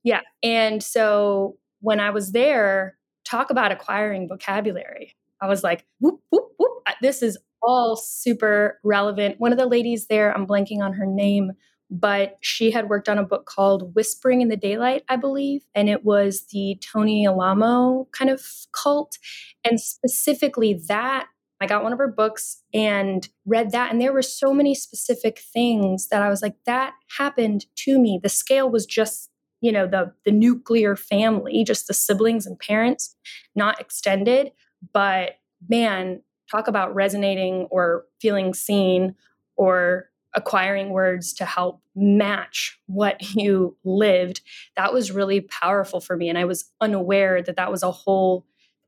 yeah 0.05 0.21
and 0.43 0.83
so 0.83 1.57
when 1.81 2.01
i 2.01 2.11
was 2.11 2.33
there 2.33 2.97
talk 3.25 3.51
about 3.51 3.73
acquiring 3.73 4.29
vocabulary 4.29 5.15
i 5.43 5.49
was 5.49 5.63
like 5.63 5.85
whoop 5.99 6.21
whoop 6.31 6.53
whoop 6.59 6.71
this 7.03 7.23
is 7.23 7.37
all 7.63 7.97
super 7.97 8.79
relevant 8.85 9.41
one 9.41 9.51
of 9.53 9.59
the 9.59 9.67
ladies 9.67 10.07
there 10.07 10.35
i'm 10.35 10.47
blanking 10.47 10.81
on 10.81 10.93
her 10.93 11.07
name 11.07 11.53
but 11.95 12.39
she 12.41 12.73
had 12.73 12.89
worked 12.89 13.09
on 13.09 13.19
a 13.19 13.23
book 13.23 13.47
called 13.47 13.95
Whispering 13.95 14.41
in 14.41 14.49
the 14.49 14.57
Daylight, 14.57 15.05
I 15.09 15.15
believe, 15.15 15.63
and 15.77 15.89
it 15.89 16.05
was 16.05 16.47
the 16.51 16.77
Tony 16.81 17.25
Alamo 17.25 18.09
kind 18.11 18.31
of 18.31 18.43
cult. 18.73 19.17
And 19.63 19.81
specifically 19.81 20.75
that, 20.89 21.29
I 21.61 21.67
got 21.67 21.85
one 21.85 21.93
of 21.93 22.01
her 22.01 22.09
books 22.09 22.63
and 22.75 23.29
read 23.47 23.71
that, 23.71 23.93
and 23.93 24.01
there 24.01 24.13
were 24.13 24.23
so 24.23 24.53
many 24.53 24.75
specific 24.75 25.39
things 25.39 26.09
that 26.09 26.21
I 26.21 26.29
was 26.29 26.43
like, 26.43 26.57
that 26.67 26.95
happened 27.17 27.67
to 27.77 27.99
me. 28.01 28.19
The 28.21 28.29
scale 28.29 28.69
was 28.69 28.87
just, 28.87 29.31
you 29.61 29.71
know, 29.71 29.87
the 29.87 30.13
the 30.25 30.33
nuclear 30.33 30.97
family, 30.97 31.63
just 31.63 31.87
the 31.87 31.95
siblings 31.95 32.45
and 32.45 32.59
parents, 32.59 33.15
not 33.55 33.81
extended. 33.81 34.51
But 34.93 35.37
man, 35.69 36.23
talk 36.51 36.67
about 36.67 36.93
resonating 36.93 37.69
or 37.71 38.05
feeling 38.21 38.53
seen 38.53 39.15
or 39.57 40.11
acquiring 40.35 40.91
words 40.91 41.33
to 41.35 41.45
help 41.45 41.81
match 41.95 42.79
what 42.87 43.23
you 43.35 43.77
lived 43.85 44.41
that 44.77 44.93
was 44.93 45.13
really 45.13 45.41
powerful 45.41 46.01
for 46.01 46.17
me. 46.17 46.29
And 46.29 46.39
i 46.39 46.45
was 46.45 46.71
unaware 46.81 47.43
that 47.43 47.57
that 47.57 47.71
was 47.71 47.83
a 47.83 47.91
whole 47.91 48.45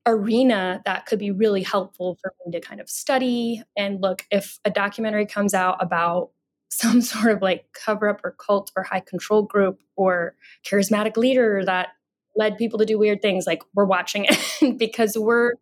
arena 0.06 0.80
that 0.84 1.04
could 1.04 1.18
be 1.18 1.32
really 1.32 1.62
helpful 1.62 2.16
for 2.22 2.32
me 2.44 2.52
to 2.52 2.60
kind 2.60 2.80
of 2.80 2.88
study 2.88 3.62
and 3.76 4.00
look. 4.00 4.24
If 4.30 4.58
a 4.64 4.70
documentary 4.70 5.26
comes 5.26 5.52
out 5.52 5.76
about 5.80 6.30
some 6.68 7.00
sort 7.00 7.32
of 7.32 7.42
like 7.42 7.66
cover 7.72 8.08
up 8.08 8.20
or 8.24 8.32
cult 8.32 8.70
or 8.76 8.82
high 8.82 9.00
control 9.00 9.42
group 9.42 9.80
or 9.96 10.34
charismatic 10.64 11.16
leader 11.16 11.62
that 11.64 11.88
led 12.34 12.58
people 12.58 12.78
to 12.78 12.84
do 12.84 12.98
weird 12.98 13.22
things 13.22 13.46
like 13.46 13.62
we're 13.74 13.86
watching 13.86 14.26
it 14.28 14.76
because 14.78 15.16
we're 15.16 15.52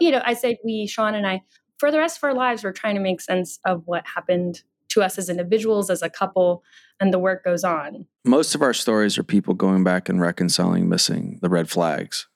you 0.00 0.10
know 0.10 0.20
i 0.24 0.34
say 0.34 0.58
we 0.62 0.86
sean 0.86 1.14
and 1.14 1.26
i 1.26 1.40
for 1.78 1.90
the 1.90 1.98
rest 1.98 2.18
of 2.18 2.24
our 2.24 2.34
lives 2.34 2.62
we're 2.62 2.72
trying 2.72 2.96
to 2.96 3.00
make 3.00 3.22
sense 3.22 3.58
of 3.64 3.84
what 3.86 4.04
happened 4.06 4.64
to 4.94 5.02
us 5.02 5.18
as 5.18 5.28
individuals, 5.28 5.90
as 5.90 6.02
a 6.02 6.10
couple, 6.10 6.62
and 6.98 7.12
the 7.12 7.18
work 7.18 7.44
goes 7.44 7.64
on. 7.64 8.06
Most 8.24 8.54
of 8.54 8.62
our 8.62 8.72
stories 8.72 9.18
are 9.18 9.22
people 9.22 9.54
going 9.54 9.84
back 9.84 10.08
and 10.08 10.20
reconciling 10.20 10.88
missing 10.88 11.38
the 11.42 11.48
red 11.48 11.68
flags, 11.68 12.28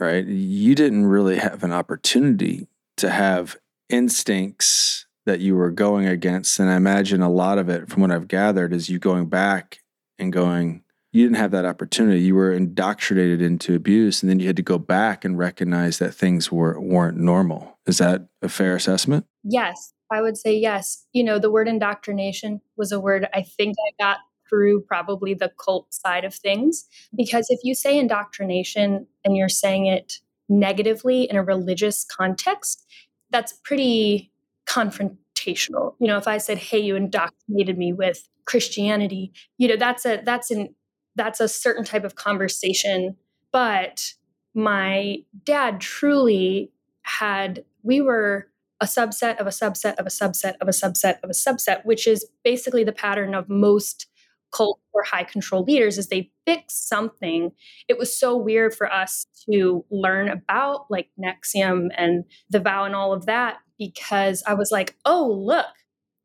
right? 0.00 0.26
You 0.26 0.74
didn't 0.74 1.06
really 1.06 1.36
have 1.36 1.62
an 1.62 1.72
opportunity 1.72 2.66
to 2.96 3.10
have 3.10 3.56
instincts 3.88 5.06
that 5.24 5.40
you 5.40 5.54
were 5.54 5.70
going 5.70 6.06
against. 6.06 6.58
And 6.58 6.68
I 6.68 6.76
imagine 6.76 7.22
a 7.22 7.30
lot 7.30 7.58
of 7.58 7.68
it, 7.68 7.88
from 7.88 8.02
what 8.02 8.10
I've 8.10 8.28
gathered, 8.28 8.72
is 8.72 8.88
you 8.88 8.98
going 8.98 9.26
back 9.26 9.78
and 10.18 10.32
going, 10.32 10.82
you 11.12 11.24
didn't 11.24 11.36
have 11.36 11.50
that 11.50 11.66
opportunity. 11.66 12.22
You 12.22 12.34
were 12.34 12.52
indoctrinated 12.52 13.42
into 13.42 13.74
abuse, 13.74 14.22
and 14.22 14.30
then 14.30 14.40
you 14.40 14.46
had 14.46 14.56
to 14.56 14.62
go 14.62 14.78
back 14.78 15.24
and 15.24 15.38
recognize 15.38 15.98
that 15.98 16.14
things 16.14 16.50
were, 16.50 16.80
weren't 16.80 17.18
normal. 17.18 17.78
Is 17.86 17.98
that 17.98 18.28
a 18.40 18.48
fair 18.48 18.74
assessment? 18.74 19.26
Yes, 19.44 19.92
I 20.12 20.20
would 20.20 20.36
say 20.36 20.56
yes. 20.56 21.06
You 21.12 21.24
know, 21.24 21.38
the 21.38 21.50
word 21.50 21.68
indoctrination 21.68 22.60
was 22.76 22.92
a 22.92 23.00
word 23.00 23.26
I 23.34 23.42
think 23.42 23.76
I 23.88 24.02
got 24.02 24.18
through 24.48 24.82
probably 24.82 25.32
the 25.32 25.50
cult 25.62 25.92
side 25.94 26.24
of 26.24 26.34
things. 26.34 26.86
Because 27.16 27.46
if 27.48 27.60
you 27.62 27.74
say 27.74 27.98
indoctrination 27.98 29.06
and 29.24 29.36
you're 29.36 29.48
saying 29.48 29.86
it 29.86 30.18
negatively 30.48 31.22
in 31.22 31.36
a 31.36 31.42
religious 31.42 32.04
context, 32.04 32.86
that's 33.30 33.54
pretty 33.64 34.30
confrontational. 34.66 35.94
You 35.98 36.08
know, 36.08 36.18
if 36.18 36.28
I 36.28 36.36
said, 36.38 36.58
"Hey, 36.58 36.78
you 36.78 36.96
indoctrinated 36.96 37.78
me 37.78 37.94
with 37.94 38.28
Christianity," 38.44 39.32
you 39.56 39.68
know, 39.68 39.76
that's 39.76 40.04
a 40.04 40.20
that's 40.22 40.50
an 40.50 40.74
that's 41.16 41.40
a 41.40 41.48
certain 41.48 41.84
type 41.84 42.04
of 42.04 42.14
conversation. 42.14 43.16
But 43.52 44.12
my 44.54 45.16
dad 45.44 45.80
truly 45.80 46.72
had 47.02 47.64
we 47.82 48.00
were 48.02 48.51
a 48.82 48.84
subset 48.84 49.36
of 49.36 49.46
a 49.46 49.50
subset 49.50 49.94
of 49.94 50.06
a 50.06 50.10
subset 50.10 50.56
of 50.60 50.66
a 50.66 50.72
subset 50.72 51.18
of 51.22 51.30
a 51.30 51.32
subset, 51.32 51.84
which 51.84 52.06
is 52.08 52.26
basically 52.42 52.82
the 52.82 52.92
pattern 52.92 53.32
of 53.32 53.48
most 53.48 54.08
cult 54.52 54.80
or 54.92 55.04
high 55.04 55.22
control 55.22 55.62
leaders 55.62 55.96
is 55.96 56.08
they 56.08 56.30
fix 56.44 56.74
something. 56.74 57.52
It 57.88 57.96
was 57.96 58.14
so 58.14 58.36
weird 58.36 58.74
for 58.74 58.92
us 58.92 59.26
to 59.48 59.84
learn 59.90 60.28
about 60.28 60.86
like 60.90 61.08
NXIVM 61.18 61.88
and 61.96 62.24
the 62.50 62.58
vow 62.58 62.84
and 62.84 62.94
all 62.94 63.12
of 63.12 63.24
that 63.26 63.58
because 63.78 64.42
I 64.46 64.54
was 64.54 64.70
like, 64.72 64.96
oh, 65.04 65.30
look, 65.30 65.66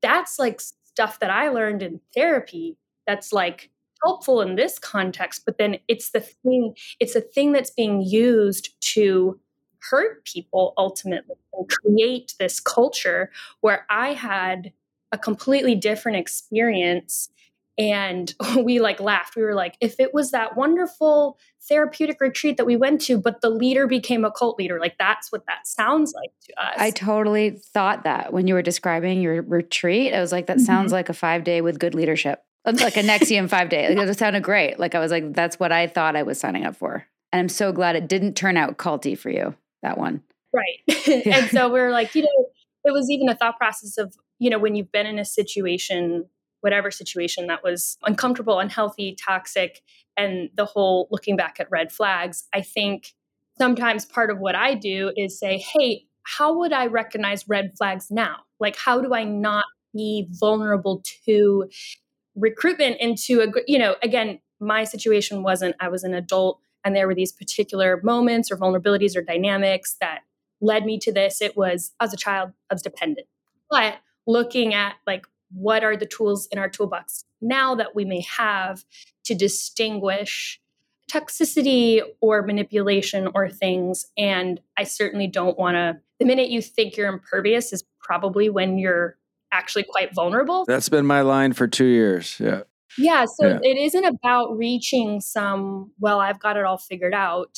that's 0.02 0.40
like 0.40 0.60
stuff 0.60 1.20
that 1.20 1.30
I 1.30 1.50
learned 1.50 1.84
in 1.84 2.02
therapy 2.16 2.76
that's 3.06 3.32
like 3.32 3.70
helpful 4.04 4.42
in 4.42 4.56
this 4.56 4.80
context. 4.80 5.44
But 5.46 5.60
then 5.60 5.78
it's 5.88 6.10
the 6.10 6.22
thing, 6.22 6.74
it's 7.00 7.16
a 7.16 7.22
thing 7.22 7.52
that's 7.52 7.72
being 7.72 8.02
used 8.02 8.72
to 8.94 9.40
hurt 9.90 10.26
people 10.26 10.74
ultimately 10.78 11.36
and 11.54 11.70
create 11.70 12.34
this 12.40 12.60
culture 12.60 13.32
where 13.62 13.86
I 13.90 14.14
had 14.14 14.72
a 15.12 15.18
completely 15.18 15.76
different 15.76 16.18
experience 16.18 17.30
and 17.78 18.34
we 18.64 18.80
like 18.80 19.00
laughed 19.00 19.36
we 19.36 19.44
were 19.44 19.54
like 19.54 19.76
if 19.82 20.00
it 20.00 20.14
was 20.14 20.32
that 20.32 20.58
wonderful 20.58 21.38
therapeutic 21.70 22.20
retreat 22.20 22.58
that 22.58 22.66
we 22.66 22.76
went 22.76 23.02
to 23.02 23.18
but 23.18 23.42
the 23.42 23.50
leader 23.50 23.88
became 23.88 24.26
a 24.26 24.32
cult 24.32 24.58
leader 24.58 24.80
like 24.80 24.98
that's 24.98 25.32
what 25.32 25.46
that 25.46 25.68
sounds 25.68 26.14
like 26.14 26.32
to 26.42 26.54
us 26.62 26.74
I 26.78 26.92
totally 26.92 27.52
thought 27.52 28.04
that 28.04 28.34
when 28.34 28.48
you 28.48 28.54
were 28.54 28.62
describing 28.62 29.22
your 29.22 29.42
retreat. 29.42 30.14
I 30.14 30.20
was 30.20 30.32
like, 30.32 30.48
that 30.48 30.58
mm-hmm. 30.58 30.66
sounds 30.66 30.92
like 30.92 31.10
a 31.10 31.14
five 31.14 31.44
day 31.44 31.62
with 31.62 31.80
good 31.80 31.96
leadership, 31.96 32.44
like 32.66 32.98
a 32.98 33.02
NXIVM 33.02 33.50
five 33.50 33.70
day. 33.70 33.94
Like, 33.94 34.08
it 34.08 34.18
sounded 34.18 34.44
great. 34.44 34.80
Like 34.80 34.96
I 34.96 35.00
was 35.00 35.12
like, 35.12 35.34
that's 35.34 35.60
what 35.60 35.72
I 35.72 35.88
thought 35.88 36.16
I 36.16 36.24
was 36.24 36.40
signing 36.40 36.66
up 36.66 36.76
for. 36.76 37.06
And 37.32 37.40
I'm 37.40 37.50
so 37.50 37.72
glad 37.72 37.96
it 37.96 38.08
didn't 38.08 38.36
turn 38.36 38.58
out 38.58 38.78
culty 38.78 39.18
for 39.18 39.30
you, 39.30 39.56
that 39.84 39.98
one. 39.98 40.22
right. 40.54 41.26
And 41.28 41.50
so 41.50 41.70
we 41.70 41.80
are 41.80 41.92
like 41.92 42.16
you 42.16 42.24
know 42.24 42.48
it 42.84 42.92
was 42.92 43.10
even 43.10 43.30
a 43.30 43.36
thought 43.36 43.58
process 43.58 43.98
of 43.98 44.16
you 44.40 44.50
know 44.50 44.60
when 44.60 44.76
you've 44.76 44.92
been 44.92 45.08
in 45.08 45.20
a 45.20 45.26
situation 45.26 46.26
whatever 46.62 46.90
situation 46.90 47.48
that 47.48 47.64
was 47.64 47.98
uncomfortable 48.04 48.60
unhealthy 48.60 49.16
toxic 49.24 49.82
and 50.16 50.50
the 50.56 50.66
whole 50.66 51.08
looking 51.12 51.36
back 51.36 51.60
at 51.60 51.70
red 51.70 51.92
flags 51.92 52.48
i 52.54 52.62
think 52.62 53.14
sometimes 53.58 54.06
part 54.06 54.30
of 54.30 54.40
what 54.40 54.56
i 54.56 54.74
do 54.74 55.12
is 55.16 55.40
say 55.40 55.58
hey 55.58 56.08
how 56.28 56.58
would 56.58 56.74
i 56.74 56.88
recognize 56.88 57.48
red 57.48 57.72
flags 57.78 58.08
now? 58.12 58.38
Like 58.60 58.76
how 58.76 59.02
do 59.02 59.14
i 59.14 59.24
not 59.24 59.66
be 59.94 60.28
vulnerable 60.30 61.04
to 61.26 61.70
recruitment 62.36 62.98
into 63.00 63.42
a 63.42 63.48
you 63.66 63.80
know 63.80 63.96
again 64.04 64.40
my 64.60 64.84
situation 64.84 65.42
wasn't 65.42 65.76
i 65.80 65.88
was 65.88 66.04
an 66.04 66.14
adult 66.14 66.60
and 66.88 66.96
there 66.96 67.06
were 67.06 67.14
these 67.14 67.34
particular 67.34 68.00
moments 68.02 68.50
or 68.50 68.56
vulnerabilities 68.56 69.18
or 69.18 69.22
dynamics 69.22 69.98
that 70.00 70.22
led 70.62 70.86
me 70.86 70.98
to 70.98 71.12
this 71.12 71.42
it 71.42 71.56
was 71.58 71.92
as 72.00 72.14
a 72.14 72.18
child 72.18 72.52
i 72.72 72.74
was 72.74 72.82
dependent 72.82 73.28
but 73.70 73.98
looking 74.26 74.74
at 74.74 74.96
like 75.06 75.28
what 75.52 75.84
are 75.84 75.98
the 75.98 76.06
tools 76.06 76.48
in 76.52 76.58
our 76.58 76.70
toolbox 76.70 77.26
now 77.42 77.76
that 77.76 77.94
we 77.94 78.06
may 78.06 78.22
have 78.22 78.86
to 79.24 79.36
distinguish 79.36 80.60
toxicity 81.12 82.02
or 82.22 82.42
manipulation 82.42 83.28
or 83.36 83.50
things 83.50 84.06
and 84.18 84.62
i 84.78 84.84
certainly 84.84 85.28
don't 85.28 85.60
want 85.60 85.76
to 85.76 85.98
the 86.20 86.26
minute 86.26 86.50
you 86.50 86.62
think 86.62 86.96
you're 86.96 87.08
impervious 87.08 87.72
is 87.74 87.84
probably 88.00 88.50
when 88.50 88.78
you're 88.78 89.18
actually 89.52 89.84
quite 89.84 90.14
vulnerable 90.14 90.66
That's 90.66 90.90
been 90.90 91.06
my 91.06 91.22
line 91.22 91.54
for 91.54 91.68
two 91.68 91.86
years. 91.86 92.38
Yeah. 92.40 92.64
Yeah, 92.96 93.26
so 93.26 93.48
Yeah. 93.48 93.60
it 93.62 93.78
isn't 93.78 94.06
about 94.06 94.58
reaching 94.58 95.22
some, 95.22 95.92
well, 96.00 96.20
I've 96.20 96.40
got 96.40 96.58
it 96.58 96.66
all 96.66 96.78
figured 96.78 97.14
out. 97.14 97.58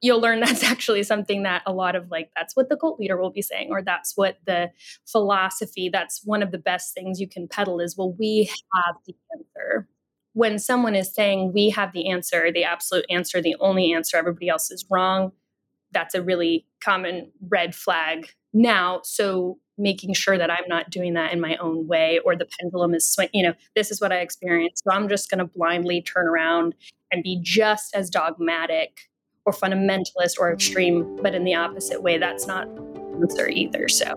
You'll 0.00 0.20
learn 0.20 0.40
that's 0.40 0.64
actually 0.64 1.02
something 1.02 1.42
that 1.44 1.62
a 1.66 1.72
lot 1.72 1.94
of 1.96 2.10
like, 2.10 2.30
that's 2.36 2.56
what 2.56 2.68
the 2.68 2.76
cult 2.76 2.98
leader 2.98 3.20
will 3.20 3.30
be 3.30 3.42
saying, 3.42 3.68
or 3.70 3.82
that's 3.82 4.16
what 4.16 4.38
the 4.46 4.70
philosophy, 5.06 5.88
that's 5.92 6.22
one 6.24 6.42
of 6.42 6.50
the 6.52 6.58
best 6.58 6.94
things 6.94 7.20
you 7.20 7.28
can 7.28 7.48
peddle 7.48 7.80
is, 7.80 7.96
well, 7.96 8.14
we 8.18 8.50
have 8.74 8.96
the 9.06 9.14
answer. 9.36 9.88
When 10.32 10.58
someone 10.58 10.94
is 10.94 11.12
saying 11.12 11.52
we 11.52 11.70
have 11.70 11.92
the 11.92 12.08
answer, 12.10 12.50
the 12.52 12.64
absolute 12.64 13.04
answer, 13.10 13.42
the 13.42 13.56
only 13.60 13.92
answer, 13.92 14.16
everybody 14.16 14.48
else 14.48 14.70
is 14.70 14.84
wrong, 14.90 15.32
that's 15.92 16.14
a 16.14 16.22
really 16.22 16.66
common 16.82 17.32
red 17.48 17.74
flag 17.74 18.28
now. 18.52 19.00
So 19.04 19.58
making 19.80 20.14
sure 20.14 20.38
that 20.38 20.50
I'm 20.50 20.68
not 20.68 20.90
doing 20.90 21.14
that 21.14 21.32
in 21.32 21.40
my 21.40 21.56
own 21.56 21.86
way 21.86 22.20
or 22.24 22.36
the 22.36 22.46
pendulum 22.60 22.94
is 22.94 23.06
swing, 23.08 23.28
you 23.32 23.42
know, 23.42 23.54
this 23.74 23.90
is 23.90 24.00
what 24.00 24.12
I 24.12 24.18
experienced. 24.18 24.84
So 24.84 24.92
I'm 24.92 25.08
just 25.08 25.30
going 25.30 25.38
to 25.38 25.46
blindly 25.46 26.02
turn 26.02 26.26
around 26.26 26.74
and 27.10 27.22
be 27.22 27.40
just 27.42 27.94
as 27.94 28.10
dogmatic 28.10 29.08
or 29.44 29.52
fundamentalist 29.52 30.38
or 30.38 30.52
extreme, 30.52 31.16
but 31.22 31.34
in 31.34 31.44
the 31.44 31.54
opposite 31.54 32.02
way. 32.02 32.18
That's 32.18 32.46
not 32.46 32.68
answer 33.20 33.48
either. 33.48 33.88
So 33.88 34.14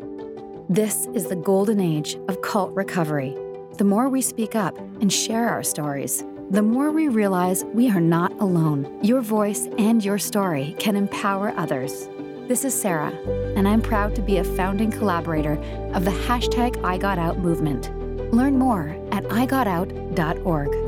This 0.69 1.07
is 1.13 1.27
the 1.27 1.35
golden 1.35 1.79
age 1.79 2.17
of 2.27 2.41
cult 2.41 2.73
recovery. 2.73 3.35
The 3.77 3.83
more 3.83 4.09
we 4.09 4.21
speak 4.21 4.55
up 4.55 4.77
and 5.01 5.11
share 5.11 5.49
our 5.49 5.63
stories, 5.63 6.23
the 6.51 6.61
more 6.61 6.91
we 6.91 7.07
realize 7.07 7.65
we 7.73 7.89
are 7.89 8.01
not 8.01 8.31
alone. 8.33 8.99
Your 9.03 9.21
voice 9.21 9.67
and 9.77 10.03
your 10.03 10.19
story 10.19 10.75
can 10.77 10.95
empower 10.95 11.53
others. 11.57 12.07
This 12.47 12.65
is 12.65 12.73
Sarah, 12.73 13.13
and 13.55 13.65
I'm 13.65 13.81
proud 13.81 14.15
to 14.15 14.21
be 14.21 14.37
a 14.37 14.43
founding 14.43 14.91
collaborator 14.91 15.53
of 15.93 16.03
the 16.03 16.11
hashtag 16.11 16.83
I 16.83 16.97
Got 16.97 17.17
Out 17.17 17.39
movement. 17.39 17.89
Learn 18.33 18.59
more 18.59 18.89
at 19.13 19.23
igotout.org. 19.23 20.82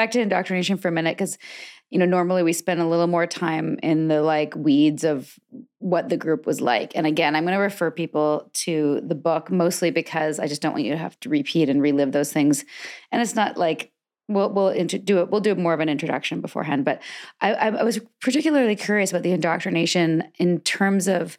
back 0.00 0.12
to 0.12 0.20
indoctrination 0.20 0.78
for 0.78 0.88
a 0.88 0.92
minute 0.92 1.16
because 1.16 1.36
you 1.90 1.98
know 1.98 2.06
normally 2.06 2.42
we 2.42 2.52
spend 2.52 2.80
a 2.80 2.86
little 2.86 3.06
more 3.06 3.26
time 3.26 3.78
in 3.82 4.08
the 4.08 4.22
like 4.22 4.54
weeds 4.56 5.04
of 5.04 5.38
what 5.78 6.08
the 6.08 6.16
group 6.16 6.46
was 6.46 6.60
like. 6.60 6.92
And 6.94 7.06
again 7.06 7.36
i'm 7.36 7.44
going 7.44 7.54
to 7.54 7.60
refer 7.60 7.90
people 7.90 8.50
to 8.64 9.00
the 9.04 9.14
book 9.14 9.50
mostly 9.50 9.90
because 9.90 10.38
i 10.38 10.46
just 10.46 10.62
don't 10.62 10.72
want 10.72 10.84
you 10.84 10.92
to 10.92 10.98
have 10.98 11.18
to 11.20 11.28
repeat 11.28 11.68
and 11.68 11.82
relive 11.82 12.12
those 12.12 12.32
things. 12.32 12.64
And 13.12 13.20
it's 13.20 13.34
not 13.34 13.56
like 13.56 13.92
we'll 14.28 14.50
we'll 14.52 14.68
inter- 14.70 14.98
do 14.98 15.18
it 15.18 15.30
we'll 15.30 15.42
do 15.42 15.54
more 15.54 15.74
of 15.74 15.80
an 15.80 15.88
introduction 15.88 16.40
beforehand 16.40 16.84
but 16.84 17.02
I, 17.40 17.52
I 17.52 17.82
was 17.82 18.00
particularly 18.20 18.76
curious 18.76 19.10
about 19.10 19.22
the 19.24 19.32
indoctrination 19.32 20.24
in 20.38 20.60
terms 20.60 21.08
of 21.08 21.36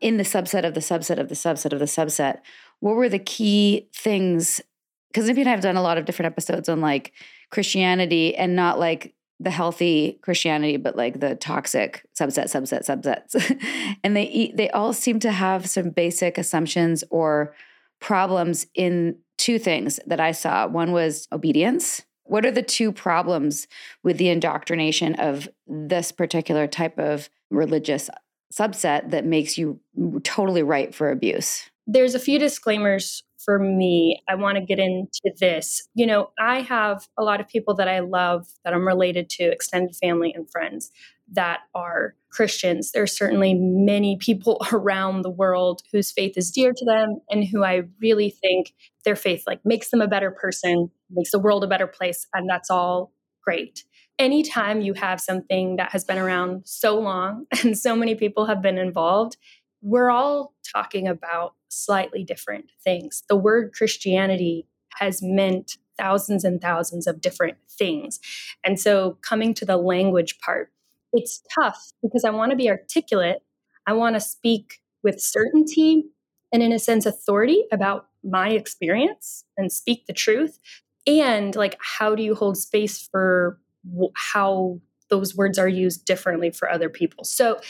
in 0.00 0.16
the 0.16 0.22
subset 0.22 0.64
of 0.64 0.74
the 0.74 0.80
subset 0.80 1.18
of 1.18 1.28
the 1.28 1.34
subset 1.34 1.72
of 1.72 1.78
the 1.78 1.84
subset. 1.84 2.38
What 2.80 2.96
were 2.96 3.08
the 3.08 3.18
key 3.18 3.88
things? 3.94 4.60
Because 5.08 5.26
Nippy 5.26 5.40
and 5.40 5.48
I 5.48 5.52
have 5.52 5.60
done 5.60 5.76
a 5.76 5.82
lot 5.82 5.98
of 5.98 6.04
different 6.04 6.32
episodes 6.32 6.68
on 6.68 6.80
like 6.80 7.12
Christianity 7.50 8.36
and 8.36 8.56
not 8.56 8.78
like 8.78 9.14
the 9.38 9.50
healthy 9.50 10.18
Christianity, 10.22 10.76
but 10.76 10.96
like 10.96 11.20
the 11.20 11.34
toxic 11.34 12.04
subset, 12.18 12.44
subset, 12.44 12.86
subsets. 12.86 13.96
and 14.04 14.16
they 14.16 14.24
eat, 14.24 14.56
they 14.56 14.70
all 14.70 14.92
seem 14.92 15.18
to 15.20 15.32
have 15.32 15.68
some 15.68 15.90
basic 15.90 16.36
assumptions 16.36 17.02
or 17.10 17.54
problems 18.00 18.66
in 18.74 19.16
two 19.38 19.58
things 19.58 19.98
that 20.06 20.20
I 20.20 20.32
saw. 20.32 20.66
One 20.66 20.92
was 20.92 21.26
obedience. 21.32 22.02
What 22.24 22.44
are 22.44 22.50
the 22.50 22.62
two 22.62 22.92
problems 22.92 23.66
with 24.04 24.18
the 24.18 24.28
indoctrination 24.28 25.14
of 25.14 25.48
this 25.66 26.12
particular 26.12 26.66
type 26.66 26.98
of 26.98 27.30
religious 27.50 28.10
subset 28.52 29.10
that 29.10 29.24
makes 29.24 29.56
you 29.56 29.80
totally 30.22 30.62
right 30.62 30.94
for 30.94 31.10
abuse? 31.10 31.70
there's 31.92 32.14
a 32.14 32.20
few 32.20 32.38
disclaimers 32.38 33.24
for 33.44 33.58
me. 33.58 34.22
I 34.28 34.34
want 34.34 34.56
to 34.56 34.64
get 34.64 34.78
into 34.78 35.32
this. 35.38 35.88
You 35.94 36.06
know, 36.06 36.30
I 36.38 36.60
have 36.60 37.08
a 37.18 37.22
lot 37.22 37.40
of 37.40 37.48
people 37.48 37.74
that 37.76 37.88
I 37.88 38.00
love 38.00 38.46
that 38.64 38.74
I'm 38.74 38.86
related 38.86 39.28
to, 39.30 39.44
extended 39.44 39.96
family 39.96 40.32
and 40.34 40.50
friends 40.50 40.90
that 41.32 41.60
are 41.74 42.14
Christians. 42.30 42.92
There's 42.92 43.16
certainly 43.16 43.54
many 43.54 44.16
people 44.18 44.64
around 44.72 45.22
the 45.22 45.30
world 45.30 45.82
whose 45.92 46.10
faith 46.10 46.34
is 46.36 46.50
dear 46.50 46.72
to 46.72 46.84
them 46.84 47.20
and 47.30 47.44
who 47.44 47.64
I 47.64 47.82
really 48.00 48.30
think 48.30 48.74
their 49.04 49.16
faith 49.16 49.44
like 49.46 49.60
makes 49.64 49.90
them 49.90 50.00
a 50.00 50.08
better 50.08 50.30
person, 50.30 50.90
makes 51.10 51.30
the 51.30 51.38
world 51.38 51.64
a 51.64 51.68
better 51.68 51.86
place, 51.86 52.26
and 52.34 52.48
that's 52.48 52.70
all 52.70 53.12
great. 53.42 53.84
anytime 54.18 54.82
you 54.82 54.92
have 54.92 55.18
something 55.18 55.76
that 55.76 55.90
has 55.92 56.04
been 56.04 56.18
around 56.18 56.62
so 56.66 56.98
long 57.00 57.46
and 57.64 57.76
so 57.76 57.96
many 57.96 58.14
people 58.14 58.46
have 58.46 58.60
been 58.60 58.76
involved, 58.76 59.36
we're 59.80 60.10
all 60.10 60.52
talking 60.74 61.08
about 61.08 61.54
slightly 61.70 62.24
different 62.24 62.70
things. 62.82 63.22
The 63.28 63.36
word 63.36 63.72
Christianity 63.72 64.66
has 64.98 65.22
meant 65.22 65.76
thousands 65.96 66.44
and 66.44 66.60
thousands 66.60 67.06
of 67.06 67.20
different 67.20 67.58
things. 67.68 68.20
And 68.64 68.78
so 68.80 69.18
coming 69.22 69.54
to 69.54 69.64
the 69.64 69.76
language 69.76 70.38
part, 70.40 70.72
it's 71.12 71.42
tough 71.54 71.92
because 72.02 72.24
I 72.24 72.30
want 72.30 72.50
to 72.50 72.56
be 72.56 72.70
articulate. 72.70 73.42
I 73.86 73.92
want 73.92 74.16
to 74.16 74.20
speak 74.20 74.80
with 75.02 75.20
certainty 75.20 76.04
and, 76.52 76.62
in 76.62 76.72
a 76.72 76.78
sense, 76.78 77.06
authority 77.06 77.64
about 77.72 78.08
my 78.22 78.50
experience 78.50 79.44
and 79.56 79.72
speak 79.72 80.06
the 80.06 80.12
truth. 80.12 80.58
And 81.06 81.54
like, 81.56 81.76
how 81.80 82.14
do 82.14 82.22
you 82.22 82.34
hold 82.34 82.56
space 82.56 83.08
for 83.10 83.58
wh- 83.84 84.12
how 84.14 84.80
those 85.08 85.34
words 85.36 85.58
are 85.58 85.68
used 85.68 86.04
differently 86.04 86.50
for 86.50 86.70
other 86.70 86.88
people? 86.88 87.24
So, 87.24 87.60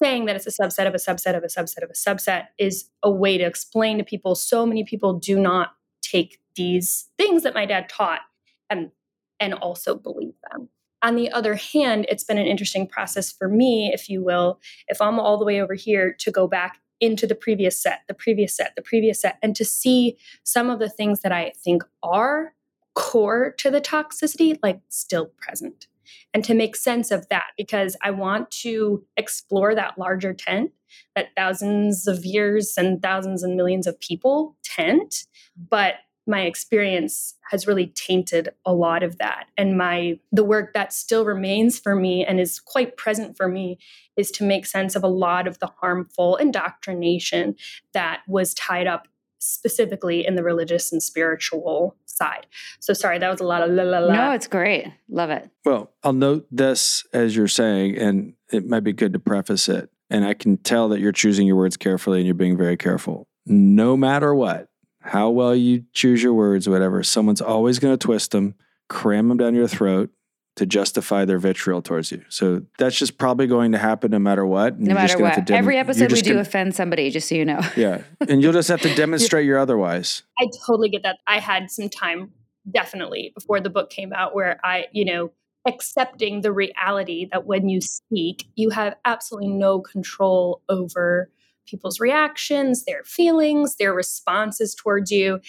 saying 0.00 0.24
that 0.24 0.36
it's 0.36 0.46
a 0.46 0.62
subset 0.62 0.86
of 0.86 0.94
a 0.94 0.98
subset 0.98 1.36
of 1.36 1.44
a 1.44 1.46
subset 1.46 1.82
of 1.82 1.90
a 1.90 1.94
subset 1.94 2.46
is 2.58 2.88
a 3.02 3.10
way 3.10 3.38
to 3.38 3.44
explain 3.44 3.98
to 3.98 4.04
people. 4.04 4.34
So 4.34 4.64
many 4.64 4.82
people 4.82 5.12
do 5.14 5.38
not 5.38 5.74
take 6.02 6.40
these 6.56 7.08
things 7.18 7.42
that 7.42 7.54
my 7.54 7.66
dad 7.66 7.88
taught 7.88 8.20
and 8.68 8.90
and 9.38 9.54
also 9.54 9.94
believe 9.94 10.34
them. 10.50 10.68
On 11.02 11.16
the 11.16 11.30
other 11.30 11.54
hand, 11.54 12.04
it's 12.08 12.24
been 12.24 12.36
an 12.36 12.46
interesting 12.46 12.86
process 12.86 13.32
for 13.32 13.48
me, 13.48 13.90
if 13.94 14.10
you 14.10 14.22
will, 14.22 14.60
if 14.88 15.00
I'm 15.00 15.18
all 15.18 15.38
the 15.38 15.46
way 15.46 15.60
over 15.60 15.74
here 15.74 16.14
to 16.18 16.30
go 16.30 16.46
back 16.46 16.78
into 17.00 17.26
the 17.26 17.34
previous 17.34 17.78
set, 17.78 18.00
the 18.06 18.14
previous 18.14 18.54
set, 18.54 18.74
the 18.76 18.82
previous 18.82 19.20
set, 19.22 19.38
and 19.42 19.56
to 19.56 19.64
see 19.64 20.18
some 20.44 20.68
of 20.68 20.78
the 20.78 20.90
things 20.90 21.20
that 21.20 21.32
I 21.32 21.52
think 21.56 21.82
are 22.02 22.52
core 22.94 23.54
to 23.58 23.70
the 23.70 23.80
toxicity, 23.80 24.58
like 24.62 24.80
still 24.90 25.30
present, 25.38 25.86
and 26.34 26.44
to 26.44 26.54
make 26.54 26.76
sense 26.76 27.10
of 27.10 27.28
that 27.28 27.48
because 27.56 27.96
I 28.02 28.10
want 28.10 28.50
to 28.62 29.04
explore 29.16 29.74
that 29.74 29.98
larger 29.98 30.32
tent 30.32 30.72
that 31.14 31.28
thousands 31.36 32.06
of 32.06 32.24
years 32.24 32.74
and 32.76 33.00
thousands 33.00 33.42
and 33.42 33.56
millions 33.56 33.86
of 33.86 34.00
people 34.00 34.56
tent. 34.64 35.24
But 35.56 35.94
my 36.26 36.42
experience 36.42 37.34
has 37.50 37.66
really 37.66 37.88
tainted 37.88 38.50
a 38.64 38.72
lot 38.72 39.02
of 39.02 39.18
that 39.18 39.46
and 39.56 39.76
my 39.76 40.18
the 40.30 40.44
work 40.44 40.74
that 40.74 40.92
still 40.92 41.24
remains 41.24 41.78
for 41.78 41.96
me 41.96 42.24
and 42.24 42.38
is 42.38 42.60
quite 42.60 42.96
present 42.96 43.36
for 43.36 43.48
me 43.48 43.78
is 44.16 44.30
to 44.30 44.44
make 44.44 44.66
sense 44.66 44.94
of 44.94 45.02
a 45.02 45.08
lot 45.08 45.48
of 45.48 45.58
the 45.58 45.70
harmful 45.80 46.36
indoctrination 46.36 47.56
that 47.94 48.20
was 48.28 48.54
tied 48.54 48.86
up 48.86 49.08
specifically 49.40 50.24
in 50.24 50.34
the 50.34 50.44
religious 50.44 50.92
and 50.92 51.02
spiritual 51.02 51.96
side 52.20 52.46
so 52.80 52.92
sorry 52.92 53.18
that 53.18 53.30
was 53.30 53.40
a 53.40 53.44
lot 53.44 53.62
of 53.62 53.70
la 53.70 53.82
la 53.82 53.98
la 53.98 54.14
No, 54.14 54.32
it's 54.32 54.46
great. 54.46 54.86
Love 55.08 55.30
it. 55.30 55.48
Well, 55.64 55.90
I'll 56.02 56.12
note 56.12 56.46
this 56.50 57.04
as 57.12 57.34
you're 57.34 57.48
saying, 57.48 57.98
and 57.98 58.34
it 58.52 58.66
might 58.66 58.84
be 58.84 58.92
good 58.92 59.12
to 59.12 59.18
preface 59.18 59.68
it. 59.68 59.90
And 60.08 60.24
I 60.24 60.34
can 60.34 60.56
tell 60.56 60.88
that 60.88 61.00
you're 61.00 61.12
choosing 61.12 61.46
your 61.46 61.56
words 61.56 61.76
carefully 61.76 62.18
and 62.18 62.26
you're 62.26 62.34
being 62.34 62.56
very 62.56 62.76
careful. 62.76 63.28
No 63.46 63.96
matter 63.96 64.34
what, 64.34 64.68
how 65.00 65.30
well 65.30 65.54
you 65.54 65.84
choose 65.92 66.22
your 66.22 66.34
words, 66.34 66.68
whatever, 66.68 67.02
someone's 67.02 67.40
always 67.40 67.78
going 67.78 67.96
to 67.96 68.06
twist 68.06 68.32
them, 68.32 68.54
cram 68.88 69.28
them 69.28 69.38
down 69.38 69.54
your 69.54 69.68
throat 69.68 70.10
to 70.60 70.66
justify 70.66 71.24
their 71.24 71.38
vitriol 71.38 71.82
towards 71.82 72.12
you. 72.12 72.22
So 72.28 72.62
that's 72.78 72.96
just 72.96 73.18
probably 73.18 73.46
going 73.46 73.72
to 73.72 73.78
happen 73.78 74.10
no 74.12 74.18
matter 74.18 74.46
what. 74.46 74.74
and 74.74 74.82
No 74.82 74.88
you're 74.92 74.94
matter 74.94 75.18
gonna 75.18 75.34
what. 75.36 75.46
dem- 75.46 75.56
Every 75.56 75.76
episode 75.78 76.12
we 76.12 76.20
do 76.20 76.30
gonna- 76.30 76.40
offend 76.42 76.74
somebody, 76.74 77.10
just 77.10 77.28
so 77.28 77.34
you 77.34 77.44
know. 77.44 77.60
yeah. 77.76 78.02
And 78.28 78.42
you'll 78.42 78.52
just 78.52 78.68
have 78.68 78.80
to 78.82 78.94
demonstrate 79.04 79.46
your 79.46 79.58
otherwise. 79.58 80.22
I 80.38 80.46
totally 80.66 80.88
get 80.90 81.02
that. 81.02 81.16
I 81.26 81.38
had 81.40 81.70
some 81.70 81.88
time 81.88 82.30
definitely 82.70 83.32
before 83.34 83.60
the 83.60 83.70
book 83.70 83.90
came 83.90 84.12
out 84.12 84.34
where 84.34 84.60
I, 84.62 84.84
you 84.92 85.04
know, 85.06 85.32
accepting 85.66 86.42
the 86.42 86.52
reality 86.52 87.26
that 87.32 87.46
when 87.46 87.68
you 87.68 87.80
speak, 87.80 88.46
you 88.54 88.70
have 88.70 88.94
absolutely 89.04 89.48
no 89.50 89.80
control 89.80 90.62
over 90.68 91.30
people's 91.70 92.00
reactions, 92.00 92.84
their 92.84 93.04
feelings, 93.04 93.76
their 93.76 93.94
responses 93.94 94.74
towards 94.74 95.10
you. 95.10 95.40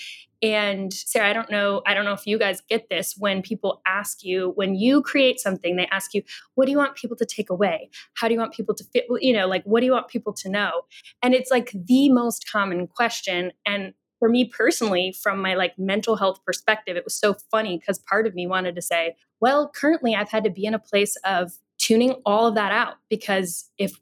And 0.43 0.91
Sarah, 0.91 1.29
I 1.29 1.33
don't 1.33 1.51
know, 1.51 1.83
I 1.85 1.93
don't 1.93 2.05
know 2.05 2.13
if 2.13 2.25
you 2.25 2.39
guys 2.39 2.61
get 2.67 2.89
this 2.89 3.15
when 3.15 3.43
people 3.43 3.81
ask 3.85 4.23
you, 4.23 4.53
when 4.55 4.75
you 4.75 5.01
create 5.01 5.39
something, 5.39 5.75
they 5.75 5.87
ask 5.91 6.13
you, 6.13 6.23
what 6.55 6.65
do 6.65 6.71
you 6.71 6.77
want 6.77 6.95
people 6.95 7.15
to 7.17 7.25
take 7.25 7.49
away? 7.49 7.89
How 8.15 8.27
do 8.27 8.33
you 8.33 8.39
want 8.39 8.53
people 8.53 8.73
to 8.75 8.83
fit, 8.85 9.05
you 9.19 9.33
know, 9.33 9.47
like 9.47 9.63
what 9.65 9.81
do 9.81 9.85
you 9.85 9.91
want 9.91 10.07
people 10.07 10.33
to 10.33 10.49
know? 10.49 10.71
And 11.21 11.35
it's 11.35 11.51
like 11.51 11.71
the 11.73 12.09
most 12.09 12.49
common 12.51 12.87
question. 12.87 13.51
And 13.65 13.93
for 14.17 14.29
me 14.29 14.45
personally, 14.45 15.13
from 15.21 15.41
my 15.41 15.53
like 15.53 15.77
mental 15.77 16.15
health 16.15 16.39
perspective, 16.45 16.97
it 16.97 17.03
was 17.03 17.15
so 17.15 17.35
funny 17.51 17.77
because 17.77 17.99
part 17.99 18.25
of 18.25 18.33
me 18.33 18.47
wanted 18.47 18.75
to 18.75 18.81
say, 18.81 19.15
well, 19.39 19.69
currently 19.69 20.15
I've 20.15 20.29
had 20.29 20.43
to 20.43 20.49
be 20.49 20.65
in 20.65 20.73
a 20.73 20.79
place 20.79 21.17
of 21.23 21.53
tuning 21.77 22.13
all 22.25 22.47
of 22.47 22.55
that 22.55 22.71
out 22.71 22.95
because 23.09 23.69
if 23.77 23.99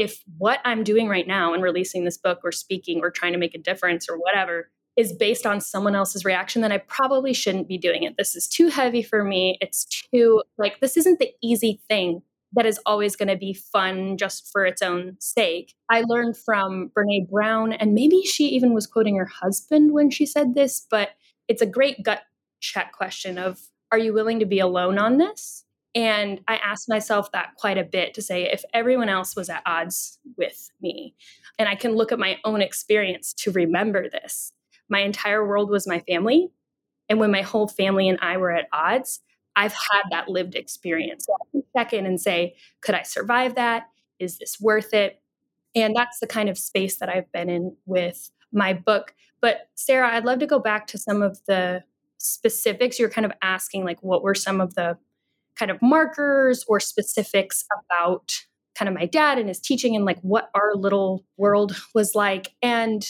if 0.00 0.24
what 0.38 0.60
I'm 0.64 0.82
doing 0.82 1.08
right 1.08 1.26
now 1.26 1.52
and 1.52 1.62
releasing 1.62 2.06
this 2.06 2.16
book 2.16 2.40
or 2.42 2.52
speaking 2.52 3.00
or 3.02 3.10
trying 3.10 3.32
to 3.32 3.38
make 3.38 3.54
a 3.54 3.58
difference 3.58 4.08
or 4.08 4.16
whatever 4.16 4.70
is 4.96 5.12
based 5.12 5.44
on 5.44 5.60
someone 5.60 5.94
else's 5.94 6.24
reaction, 6.24 6.62
then 6.62 6.72
I 6.72 6.78
probably 6.78 7.34
shouldn't 7.34 7.68
be 7.68 7.76
doing 7.76 8.04
it. 8.04 8.16
This 8.16 8.34
is 8.34 8.48
too 8.48 8.68
heavy 8.68 9.02
for 9.02 9.22
me. 9.22 9.58
It's 9.60 9.84
too 9.84 10.42
like 10.56 10.80
this 10.80 10.96
isn't 10.96 11.18
the 11.18 11.30
easy 11.42 11.82
thing 11.86 12.22
that 12.54 12.64
is 12.64 12.80
always 12.86 13.14
going 13.14 13.28
to 13.28 13.36
be 13.36 13.52
fun 13.52 14.16
just 14.16 14.50
for 14.50 14.64
its 14.64 14.80
own 14.80 15.18
sake. 15.20 15.74
I 15.90 16.00
learned 16.00 16.38
from 16.38 16.90
Brene 16.96 17.28
Brown, 17.28 17.74
and 17.74 17.92
maybe 17.92 18.22
she 18.22 18.46
even 18.46 18.72
was 18.72 18.86
quoting 18.86 19.16
her 19.16 19.26
husband 19.26 19.92
when 19.92 20.08
she 20.08 20.24
said 20.24 20.54
this, 20.54 20.86
but 20.90 21.10
it's 21.46 21.62
a 21.62 21.66
great 21.66 22.02
gut 22.02 22.22
check 22.60 22.92
question 22.92 23.36
of 23.36 23.60
are 23.92 23.98
you 23.98 24.14
willing 24.14 24.38
to 24.38 24.46
be 24.46 24.60
alone 24.60 24.98
on 24.98 25.18
this? 25.18 25.66
And 25.94 26.40
I 26.46 26.56
asked 26.56 26.88
myself 26.88 27.32
that 27.32 27.54
quite 27.56 27.78
a 27.78 27.84
bit 27.84 28.14
to 28.14 28.22
say 28.22 28.44
if 28.44 28.62
everyone 28.72 29.08
else 29.08 29.34
was 29.34 29.50
at 29.50 29.62
odds 29.66 30.18
with 30.36 30.70
me, 30.80 31.14
and 31.58 31.68
I 31.68 31.74
can 31.74 31.96
look 31.96 32.12
at 32.12 32.18
my 32.18 32.38
own 32.44 32.62
experience 32.62 33.32
to 33.34 33.50
remember 33.50 34.08
this. 34.08 34.52
My 34.88 35.00
entire 35.00 35.46
world 35.46 35.68
was 35.68 35.86
my 35.86 36.00
family. 36.00 36.48
And 37.08 37.18
when 37.18 37.32
my 37.32 37.42
whole 37.42 37.66
family 37.66 38.08
and 38.08 38.18
I 38.22 38.36
were 38.36 38.52
at 38.52 38.68
odds, 38.72 39.20
I've 39.56 39.72
had 39.72 40.02
that 40.10 40.28
lived 40.28 40.54
experience. 40.54 41.26
So 41.26 41.34
I 41.34 41.44
can 41.50 41.62
check 41.76 41.92
in 41.92 42.06
and 42.06 42.20
say, 42.20 42.54
could 42.80 42.94
I 42.94 43.02
survive 43.02 43.56
that? 43.56 43.88
Is 44.20 44.38
this 44.38 44.60
worth 44.60 44.94
it? 44.94 45.20
And 45.74 45.94
that's 45.94 46.20
the 46.20 46.26
kind 46.26 46.48
of 46.48 46.56
space 46.56 46.98
that 46.98 47.08
I've 47.08 47.30
been 47.32 47.50
in 47.50 47.76
with 47.84 48.30
my 48.52 48.72
book. 48.72 49.12
But 49.40 49.68
Sarah, 49.74 50.14
I'd 50.14 50.24
love 50.24 50.38
to 50.38 50.46
go 50.46 50.60
back 50.60 50.86
to 50.88 50.98
some 50.98 51.20
of 51.20 51.40
the 51.46 51.82
specifics. 52.18 52.98
You're 52.98 53.10
kind 53.10 53.24
of 53.24 53.32
asking, 53.42 53.84
like, 53.84 54.02
what 54.02 54.22
were 54.22 54.34
some 54.34 54.60
of 54.60 54.74
the 54.74 54.96
kind 55.60 55.70
of 55.70 55.80
markers 55.82 56.64
or 56.66 56.80
specifics 56.80 57.66
about 57.70 58.32
kind 58.74 58.88
of 58.88 58.94
my 58.94 59.04
dad 59.04 59.38
and 59.38 59.48
his 59.48 59.60
teaching 59.60 59.94
and 59.94 60.06
like 60.06 60.18
what 60.22 60.50
our 60.54 60.74
little 60.74 61.24
world 61.36 61.76
was 61.94 62.14
like. 62.14 62.54
And 62.62 63.06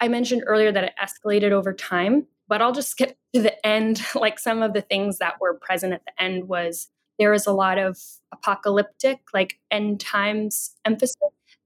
I 0.00 0.08
mentioned 0.08 0.42
earlier 0.46 0.72
that 0.72 0.84
it 0.84 0.94
escalated 1.00 1.52
over 1.52 1.72
time, 1.72 2.26
but 2.48 2.60
I'll 2.60 2.72
just 2.72 2.90
skip 2.90 3.16
to 3.34 3.40
the 3.40 3.64
end. 3.64 4.02
Like 4.16 4.38
some 4.40 4.62
of 4.62 4.72
the 4.72 4.82
things 4.82 5.18
that 5.18 5.40
were 5.40 5.54
present 5.54 5.92
at 5.92 6.02
the 6.04 6.22
end 6.22 6.48
was 6.48 6.88
there 7.18 7.30
was 7.30 7.46
a 7.46 7.52
lot 7.52 7.78
of 7.78 7.98
apocalyptic, 8.32 9.20
like 9.32 9.60
end 9.70 10.00
times 10.00 10.72
emphasis 10.84 11.16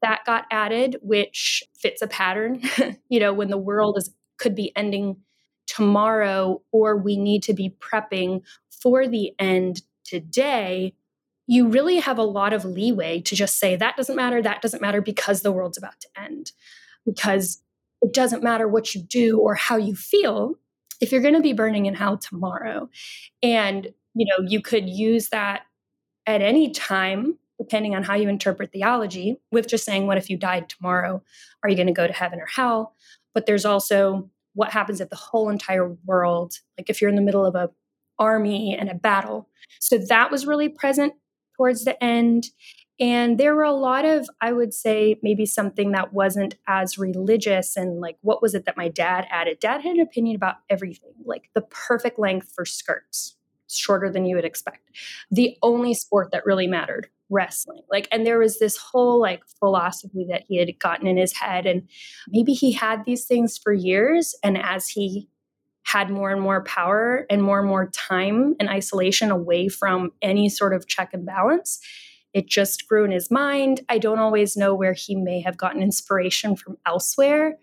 that 0.03 0.27
got 0.27 0.45
added, 0.51 0.97
which 1.01 1.63
fits 1.79 2.03
a 2.03 2.07
pattern. 2.07 2.61
you 3.09 3.19
know, 3.19 3.33
when 3.33 3.49
the 3.49 3.57
world 3.57 3.97
is 3.97 4.11
could 4.39 4.55
be 4.55 4.71
ending 4.77 5.17
tomorrow, 5.67 6.61
or 6.73 6.99
we 6.99 7.17
need 7.17 7.43
to 7.45 7.55
be 7.55 7.75
prepping 7.81 8.43
for 8.71 9.09
the 9.09 9.33
end 9.39 9.81
today, 10.07 10.95
you 11.47 11.69
really 11.69 11.99
have 11.99 12.19
a 12.19 12.25
lot 12.25 12.53
of 12.53 12.65
leeway 12.65 13.21
to 13.21 13.37
just 13.37 13.59
say, 13.59 13.77
that 13.77 13.97
doesn't 13.97 14.17
matter, 14.17 14.43
that 14.43 14.63
doesn't 14.63 14.83
matter 14.83 15.01
because 15.01 15.43
the 15.43 15.53
world's 15.53 15.79
about 15.79 16.01
to 16.01 16.09
end. 16.21 16.53
Because 17.05 17.63
it 18.03 18.13
doesn't 18.13 18.43
matter 18.43 18.67
what 18.67 18.95
you 18.95 19.03
do 19.03 19.39
or 19.39 19.55
how 19.55 19.77
you 19.77 19.95
feel 19.95 20.55
if 21.01 21.13
you're 21.13 21.23
going 21.23 21.35
to 21.35 21.41
be 21.41 21.53
burning 21.53 21.87
in 21.87 21.95
hell 21.95 22.19
tomorrow. 22.19 22.89
And, 23.43 23.93
you 24.15 24.27
know, 24.27 24.45
you 24.49 24.61
could 24.61 24.89
use 24.89 25.29
that 25.29 25.63
at 26.27 26.43
any 26.43 26.71
time, 26.71 27.39
depending 27.59 27.95
on 27.95 28.03
how 28.03 28.15
you 28.15 28.29
interpret 28.29 28.73
theology, 28.73 29.41
with 29.53 29.69
just 29.69 29.85
saying, 29.85 30.07
what 30.07 30.19
if 30.19 30.29
you 30.29 30.37
died 30.37 30.69
tomorrow? 30.69 31.23
Are 31.63 31.69
you 31.69 31.77
going 31.77 31.87
to 31.87 31.93
go 31.93 32.07
to 32.07 32.13
heaven 32.13 32.41
or 32.41 32.47
hell? 32.47 32.95
But 33.35 33.47
there's 33.47 33.65
also 33.65 34.31
what 34.55 34.73
happens 34.73 35.01
if 35.01 35.11
the 35.11 35.17
whole 35.17 35.49
entire 35.49 35.97
world, 36.07 36.55
like 36.79 36.91
if 36.91 37.01
you're 37.01 37.11
in 37.11 37.17
the 37.17 37.23
middle 37.23 37.47
of 37.47 37.55
a 37.55 37.71
army 38.19 38.77
and 38.79 38.89
a 38.89 38.95
battle. 38.95 39.49
So 39.81 39.99
that 40.09 40.31
was 40.31 40.47
really 40.47 40.69
present 40.69 41.15
towards 41.57 41.85
the 41.85 42.03
end. 42.03 42.47
And 42.99 43.39
there 43.39 43.55
were 43.55 43.63
a 43.63 43.73
lot 43.73 44.07
of, 44.07 44.27
I 44.41 44.53
would 44.53 44.73
say, 44.73 45.19
maybe 45.23 45.45
something 45.45 45.93
that 45.93 46.15
wasn't 46.15 46.57
as 46.67 46.97
religious. 46.97 47.77
And 47.77 48.01
like, 48.01 48.17
what 48.23 48.41
was 48.41 48.55
it 48.55 48.65
that 48.65 48.77
my 48.77 48.89
dad 48.89 49.27
added? 49.31 49.61
Dad 49.61 49.83
had 49.83 49.97
an 49.97 50.01
opinion 50.01 50.35
about 50.35 50.57
everything, 50.71 51.13
like 51.25 51.51
the 51.55 51.61
perfect 51.61 52.19
length 52.19 52.53
for 52.55 52.65
skirts, 52.65 53.37
shorter 53.69 54.11
than 54.11 54.25
you 54.25 54.37
would 54.37 54.47
expect. 54.47 54.91
The 55.31 55.59
only 55.63 55.93
sport 55.93 56.31
that 56.33 56.47
really 56.47 56.67
mattered, 56.67 57.11
wrestling. 57.29 57.83
Like, 57.91 58.09
and 58.11 58.25
there 58.25 58.39
was 58.39 58.59
this 58.59 58.79
whole 58.79 59.21
like 59.21 59.43
philosophy 59.59 60.27
that 60.31 60.45
he 60.49 60.57
had 60.57 60.79
gotten 60.79 61.07
in 61.07 61.19
his 61.19 61.35
head. 61.35 61.67
And 61.67 61.87
maybe 62.29 62.55
he 62.55 62.73
had 62.73 63.05
these 63.05 63.27
things 63.27 63.59
for 63.59 63.75
years. 63.75 64.35
And 64.43 64.57
as 64.57 64.89
he 64.89 65.29
had 65.87 66.11
more 66.11 66.31
and 66.31 66.41
more 66.41 66.65
power 66.65 67.27
and 67.31 67.41
more 67.41 67.61
and 67.61 67.69
more 67.69 67.87
time 67.93 68.57
and 68.59 68.69
isolation 68.69 69.31
away 69.31 69.69
from 69.69 70.11
any 70.21 70.49
sort 70.49 70.75
of 70.75 70.89
check 70.89 71.11
and 71.13 71.25
balance. 71.25 71.79
It 72.35 72.49
just 72.49 72.89
grew 72.89 73.05
in 73.05 73.13
his 73.13 73.31
mind. 73.31 73.83
I 73.89 73.99
don't 73.99 74.19
always 74.19 74.57
know 74.57 74.75
where 74.75 74.95
he 74.95 75.15
may 75.15 75.41
have 75.43 75.57
gotten 75.57 75.81
inspiration 75.81 76.57
from 76.57 76.77
elsewhere. 76.85 77.57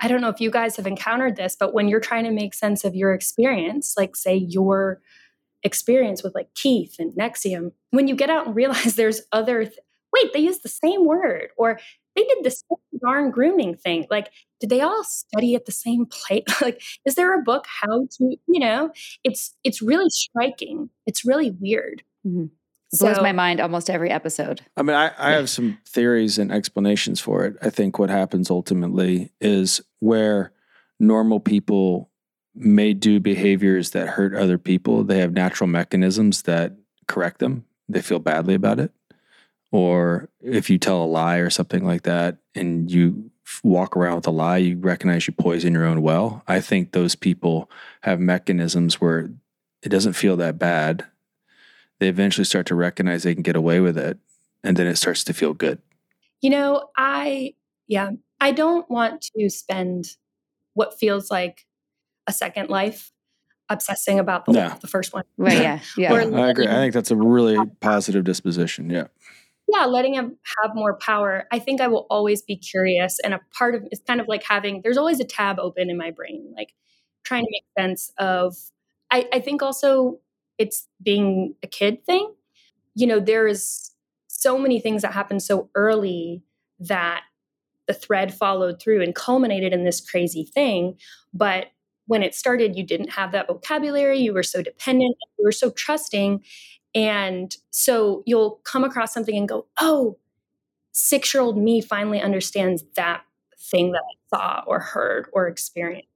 I 0.00 0.06
don't 0.06 0.20
know 0.20 0.28
if 0.28 0.40
you 0.40 0.52
guys 0.52 0.76
have 0.76 0.86
encountered 0.86 1.34
this, 1.34 1.56
but 1.58 1.74
when 1.74 1.88
you're 1.88 1.98
trying 1.98 2.24
to 2.24 2.30
make 2.30 2.54
sense 2.54 2.84
of 2.84 2.94
your 2.94 3.12
experience, 3.12 3.94
like 3.96 4.14
say 4.14 4.36
your 4.36 5.00
experience 5.64 6.22
with 6.22 6.34
like 6.36 6.54
Keith 6.54 6.96
and 7.00 7.12
NXIVM, 7.12 7.72
when 7.90 8.06
you 8.06 8.14
get 8.14 8.30
out 8.30 8.46
and 8.46 8.54
realize 8.54 8.94
there's 8.94 9.22
other, 9.32 9.64
th- 9.64 9.78
wait, 10.12 10.32
they 10.32 10.40
use 10.40 10.60
the 10.60 10.68
same 10.68 11.04
word, 11.04 11.48
or 11.56 11.80
they 12.16 12.24
did 12.24 12.38
the 12.44 12.50
same 12.50 13.00
darn 13.00 13.30
grooming 13.30 13.76
thing. 13.76 14.06
Like, 14.10 14.30
did 14.60 14.70
they 14.70 14.80
all 14.80 15.04
study 15.04 15.54
at 15.54 15.66
the 15.66 15.72
same 15.72 16.06
place? 16.06 16.44
like, 16.62 16.80
is 17.04 17.14
there 17.16 17.38
a 17.38 17.42
book 17.42 17.66
how 17.82 18.06
to, 18.18 18.36
you 18.46 18.60
know, 18.60 18.90
it's 19.24 19.54
it's 19.64 19.82
really 19.82 20.08
striking. 20.10 20.90
It's 21.06 21.24
really 21.24 21.50
weird. 21.50 22.02
Mhm. 22.26 22.50
Blows 22.98 23.16
So- 23.16 23.22
my 23.22 23.32
mind 23.32 23.60
almost 23.60 23.90
every 23.90 24.10
episode. 24.10 24.60
I 24.76 24.82
mean, 24.82 24.94
I, 24.96 25.10
I 25.18 25.32
have 25.32 25.50
some 25.50 25.78
theories 25.88 26.38
and 26.38 26.52
explanations 26.52 27.20
for 27.20 27.44
it. 27.44 27.56
I 27.60 27.70
think 27.70 27.98
what 27.98 28.10
happens 28.10 28.50
ultimately 28.50 29.32
is 29.40 29.80
where 29.98 30.52
normal 31.00 31.40
people 31.40 32.10
may 32.54 32.94
do 32.94 33.18
behaviors 33.18 33.90
that 33.90 34.06
hurt 34.10 34.32
other 34.34 34.58
people, 34.58 35.02
they 35.02 35.18
have 35.18 35.32
natural 35.32 35.66
mechanisms 35.66 36.42
that 36.42 36.72
correct 37.08 37.40
them. 37.40 37.64
They 37.88 38.00
feel 38.00 38.20
badly 38.20 38.54
about 38.54 38.78
it. 38.78 38.92
Or 39.74 40.28
if 40.40 40.70
you 40.70 40.78
tell 40.78 41.02
a 41.02 41.04
lie 41.04 41.38
or 41.38 41.50
something 41.50 41.84
like 41.84 42.02
that 42.04 42.36
and 42.54 42.88
you 42.88 43.32
walk 43.64 43.96
around 43.96 44.14
with 44.14 44.26
a 44.28 44.30
lie, 44.30 44.58
you 44.58 44.76
recognize 44.78 45.26
you 45.26 45.32
poison 45.32 45.72
your 45.72 45.84
own 45.84 46.00
well. 46.00 46.44
I 46.46 46.60
think 46.60 46.92
those 46.92 47.16
people 47.16 47.68
have 48.02 48.20
mechanisms 48.20 49.00
where 49.00 49.30
it 49.82 49.88
doesn't 49.88 50.12
feel 50.12 50.36
that 50.36 50.60
bad. 50.60 51.04
They 51.98 52.06
eventually 52.08 52.44
start 52.44 52.66
to 52.66 52.76
recognize 52.76 53.24
they 53.24 53.34
can 53.34 53.42
get 53.42 53.56
away 53.56 53.80
with 53.80 53.98
it 53.98 54.16
and 54.62 54.76
then 54.76 54.86
it 54.86 54.94
starts 54.94 55.24
to 55.24 55.32
feel 55.34 55.54
good. 55.54 55.82
You 56.40 56.50
know, 56.50 56.90
I, 56.96 57.54
yeah, 57.88 58.10
I 58.40 58.52
don't 58.52 58.88
want 58.88 59.22
to 59.36 59.50
spend 59.50 60.04
what 60.74 60.96
feels 61.00 61.32
like 61.32 61.66
a 62.28 62.32
second 62.32 62.70
life 62.70 63.10
obsessing 63.68 64.20
about 64.20 64.44
the, 64.44 64.52
No. 64.52 64.76
the 64.80 64.86
first 64.86 65.12
one. 65.12 65.24
Right. 65.36 65.58
Yeah. 65.60 65.80
Yeah. 65.96 66.12
Or- 66.12 66.20
I 66.38 66.50
agree. 66.50 66.68
I 66.68 66.74
think 66.74 66.94
that's 66.94 67.10
a 67.10 67.16
really 67.16 67.58
positive 67.80 68.22
disposition. 68.22 68.88
Yeah. 68.88 69.08
Yeah, 69.68 69.86
letting 69.86 70.14
him 70.14 70.38
have 70.62 70.72
more 70.74 70.96
power. 70.98 71.44
I 71.50 71.58
think 71.58 71.80
I 71.80 71.88
will 71.88 72.06
always 72.10 72.42
be 72.42 72.56
curious. 72.56 73.18
And 73.24 73.34
a 73.34 73.40
part 73.56 73.74
of 73.74 73.82
it's 73.90 74.02
kind 74.06 74.20
of 74.20 74.28
like 74.28 74.42
having, 74.42 74.82
there's 74.82 74.98
always 74.98 75.20
a 75.20 75.24
tab 75.24 75.58
open 75.58 75.88
in 75.90 75.96
my 75.96 76.10
brain, 76.10 76.52
like 76.56 76.70
trying 77.24 77.44
to 77.44 77.50
make 77.50 77.64
sense 77.78 78.12
of, 78.18 78.56
I, 79.10 79.26
I 79.32 79.40
think 79.40 79.62
also 79.62 80.20
it's 80.58 80.88
being 81.02 81.54
a 81.62 81.66
kid 81.66 82.04
thing. 82.04 82.32
You 82.94 83.06
know, 83.06 83.20
there 83.20 83.46
is 83.46 83.90
so 84.28 84.58
many 84.58 84.80
things 84.80 85.02
that 85.02 85.12
happen 85.14 85.40
so 85.40 85.70
early 85.74 86.42
that 86.78 87.22
the 87.86 87.94
thread 87.94 88.34
followed 88.34 88.80
through 88.80 89.02
and 89.02 89.14
culminated 89.14 89.72
in 89.72 89.84
this 89.84 90.00
crazy 90.00 90.44
thing. 90.44 90.96
But 91.32 91.66
when 92.06 92.22
it 92.22 92.34
started, 92.34 92.76
you 92.76 92.84
didn't 92.84 93.10
have 93.10 93.32
that 93.32 93.46
vocabulary. 93.46 94.18
You 94.18 94.34
were 94.34 94.42
so 94.42 94.62
dependent, 94.62 95.16
you 95.38 95.44
were 95.44 95.52
so 95.52 95.70
trusting. 95.70 96.42
And 96.94 97.54
so 97.70 98.22
you'll 98.24 98.60
come 98.64 98.84
across 98.84 99.12
something 99.12 99.36
and 99.36 99.48
go, 99.48 99.66
oh, 99.80 100.16
six 100.92 101.34
year 101.34 101.42
old 101.42 101.58
me 101.58 101.80
finally 101.80 102.20
understands 102.20 102.84
that 102.94 103.24
thing 103.58 103.92
that 103.92 104.02
I 104.02 104.36
saw 104.36 104.62
or 104.66 104.78
heard 104.78 105.28
or 105.32 105.48
experienced. 105.48 106.08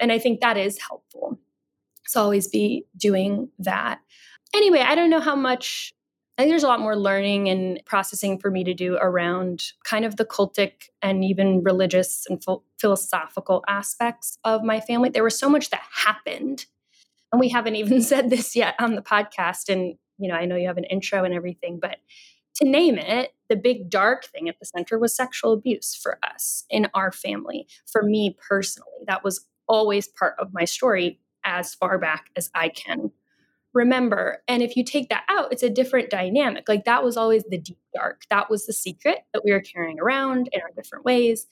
And 0.00 0.10
I 0.10 0.18
think 0.18 0.40
that 0.40 0.56
is 0.56 0.78
helpful. 0.78 1.38
So 2.06 2.22
always 2.22 2.48
be 2.48 2.84
doing 2.96 3.50
that. 3.58 4.00
Anyway, 4.54 4.80
I 4.80 4.94
don't 4.94 5.10
know 5.10 5.20
how 5.20 5.36
much, 5.36 5.92
I 6.36 6.42
think 6.42 6.52
there's 6.52 6.64
a 6.64 6.68
lot 6.68 6.80
more 6.80 6.96
learning 6.96 7.48
and 7.48 7.80
processing 7.84 8.38
for 8.38 8.50
me 8.50 8.64
to 8.64 8.72
do 8.72 8.96
around 8.96 9.72
kind 9.84 10.04
of 10.04 10.16
the 10.16 10.24
cultic 10.24 10.88
and 11.02 11.22
even 11.22 11.62
religious 11.62 12.24
and 12.28 12.42
phil- 12.42 12.64
philosophical 12.80 13.62
aspects 13.68 14.38
of 14.44 14.62
my 14.62 14.80
family. 14.80 15.10
There 15.10 15.24
was 15.24 15.38
so 15.38 15.50
much 15.50 15.70
that 15.70 15.82
happened. 15.92 16.64
And 17.30 17.40
we 17.40 17.50
haven't 17.50 17.76
even 17.76 18.00
said 18.02 18.30
this 18.30 18.56
yet 18.56 18.74
on 18.78 18.94
the 18.94 19.02
podcast. 19.02 19.68
And, 19.68 19.96
you 20.18 20.28
know, 20.28 20.34
I 20.34 20.44
know 20.44 20.56
you 20.56 20.66
have 20.66 20.78
an 20.78 20.84
intro 20.84 21.24
and 21.24 21.34
everything, 21.34 21.78
but 21.80 21.96
to 22.56 22.68
name 22.68 22.98
it, 22.98 23.34
the 23.48 23.56
big 23.56 23.88
dark 23.88 24.24
thing 24.24 24.48
at 24.48 24.58
the 24.58 24.66
center 24.66 24.98
was 24.98 25.14
sexual 25.14 25.52
abuse 25.52 25.94
for 25.94 26.18
us 26.24 26.64
in 26.68 26.88
our 26.94 27.12
family. 27.12 27.66
For 27.86 28.02
me 28.02 28.36
personally, 28.48 29.04
that 29.06 29.22
was 29.22 29.46
always 29.68 30.08
part 30.08 30.34
of 30.38 30.52
my 30.52 30.64
story 30.64 31.20
as 31.44 31.74
far 31.74 31.98
back 31.98 32.26
as 32.36 32.50
I 32.54 32.68
can 32.68 33.12
remember. 33.74 34.42
And 34.48 34.62
if 34.62 34.76
you 34.76 34.84
take 34.84 35.08
that 35.10 35.24
out, 35.28 35.52
it's 35.52 35.62
a 35.62 35.70
different 35.70 36.10
dynamic. 36.10 36.68
Like 36.68 36.84
that 36.84 37.04
was 37.04 37.16
always 37.16 37.44
the 37.48 37.58
deep 37.58 37.78
dark. 37.94 38.22
That 38.30 38.50
was 38.50 38.66
the 38.66 38.72
secret 38.72 39.18
that 39.32 39.42
we 39.44 39.52
were 39.52 39.60
carrying 39.60 40.00
around 40.00 40.48
in 40.52 40.60
our 40.60 40.70
different 40.74 41.04
ways 41.04 41.46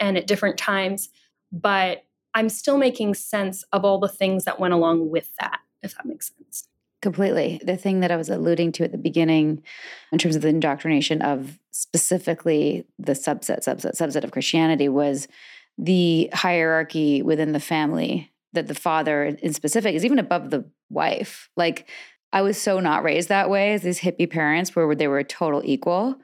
and 0.00 0.16
at 0.16 0.26
different 0.26 0.58
times. 0.58 1.08
But 1.52 2.04
I'm 2.34 2.48
still 2.48 2.78
making 2.78 3.14
sense 3.14 3.64
of 3.72 3.84
all 3.84 4.00
the 4.00 4.08
things 4.08 4.44
that 4.44 4.60
went 4.60 4.74
along 4.74 5.10
with 5.10 5.30
that, 5.40 5.60
if 5.82 5.94
that 5.94 6.06
makes 6.06 6.32
sense. 6.36 6.68
Completely. 7.00 7.60
The 7.62 7.76
thing 7.76 8.00
that 8.00 8.10
I 8.10 8.16
was 8.16 8.28
alluding 8.28 8.72
to 8.72 8.84
at 8.84 8.90
the 8.90 8.98
beginning, 8.98 9.62
in 10.10 10.18
terms 10.18 10.34
of 10.34 10.42
the 10.42 10.48
indoctrination 10.48 11.22
of 11.22 11.58
specifically 11.70 12.86
the 12.98 13.12
subset, 13.12 13.64
subset, 13.64 13.96
subset 13.96 14.24
of 14.24 14.32
Christianity, 14.32 14.88
was 14.88 15.28
the 15.76 16.28
hierarchy 16.32 17.22
within 17.22 17.52
the 17.52 17.60
family 17.60 18.32
that 18.52 18.66
the 18.66 18.74
father 18.74 19.24
in 19.24 19.52
specific 19.52 19.94
is 19.94 20.04
even 20.04 20.18
above 20.18 20.50
the 20.50 20.68
wife. 20.90 21.50
Like, 21.56 21.88
I 22.32 22.42
was 22.42 22.60
so 22.60 22.80
not 22.80 23.04
raised 23.04 23.28
that 23.28 23.48
way 23.48 23.74
as 23.74 23.82
these 23.82 24.00
hippie 24.00 24.28
parents 24.28 24.74
where 24.74 24.92
they 24.94 25.06
were 25.06 25.20
a 25.20 25.24
total 25.24 25.62
equal. 25.64 26.16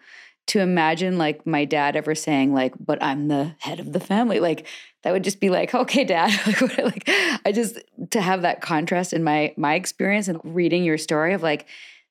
To 0.48 0.60
imagine 0.60 1.16
like 1.16 1.46
my 1.46 1.64
dad 1.64 1.96
ever 1.96 2.14
saying, 2.14 2.52
like, 2.52 2.74
but 2.78 3.02
I'm 3.02 3.28
the 3.28 3.54
head 3.60 3.80
of 3.80 3.92
the 3.92 4.00
family. 4.00 4.40
Like, 4.40 4.66
that 5.04 5.12
would 5.12 5.22
just 5.22 5.38
be 5.38 5.50
like, 5.50 5.74
okay, 5.74 6.04
dad. 6.04 6.32
like, 6.78 7.08
I 7.44 7.52
just 7.52 7.78
to 8.10 8.20
have 8.20 8.42
that 8.42 8.60
contrast 8.60 9.12
in 9.12 9.22
my 9.22 9.54
my 9.56 9.74
experience 9.74 10.28
and 10.28 10.40
reading 10.42 10.82
your 10.82 10.98
story 10.98 11.34
of 11.34 11.42
like 11.42 11.66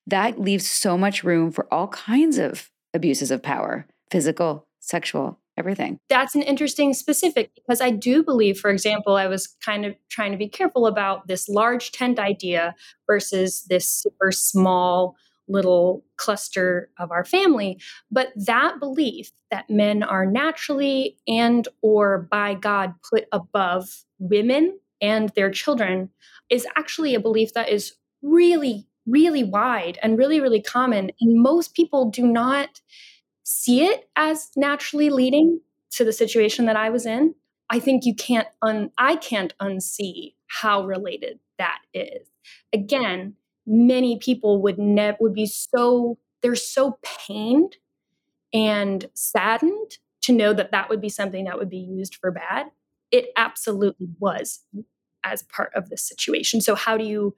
that 0.07 0.39
leaves 0.39 0.69
so 0.69 0.97
much 0.97 1.23
room 1.23 1.51
for 1.51 1.71
all 1.73 1.87
kinds 1.87 2.37
of 2.37 2.69
abuses 2.93 3.31
of 3.31 3.41
power, 3.41 3.87
physical, 4.11 4.67
sexual, 4.79 5.39
everything. 5.57 5.97
that's 6.09 6.35
an 6.35 6.41
interesting 6.41 6.93
specific 6.93 7.51
because 7.55 7.79
I 7.79 7.91
do 7.91 8.23
believe, 8.23 8.59
for 8.59 8.69
example, 8.69 9.15
I 9.15 9.27
was 9.27 9.47
kind 9.63 9.85
of 9.85 9.95
trying 10.09 10.31
to 10.31 10.37
be 10.37 10.49
careful 10.49 10.87
about 10.87 11.27
this 11.27 11.47
large 11.47 11.91
tent 11.91 12.19
idea 12.19 12.75
versus 13.07 13.63
this 13.69 13.87
super 13.87 14.31
small 14.31 15.15
little 15.47 16.03
cluster 16.17 16.89
of 16.97 17.11
our 17.11 17.25
family 17.25 17.79
but 18.11 18.31
that 18.35 18.79
belief 18.79 19.31
that 19.51 19.69
men 19.69 20.01
are 20.03 20.25
naturally 20.25 21.17
and 21.27 21.67
or 21.81 22.27
by 22.31 22.53
god 22.53 22.93
put 23.09 23.25
above 23.31 24.03
women 24.19 24.77
and 25.01 25.29
their 25.35 25.51
children 25.51 26.09
is 26.49 26.65
actually 26.77 27.13
a 27.13 27.19
belief 27.19 27.53
that 27.53 27.69
is 27.69 27.93
really 28.21 28.87
really 29.05 29.43
wide 29.43 29.99
and 30.01 30.17
really 30.17 30.39
really 30.39 30.61
common 30.61 31.11
and 31.19 31.41
most 31.41 31.73
people 31.73 32.09
do 32.09 32.25
not 32.25 32.81
see 33.43 33.83
it 33.83 34.09
as 34.15 34.49
naturally 34.55 35.09
leading 35.09 35.59
to 35.91 36.03
the 36.03 36.13
situation 36.13 36.65
that 36.65 36.75
I 36.75 36.89
was 36.89 37.05
in, 37.05 37.35
I 37.69 37.79
think 37.79 38.05
you 38.05 38.15
can't 38.15 38.47
un 38.61 38.91
I 38.97 39.15
can't 39.15 39.53
unsee 39.59 40.35
how 40.47 40.85
related 40.85 41.39
that 41.57 41.79
is. 41.93 42.27
Again, 42.73 43.35
many 43.65 44.17
people 44.17 44.61
would 44.61 44.77
never 44.77 45.17
would 45.19 45.33
be 45.33 45.45
so 45.45 46.17
they're 46.41 46.55
so 46.55 46.97
pained 47.03 47.77
and 48.53 49.09
saddened 49.13 49.97
to 50.21 50.33
know 50.33 50.53
that 50.53 50.71
that 50.71 50.89
would 50.89 51.01
be 51.01 51.09
something 51.09 51.45
that 51.45 51.57
would 51.57 51.69
be 51.69 51.77
used 51.77 52.15
for 52.15 52.31
bad. 52.31 52.67
It 53.11 53.29
absolutely 53.35 54.09
was 54.19 54.61
as 55.23 55.43
part 55.43 55.71
of 55.75 55.89
this 55.89 56.07
situation. 56.07 56.61
So 56.61 56.75
how 56.75 56.97
do 56.97 57.05
you 57.05 57.35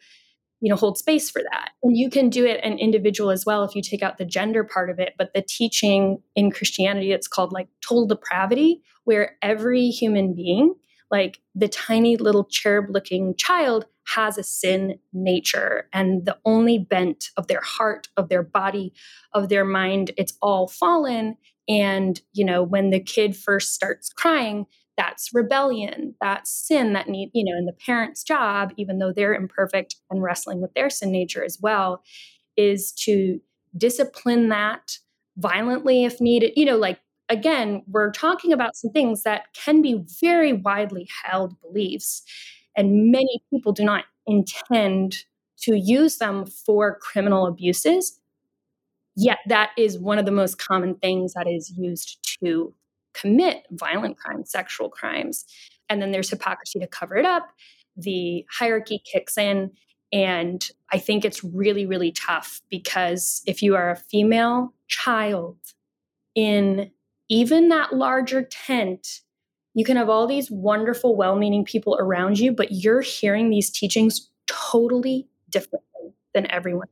you 0.61 0.69
know 0.69 0.77
hold 0.77 0.97
space 0.97 1.29
for 1.29 1.43
that 1.43 1.71
and 1.83 1.97
you 1.97 2.09
can 2.09 2.29
do 2.29 2.45
it 2.45 2.61
an 2.63 2.79
individual 2.79 3.29
as 3.29 3.45
well 3.45 3.65
if 3.65 3.75
you 3.75 3.81
take 3.81 4.01
out 4.01 4.17
the 4.17 4.25
gender 4.25 4.63
part 4.63 4.89
of 4.89 4.99
it 4.99 5.13
but 5.17 5.33
the 5.33 5.41
teaching 5.41 6.21
in 6.33 6.49
christianity 6.49 7.11
it's 7.11 7.27
called 7.27 7.51
like 7.51 7.67
total 7.81 8.07
depravity 8.07 8.81
where 9.03 9.35
every 9.41 9.89
human 9.89 10.33
being 10.33 10.73
like 11.11 11.39
the 11.53 11.67
tiny 11.67 12.15
little 12.15 12.45
cherub 12.45 12.85
looking 12.89 13.35
child 13.35 13.85
has 14.07 14.37
a 14.37 14.43
sin 14.43 14.99
nature 15.13 15.87
and 15.93 16.25
the 16.25 16.37
only 16.45 16.77
bent 16.77 17.29
of 17.37 17.47
their 17.47 17.61
heart 17.61 18.07
of 18.17 18.29
their 18.29 18.43
body 18.43 18.93
of 19.33 19.49
their 19.49 19.65
mind 19.65 20.11
it's 20.17 20.33
all 20.41 20.67
fallen. 20.67 21.37
And 21.67 22.21
you 22.33 22.45
know 22.45 22.61
when 22.63 22.89
the 22.91 22.99
kid 22.99 23.35
first 23.35 23.73
starts 23.73 24.09
crying 24.09 24.65
that's 24.97 25.33
rebellion 25.33 26.15
that's 26.21 26.51
sin 26.51 26.93
that 26.93 27.09
need 27.09 27.29
you 27.33 27.43
know 27.43 27.57
and 27.57 27.67
the 27.67 27.73
parent's 27.73 28.23
job 28.23 28.71
even 28.77 28.99
though 28.99 29.11
they're 29.11 29.33
imperfect 29.33 29.95
and 30.09 30.23
wrestling 30.23 30.61
with 30.61 30.73
their 30.73 30.89
sin 30.89 31.11
nature 31.11 31.43
as 31.43 31.57
well 31.61 32.01
is 32.55 32.91
to 32.93 33.41
discipline 33.77 34.49
that 34.49 34.97
violently 35.37 36.05
if 36.05 36.21
needed. 36.21 36.53
You 36.55 36.65
know 36.65 36.77
like 36.77 36.99
again 37.29 37.83
we're 37.87 38.11
talking 38.11 38.53
about 38.53 38.75
some 38.75 38.91
things 38.91 39.23
that 39.23 39.45
can 39.53 39.81
be 39.81 40.03
very 40.21 40.53
widely 40.53 41.09
held 41.23 41.59
beliefs 41.61 42.21
And 42.75 43.11
many 43.11 43.43
people 43.49 43.71
do 43.71 43.83
not 43.83 44.05
intend 44.27 45.17
to 45.61 45.75
use 45.75 46.17
them 46.17 46.45
for 46.45 46.97
criminal 46.99 47.47
abuses. 47.47 48.19
Yet, 49.15 49.39
that 49.47 49.71
is 49.77 49.97
one 49.97 50.19
of 50.19 50.25
the 50.25 50.31
most 50.31 50.57
common 50.57 50.95
things 50.95 51.33
that 51.33 51.47
is 51.47 51.71
used 51.77 52.17
to 52.43 52.73
commit 53.13 53.63
violent 53.71 54.17
crimes, 54.17 54.51
sexual 54.51 54.89
crimes. 54.89 55.45
And 55.89 56.01
then 56.01 56.11
there's 56.11 56.29
hypocrisy 56.29 56.79
to 56.79 56.87
cover 56.87 57.15
it 57.15 57.25
up. 57.25 57.47
The 57.95 58.45
hierarchy 58.51 59.01
kicks 59.11 59.37
in. 59.37 59.71
And 60.11 60.67
I 60.91 60.97
think 60.99 61.23
it's 61.23 61.43
really, 61.43 61.85
really 61.85 62.11
tough 62.11 62.61
because 62.69 63.41
if 63.47 63.61
you 63.61 63.75
are 63.75 63.89
a 63.89 63.95
female 63.95 64.73
child 64.87 65.57
in 66.35 66.91
even 67.29 67.69
that 67.69 67.93
larger 67.93 68.43
tent, 68.43 69.21
you 69.75 69.85
can 69.85 69.97
have 69.97 70.09
all 70.09 70.25
these 70.25 70.49
wonderful, 70.49 71.15
well 71.15 71.35
meaning 71.35 71.65
people 71.65 71.97
around 71.99 72.39
you, 72.39 72.51
but 72.51 72.71
you're 72.71 73.01
hearing 73.01 73.49
these 73.49 73.69
teachings 73.69 74.31
totally 74.47 75.27
differently 75.49 76.13
than 76.33 76.49
everyone. 76.49 76.87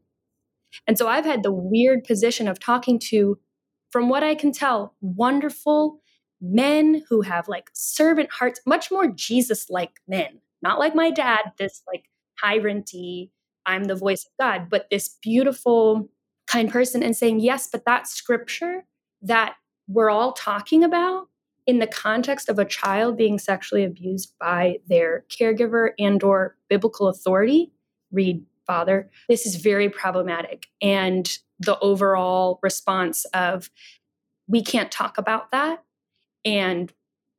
And 0.85 0.97
so 0.97 1.07
I've 1.07 1.25
had 1.25 1.43
the 1.43 1.51
weird 1.51 2.03
position 2.03 2.47
of 2.47 2.59
talking 2.59 2.99
to, 3.09 3.39
from 3.89 4.09
what 4.09 4.23
I 4.23 4.35
can 4.35 4.51
tell, 4.51 4.95
wonderful 5.01 6.01
men 6.41 7.03
who 7.07 7.21
have 7.21 7.47
like 7.47 7.69
servant 7.73 8.29
hearts, 8.31 8.59
much 8.65 8.91
more 8.91 9.07
Jesus 9.07 9.69
like 9.69 10.01
men, 10.07 10.39
not 10.61 10.77
like 10.77 10.93
my 10.93 11.09
dad, 11.09 11.53
this 11.57 11.83
like 11.87 12.05
tyranty, 12.43 13.29
I'm 13.65 13.85
the 13.85 13.95
voice 13.95 14.25
of 14.25 14.31
God, 14.39 14.67
but 14.69 14.87
this 14.91 15.17
beautiful, 15.21 16.09
kind 16.47 16.69
person, 16.69 17.01
and 17.01 17.15
saying, 17.15 17.39
yes, 17.39 17.69
but 17.71 17.85
that 17.85 18.07
scripture 18.07 18.83
that 19.21 19.55
we're 19.87 20.09
all 20.09 20.33
talking 20.33 20.83
about 20.83 21.29
in 21.65 21.79
the 21.79 21.87
context 21.87 22.49
of 22.49 22.59
a 22.59 22.65
child 22.65 23.17
being 23.17 23.39
sexually 23.39 23.83
abused 23.83 24.33
by 24.39 24.79
their 24.87 25.25
caregiver 25.29 25.91
and 25.97 26.21
or 26.23 26.57
biblical 26.69 27.07
authority 27.07 27.71
read 28.11 28.43
father 28.65 29.09
this 29.29 29.45
is 29.45 29.55
very 29.55 29.89
problematic. 29.89 30.67
And 30.81 31.29
the 31.59 31.79
overall 31.79 32.59
response 32.61 33.25
of 33.33 33.69
we 34.47 34.61
can't 34.61 34.91
talk 34.91 35.17
about 35.17 35.51
that 35.51 35.83
and 36.43 36.91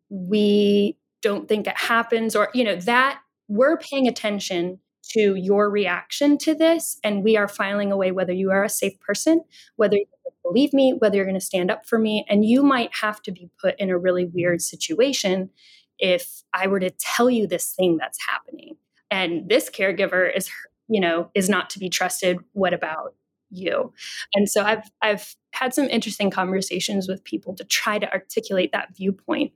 we 0.09 0.97
don't 1.22 1.49
think 1.49 1.66
it 1.66 1.77
happens 1.77 2.35
or 2.35 2.51
you 2.55 2.64
know 2.64 2.77
that 2.77 3.20
we're 3.49 3.77
paying 3.77 4.09
attention 4.09 4.79
to 5.11 5.35
your 5.35 5.71
reaction 5.71 6.39
to 6.39 6.55
this 6.55 6.99
and 7.05 7.25
we 7.25 7.37
are 7.37 7.49
filing 7.49 7.93
away 7.93 8.13
whether 8.13 8.33
you 8.33 8.51
are 8.51 8.65
a 8.65 8.69
safe 8.69 8.99
person 9.01 9.43
whether 9.77 9.97
you 9.97 10.07
believe 10.43 10.73
me 10.73 10.95
whether 10.99 11.17
you're 11.17 11.25
going 11.25 11.35
to 11.35 11.41
stand 11.41 11.71
up 11.71 11.87
for 11.87 11.99
me 11.99 12.25
and 12.29 12.45
you 12.45 12.63
might 12.63 12.91
have 13.01 13.23
to 13.23 13.33
be 13.33 13.51
put 13.61 13.75
in 13.79 13.91
a 13.91 13.99
really 13.99 14.25
weird 14.25 14.61
situation 14.61 15.51
if 15.99 16.43
i 16.53 16.67
were 16.67 16.81
to 16.81 16.91
tell 16.91 17.31
you 17.31 17.47
this 17.47 17.73
thing 17.73 17.97
that's 17.97 18.19
happening. 18.29 18.77
And 19.11 19.49
this 19.49 19.71
caregiver 19.71 20.35
is 20.35 20.51
you 20.89 21.01
know 21.01 21.31
is 21.35 21.49
not 21.49 21.71
to 21.71 21.79
be 21.79 21.89
trusted. 21.89 22.39
What 22.53 22.75
about 22.75 23.15
you? 23.51 23.93
And 24.35 24.49
so 24.49 24.63
i've 24.65 24.91
i've 25.03 25.37
had 25.53 25.73
some 25.73 25.89
interesting 25.89 26.31
conversations 26.31 27.09
with 27.09 27.25
people 27.25 27.55
to 27.55 27.65
try 27.65 27.99
to 27.99 28.13
articulate 28.13 28.73
that 28.73 28.97
viewpoint 28.97 29.53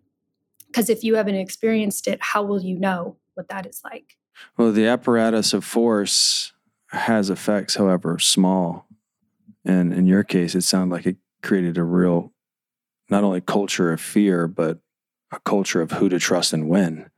because 0.68 0.88
if 0.88 1.02
you 1.02 1.16
haven't 1.16 1.34
experienced 1.34 2.06
it 2.06 2.18
how 2.20 2.42
will 2.42 2.62
you 2.62 2.78
know 2.78 3.16
what 3.34 3.48
that 3.48 3.66
is 3.66 3.80
like 3.82 4.16
Well, 4.56 4.72
the 4.72 4.86
apparatus 4.86 5.52
of 5.52 5.64
force 5.64 6.52
has 6.88 7.30
effects, 7.30 7.76
however 7.76 8.18
small. 8.18 8.86
And 9.64 9.92
in 9.92 10.06
your 10.06 10.24
case, 10.24 10.54
it 10.54 10.62
sounded 10.62 10.94
like 10.94 11.06
it 11.06 11.16
created 11.42 11.78
a 11.78 11.84
real, 11.84 12.32
not 13.10 13.24
only 13.24 13.40
culture 13.40 13.92
of 13.92 14.00
fear, 14.00 14.48
but 14.48 14.78
a 15.32 15.40
culture 15.40 15.82
of 15.82 15.92
who 15.92 16.08
to 16.08 16.18
trust 16.18 16.52
and 16.52 16.68
when 16.68 17.10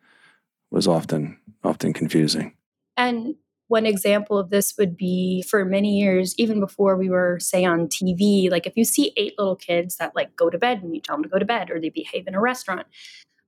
was 0.70 0.86
often 0.88 1.38
often 1.62 1.92
confusing. 1.92 2.54
And 2.96 3.34
one 3.68 3.86
example 3.86 4.36
of 4.36 4.50
this 4.50 4.74
would 4.78 4.96
be 4.96 5.42
for 5.42 5.64
many 5.64 6.00
years, 6.00 6.34
even 6.38 6.58
before 6.58 6.96
we 6.96 7.08
were, 7.08 7.38
say, 7.38 7.64
on 7.64 7.86
TV, 7.86 8.50
like 8.50 8.66
if 8.66 8.76
you 8.76 8.84
see 8.84 9.12
eight 9.16 9.34
little 9.38 9.54
kids 9.54 9.96
that 9.96 10.16
like 10.16 10.34
go 10.34 10.50
to 10.50 10.58
bed 10.58 10.82
and 10.82 10.94
you 10.94 11.00
tell 11.00 11.16
them 11.16 11.22
to 11.22 11.28
go 11.28 11.38
to 11.38 11.44
bed 11.44 11.70
or 11.70 11.80
they 11.80 11.90
behave 11.90 12.26
in 12.26 12.34
a 12.34 12.40
restaurant, 12.40 12.86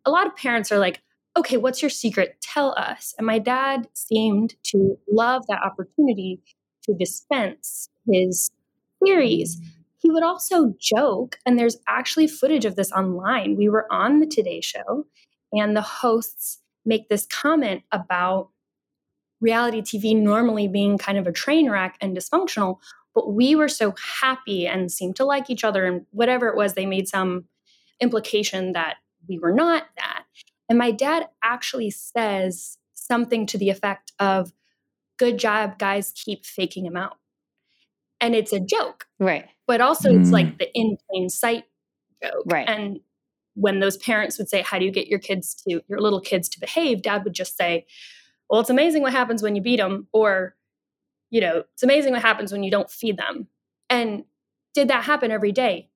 a 0.05 0.11
lot 0.11 0.27
of 0.27 0.37
parents 0.37 0.71
are 0.71 0.79
like, 0.79 1.03
okay, 1.37 1.57
what's 1.57 1.83
your 1.83 1.91
secret? 1.91 2.37
Tell 2.43 2.75
us. 2.77 3.15
And 3.19 3.27
my 3.27 3.39
dad 3.39 3.89
seemed 3.95 4.55
to 4.65 4.99
love 5.11 5.47
that 5.49 5.63
opportunity 5.63 6.41
to 6.85 6.95
dispense 6.95 7.89
his 8.11 8.51
theories. 9.05 9.61
He 9.99 10.11
would 10.11 10.25
also 10.25 10.75
joke, 10.79 11.39
and 11.47 11.59
there's 11.59 11.79
actually 11.87 12.27
footage 12.27 12.65
of 12.65 12.77
this 12.77 12.91
online. 12.93 13.57
We 13.57 13.69
were 13.69 13.91
on 13.93 14.19
the 14.19 14.27
Today 14.27 14.61
Show, 14.61 15.07
and 15.53 15.77
the 15.77 15.83
hosts 15.83 16.61
make 16.85 17.09
this 17.09 17.27
comment 17.27 17.83
about 17.93 18.51
reality 19.41 19.81
TV 19.81 20.17
normally 20.21 20.69
being 20.69 20.99
kind 20.99 21.19
of 21.19 21.27
a 21.27 21.33
train 21.33 21.71
wreck 21.71 21.97
and 22.01 22.17
dysfunctional, 22.17 22.79
but 23.15 23.33
we 23.33 23.55
were 23.55 23.69
so 23.69 23.95
happy 24.21 24.67
and 24.67 24.91
seemed 24.91 25.17
to 25.17 25.25
like 25.25 25.51
each 25.51 25.65
other. 25.65 25.85
And 25.85 26.07
whatever 26.11 26.49
it 26.49 26.57
was, 26.57 26.75
they 26.75 26.87
made 26.87 27.09
some 27.09 27.45
implication 28.01 28.73
that 28.73 28.97
we 29.29 29.39
were 29.39 29.53
not 29.53 29.85
that. 29.97 30.22
And 30.69 30.79
my 30.79 30.91
dad 30.91 31.29
actually 31.43 31.91
says 31.91 32.79
something 32.95 33.47
to 33.47 33.59
the 33.59 33.71
effect 33.71 34.13
of, 34.19 34.53
Good 35.19 35.39
job, 35.39 35.79
guys, 35.79 36.13
keep 36.17 36.45
faking 36.45 36.85
him 36.87 36.97
out. 36.97 37.19
And 38.21 38.35
it's 38.35 38.53
a 38.53 38.59
joke, 38.61 39.07
Right. 39.19 39.49
but 39.67 39.81
also 39.81 40.11
it's 40.11 40.31
Mm. 40.31 40.33
like 40.33 40.59
the 40.59 40.73
in 40.75 40.97
plain 41.09 41.29
sight 41.29 41.65
joke. 42.23 42.43
Right. 42.47 42.69
And 42.69 43.01
when 43.55 43.81
those 43.81 43.97
parents 43.99 44.39
would 44.39 44.49
say, 44.49 44.63
How 44.63 44.79
do 44.79 44.85
you 44.85 44.91
get 44.91 45.07
your 45.09 45.19
kids 45.19 45.55
to, 45.67 45.83
your 45.89 46.01
little 46.01 46.21
kids 46.21 46.49
to 46.51 46.61
behave? 46.61 47.03
Dad 47.03 47.25
would 47.25 47.35
just 47.35 47.57
say, 47.57 47.87
Well, 48.49 48.61
it's 48.61 48.71
amazing 48.71 49.03
what 49.03 49.13
happens 49.13 49.43
when 49.43 49.55
you 49.55 49.63
beat 49.63 49.77
them, 49.79 50.09
or, 50.13 50.57
you 51.31 51.41
know, 51.41 51.65
it's 51.75 51.83
amazing 51.83 52.13
what 52.13 52.23
happens 52.23 52.51
when 52.53 52.63
you 52.63 52.71
don't 52.71 52.91
feed 52.91 53.17
them. 53.17 53.49
And 53.91 54.25
did 54.75 54.89
that 54.89 55.05
happen 55.05 55.31
every 55.31 55.53
day? 55.53 55.91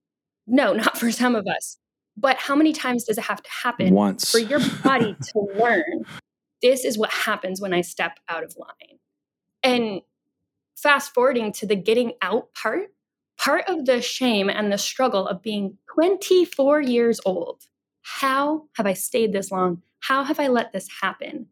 No, 0.46 0.72
not 0.74 0.98
for 0.98 1.10
some 1.10 1.34
of 1.34 1.46
us. 1.46 1.78
But 2.16 2.38
how 2.38 2.56
many 2.56 2.72
times 2.72 3.04
does 3.04 3.18
it 3.18 3.24
have 3.24 3.42
to 3.42 3.50
happen 3.50 3.92
Once. 3.92 4.30
for 4.30 4.38
your 4.38 4.60
body 4.82 5.14
to 5.22 5.48
learn 5.58 6.04
this 6.62 6.84
is 6.84 6.96
what 6.96 7.10
happens 7.10 7.60
when 7.60 7.74
I 7.74 7.82
step 7.82 8.18
out 8.28 8.42
of 8.42 8.56
line? 8.56 8.98
And 9.62 10.00
fast 10.76 11.12
forwarding 11.12 11.52
to 11.52 11.66
the 11.66 11.76
getting 11.76 12.12
out 12.22 12.54
part, 12.54 12.92
part 13.36 13.64
of 13.68 13.86
the 13.86 14.00
shame 14.00 14.48
and 14.48 14.72
the 14.72 14.78
struggle 14.78 15.26
of 15.26 15.42
being 15.42 15.78
24 15.94 16.80
years 16.80 17.20
old. 17.24 17.62
How 18.02 18.64
have 18.76 18.86
I 18.86 18.92
stayed 18.92 19.32
this 19.32 19.50
long? 19.50 19.82
How 20.00 20.24
have 20.24 20.38
I 20.38 20.46
let 20.46 20.72
this 20.72 20.88
happen? 21.02 21.48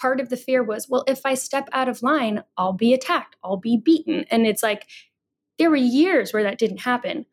Part 0.00 0.20
of 0.20 0.30
the 0.30 0.36
fear 0.36 0.62
was, 0.62 0.88
well, 0.88 1.04
if 1.06 1.20
I 1.24 1.34
step 1.34 1.68
out 1.72 1.88
of 1.88 2.02
line, 2.02 2.44
I'll 2.56 2.72
be 2.72 2.94
attacked, 2.94 3.36
I'll 3.42 3.56
be 3.56 3.76
beaten. 3.76 4.24
And 4.30 4.46
it's 4.46 4.62
like, 4.62 4.86
there 5.58 5.70
were 5.70 5.76
years 5.76 6.32
where 6.32 6.44
that 6.44 6.58
didn't 6.58 6.78
happen, 6.78 7.26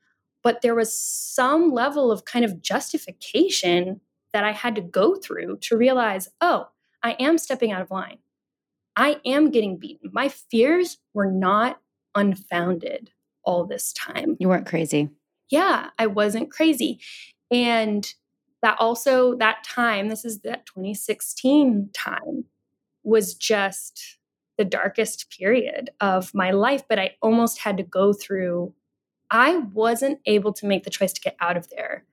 but 0.46 0.62
there 0.62 0.76
was 0.76 0.96
some 0.96 1.72
level 1.72 2.12
of 2.12 2.24
kind 2.24 2.46
of 2.46 2.62
justification 2.62 4.00
that 4.32 4.44
I 4.44 4.52
had 4.52 4.76
to 4.76 4.82
go 4.82 5.16
through 5.16 5.58
to 5.62 5.76
realize, 5.76 6.30
oh, 6.40 6.68
I 7.02 7.14
am 7.14 7.40
stepping 7.40 7.72
out 7.72 7.82
of 7.82 7.90
line. 7.90 8.20
I 8.96 9.20
am 9.26 9.50
getting 9.50 9.80
beaten. 9.80 10.12
My 10.14 10.30
fears 10.30 11.00
were 11.16 11.32
not 11.32 11.82
unfounded 12.14 13.10
all 13.44 13.66
this 13.66 13.92
time. 13.92 14.38
You 14.40 14.48
weren't 14.48 14.68
crazy. 14.68 15.10
Yeah, 15.50 15.90
I 15.98 16.06
wasn't 16.06 16.52
crazy. 16.52 17.00
And 17.50 18.08
that 18.62 18.78
also, 18.80 19.36
that 19.38 19.64
time, 19.64 20.10
this 20.10 20.24
is 20.24 20.42
that 20.42 20.68
2016 20.68 21.90
time, 21.92 22.46
was 23.04 23.34
just 23.34 24.20
the 24.60 24.66
darkest 24.66 25.32
period 25.36 25.90
of 26.02 26.36
my 26.36 26.52
life. 26.52 26.84
But 26.88 27.00
I 27.00 27.16
almost 27.20 27.60
had 27.60 27.78
to 27.78 27.84
go 27.84 28.14
through, 28.14 28.76
I 29.32 29.58
wasn't 29.58 30.20
able 30.26 30.54
to 30.54 30.66
make 30.66 30.84
the 30.84 30.90
choice 30.90 31.14
to 31.14 31.22
get 31.22 31.36
out 31.40 31.58
of 31.58 31.70
there 31.70 32.06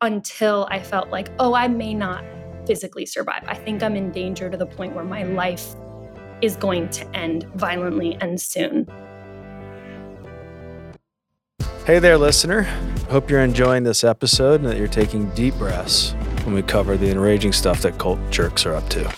until 0.00 0.66
I 0.70 0.80
felt 0.80 1.10
like, 1.10 1.30
oh, 1.38 1.54
I 1.54 1.68
may 1.68 1.94
not 1.94 2.24
physically 2.66 3.06
survive. 3.06 3.44
I 3.46 3.54
think 3.54 3.82
I'm 3.82 3.96
in 3.96 4.10
danger 4.10 4.50
to 4.50 4.56
the 4.56 4.66
point 4.66 4.94
where 4.94 5.04
my 5.04 5.22
life 5.22 5.74
is 6.42 6.56
going 6.56 6.88
to 6.90 7.16
end 7.16 7.44
violently 7.54 8.16
and 8.20 8.40
soon. 8.40 8.86
Hey 11.84 11.98
there, 11.98 12.18
listener. 12.18 12.62
Hope 13.08 13.30
you're 13.30 13.40
enjoying 13.40 13.82
this 13.82 14.04
episode 14.04 14.60
and 14.60 14.68
that 14.68 14.76
you're 14.76 14.88
taking 14.88 15.30
deep 15.30 15.54
breaths 15.54 16.12
when 16.44 16.54
we 16.54 16.62
cover 16.62 16.96
the 16.96 17.10
enraging 17.10 17.52
stuff 17.52 17.80
that 17.82 17.98
cult 17.98 18.18
jerks 18.30 18.66
are 18.66 18.74
up 18.74 18.88
to. 18.90 19.10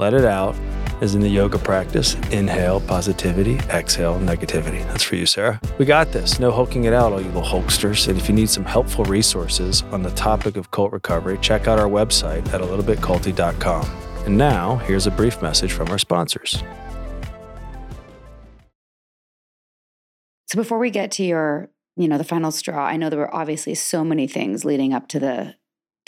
Let 0.00 0.14
it 0.14 0.24
out, 0.24 0.54
as 1.00 1.16
in 1.16 1.22
the 1.22 1.28
yoga 1.28 1.58
practice. 1.58 2.14
Inhale 2.30 2.80
positivity, 2.80 3.56
exhale 3.68 4.20
negativity. 4.20 4.84
That's 4.84 5.02
for 5.02 5.16
you, 5.16 5.26
Sarah. 5.26 5.60
We 5.76 5.86
got 5.86 6.12
this. 6.12 6.38
No 6.38 6.52
hulking 6.52 6.84
it 6.84 6.92
out, 6.92 7.12
all 7.12 7.20
you 7.20 7.26
little 7.26 7.42
hulksters. 7.42 8.06
And 8.06 8.16
if 8.16 8.28
you 8.28 8.34
need 8.36 8.48
some 8.48 8.64
helpful 8.64 9.04
resources 9.06 9.82
on 9.90 10.04
the 10.04 10.12
topic 10.12 10.56
of 10.56 10.70
cult 10.70 10.92
recovery, 10.92 11.36
check 11.42 11.66
out 11.66 11.80
our 11.80 11.88
website 11.88 12.46
at 12.54 12.60
a 12.60 12.64
littlebitculty.com. 12.64 13.86
And 14.24 14.38
now, 14.38 14.76
here's 14.76 15.08
a 15.08 15.10
brief 15.10 15.42
message 15.42 15.72
from 15.72 15.88
our 15.88 15.98
sponsors. 15.98 16.62
So 20.46 20.54
before 20.54 20.78
we 20.78 20.90
get 20.90 21.10
to 21.12 21.24
your, 21.24 21.70
you 21.96 22.06
know, 22.06 22.18
the 22.18 22.24
final 22.24 22.52
straw, 22.52 22.86
I 22.86 22.96
know 22.98 23.10
there 23.10 23.18
were 23.18 23.34
obviously 23.34 23.74
so 23.74 24.04
many 24.04 24.28
things 24.28 24.64
leading 24.64 24.94
up 24.94 25.08
to 25.08 25.18
the 25.18 25.56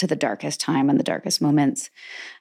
to 0.00 0.06
the 0.06 0.16
darkest 0.16 0.60
time 0.60 0.90
and 0.90 0.98
the 0.98 1.04
darkest 1.04 1.40
moments. 1.40 1.90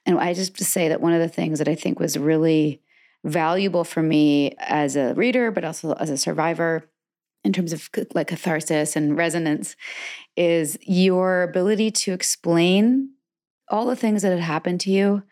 And 0.04 0.18
I 0.18 0.34
just 0.34 0.56
to 0.56 0.64
say 0.64 0.88
that 0.88 1.00
one 1.00 1.12
of 1.12 1.20
the 1.20 1.28
things 1.28 1.58
that 1.58 1.68
I 1.68 1.74
think 1.74 1.98
was 2.00 2.18
really 2.18 2.82
valuable 3.24 3.84
for 3.84 4.02
me 4.02 4.54
as 4.58 4.96
a 4.96 5.14
reader, 5.14 5.50
but 5.50 5.64
also 5.64 5.92
as 5.94 6.10
a 6.10 6.16
survivor 6.16 6.84
in 7.44 7.52
terms 7.52 7.72
of 7.72 7.88
like 8.14 8.28
catharsis 8.28 8.96
and 8.96 9.16
resonance 9.16 9.76
is 10.36 10.78
your 10.82 11.42
ability 11.42 11.90
to 11.90 12.12
explain 12.12 13.10
all 13.68 13.86
the 13.86 13.96
things 13.96 14.22
that 14.22 14.30
had 14.32 14.40
happened 14.40 14.80
to 14.80 14.90
you 14.90 15.22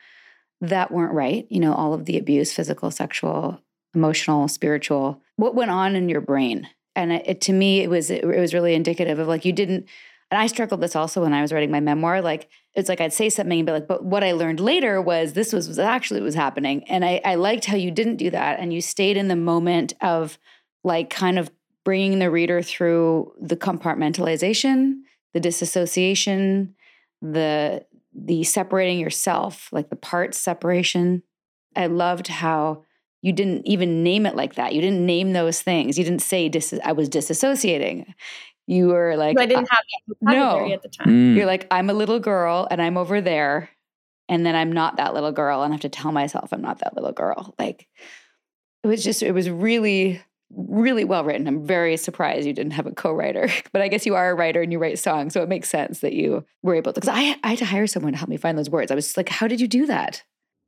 that 0.61 0.91
weren't 0.91 1.13
right. 1.15 1.47
You 1.51 1.61
know, 1.61 1.75
all 1.75 1.95
of 1.95 2.05
the 2.05 2.19
abuse, 2.19 2.53
physical, 2.53 2.91
sexual, 2.91 3.61
emotional, 3.95 4.49
spiritual, 4.49 5.23
what 5.37 5.55
went 5.55 5.71
on 5.71 5.97
in 5.97 6.09
your 6.09 6.21
brain. 6.21 6.69
And 6.97 7.13
it, 7.13 7.23
it- 7.27 7.41
to 7.43 7.53
me, 7.53 7.81
it 7.81 7.89
was 7.91 8.11
it 8.11 8.25
was 8.27 8.55
really 8.55 8.75
indicative 8.75 9.19
of 9.19 9.29
like 9.29 9.45
you 9.45 9.53
didn't. 9.53 9.87
And 10.31 10.41
I 10.41 10.47
struggled 10.47 10.81
this 10.81 10.95
also 10.95 11.23
when 11.23 11.33
I 11.33 11.43
was 11.43 11.53
writing 11.53 11.71
my 11.71 11.81
memoir. 11.81 12.21
Like 12.21 12.49
it's 12.75 12.89
like 12.89 13.01
I'd 13.01 13.13
say 13.13 13.31
something 13.31 13.61
and 13.61 13.67
be 13.67 13.73
like, 13.73 13.89
but 13.89 14.05
what 14.05 14.23
I 14.23 14.33
learned 14.33 14.61
later 14.61 15.01
was 15.01 15.33
this 15.33 15.53
was, 15.53 15.69
was 15.69 15.79
actually 15.79 16.21
what 16.21 16.27
was 16.27 16.35
happening. 16.35 16.85
And 16.85 17.05
I, 17.05 17.21
I 17.25 17.35
liked 17.37 17.65
how 17.65 17.77
you 17.77 17.91
didn't 17.91 18.17
do 18.17 18.31
that 18.31 18.61
and 18.61 18.73
you 18.73 18.81
stayed 18.81 19.17
in 19.17 19.29
the 19.29 19.37
moment 19.37 19.95
of 20.01 20.39
like 20.85 21.11
kind 21.11 21.39
of 21.39 21.51
bringing 21.85 22.19
the 22.19 22.31
reader 22.31 22.61
through 22.61 23.33
the 23.41 23.57
compartmentalization, 23.57 25.01
the 25.33 25.41
disassociation, 25.41 26.75
the 27.23 27.85
the 28.15 28.43
separating 28.45 28.99
yourself, 28.99 29.69
like 29.73 29.91
the 29.91 29.97
parts 29.97 30.39
separation. 30.39 31.23
I 31.77 31.87
loved 31.87 32.27
how 32.27 32.85
you 33.23 33.33
didn't 33.33 33.67
even 33.67 34.03
name 34.03 34.27
it 34.27 34.37
like 34.37 34.55
that. 34.55 34.75
You 34.75 34.81
didn't 34.81 35.05
name 35.05 35.33
those 35.33 35.61
things. 35.61 35.99
You 35.99 36.05
didn't 36.05 36.23
say 36.23 36.49
dis- 36.49 36.79
I 36.85 36.93
was 36.93 37.09
disassociating. 37.09 38.15
You 38.69 38.89
were 38.89 39.17
like 39.17 39.39
I 39.39 39.47
didn't 39.47 39.69
have 39.71 39.81
that 39.81 40.17
vocabulary 40.21 40.69
no. 40.69 40.75
at 40.75 40.83
the 40.83 40.89
time. 40.91 41.09
Mm. 41.09 41.37
you're 41.37 41.47
like 41.47 41.67
I'm 41.71 41.89
a 41.89 41.95
little 41.95 42.21
girl 42.21 42.69
and 42.71 42.81
I'm 42.83 42.99
over 42.99 43.21
there 43.23 43.71
and 44.29 44.45
then 44.45 44.55
I'm 44.55 44.71
not 44.73 44.99
that 44.99 45.15
little 45.15 45.33
girl 45.33 45.63
and 45.63 45.73
I 45.73 45.75
have 45.75 45.81
to 45.81 45.89
tell 45.89 46.13
myself 46.13 46.53
I'm 46.53 46.61
not 46.61 46.81
that 46.81 46.95
little 46.95 47.13
girl. 47.13 47.55
Like 47.59 47.89
it 48.85 48.87
was 48.89 49.03
just 49.03 49.23
it 49.23 49.33
was 49.33 49.49
really 49.49 50.21
really 50.51 51.05
well 51.05 51.25
written. 51.25 51.47
I'm 51.49 51.67
very 51.67 51.97
surprised 51.97 52.47
you 52.47 52.53
didn't 52.53 52.73
have 52.73 52.87
a 52.87 52.91
co-writer. 52.93 53.49
But 53.73 53.81
I 53.83 53.89
guess 53.89 54.05
you 54.07 54.15
are 54.17 54.31
a 54.31 54.35
writer 54.35 54.61
and 54.63 54.71
you 54.71 54.79
write 54.79 54.99
songs, 54.99 55.33
so 55.33 55.43
it 55.43 55.49
makes 55.49 55.69
sense 55.71 56.01
that 56.01 56.13
you 56.13 56.45
were 56.63 56.75
able 56.75 56.93
to 56.93 57.01
cuz 57.01 57.09
I 57.09 57.37
I 57.43 57.49
had 57.51 57.59
to 57.59 57.65
hire 57.65 57.87
someone 57.87 58.13
to 58.13 58.19
help 58.19 58.29
me 58.29 58.37
find 58.37 58.59
those 58.59 58.69
words. 58.71 58.91
I 58.93 58.95
was 58.95 59.07
just 59.07 59.17
like 59.17 59.31
how 59.31 59.49
did 59.49 59.63
you 59.63 59.67
do 59.69 59.87
that? 59.87 60.23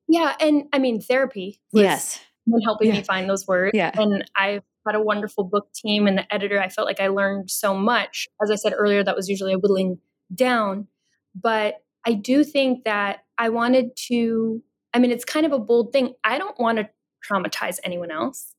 Yeah, 0.09 0.34
and 0.40 0.64
I 0.72 0.78
mean 0.78 1.03
therapy. 1.03 1.61
was 1.72 1.82
Yes. 1.82 2.20
someone 2.46 2.62
helping 2.62 2.88
Yeah. 2.88 2.94
me 2.94 3.03
find 3.03 3.28
those 3.28 3.46
words. 3.46 3.72
Yeah. 3.74 3.90
And 3.94 4.24
I've 4.34 4.62
had 4.86 4.94
a 4.94 5.02
wonderful 5.02 5.44
book 5.44 5.72
team 5.74 6.06
and 6.06 6.18
the 6.18 6.34
editor. 6.34 6.60
I 6.60 6.68
felt 6.68 6.86
like 6.86 7.00
I 7.00 7.08
learned 7.08 7.50
so 7.50 7.74
much. 7.74 8.26
As 8.42 8.50
I 8.50 8.56
said 8.56 8.74
earlier, 8.76 9.04
that 9.04 9.16
was 9.16 9.28
usually 9.28 9.52
a 9.52 9.58
whittling 9.58 9.98
down. 10.34 10.88
But 11.34 11.76
I 12.06 12.14
do 12.14 12.44
think 12.44 12.84
that 12.84 13.24
I 13.38 13.50
wanted 13.50 13.96
to, 14.08 14.62
I 14.94 14.98
mean, 14.98 15.10
it's 15.10 15.24
kind 15.24 15.46
of 15.46 15.52
a 15.52 15.58
bold 15.58 15.92
thing. 15.92 16.14
I 16.24 16.38
don't 16.38 16.58
want 16.58 16.78
to 16.78 16.88
traumatize 17.28 17.78
anyone 17.84 18.10
else. 18.10 18.54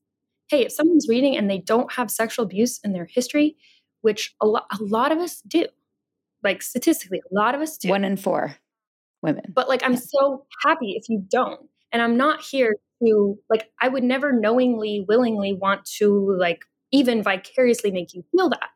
Hey, 0.48 0.66
if 0.66 0.72
someone's 0.72 1.08
reading 1.08 1.36
and 1.36 1.50
they 1.50 1.58
don't 1.58 1.92
have 1.92 2.10
sexual 2.10 2.44
abuse 2.44 2.78
in 2.84 2.92
their 2.92 3.06
history, 3.06 3.56
which 4.02 4.34
a, 4.40 4.46
lo- 4.46 4.60
a 4.70 4.82
lot 4.82 5.12
of 5.12 5.18
us 5.18 5.40
do, 5.42 5.66
like 6.42 6.62
statistically, 6.62 7.20
a 7.30 7.34
lot 7.34 7.54
of 7.54 7.60
us 7.60 7.78
do. 7.78 7.88
One 7.88 8.04
in 8.04 8.16
4 8.16 8.56
women. 9.22 9.44
But 9.54 9.68
like, 9.68 9.82
I'm 9.84 9.96
so 9.96 10.44
happy 10.64 10.92
if 10.92 11.08
you 11.08 11.24
don't. 11.30 11.68
And 11.92 12.02
I'm 12.02 12.16
not 12.16 12.42
here 12.42 12.76
to, 13.04 13.38
like, 13.50 13.70
I 13.80 13.88
would 13.88 14.04
never 14.04 14.32
knowingly, 14.32 15.04
willingly 15.08 15.52
want 15.52 15.84
to, 15.98 16.36
like, 16.38 16.64
even 16.92 17.22
vicariously 17.22 17.90
make 17.90 18.14
you 18.14 18.24
feel 18.32 18.50
that. 18.50 18.70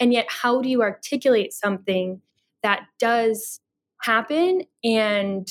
And 0.00 0.12
yet, 0.12 0.26
how 0.28 0.60
do 0.60 0.68
you 0.68 0.82
articulate 0.82 1.52
something 1.52 2.20
that 2.62 2.86
does 2.98 3.60
happen 4.02 4.62
and 4.82 5.48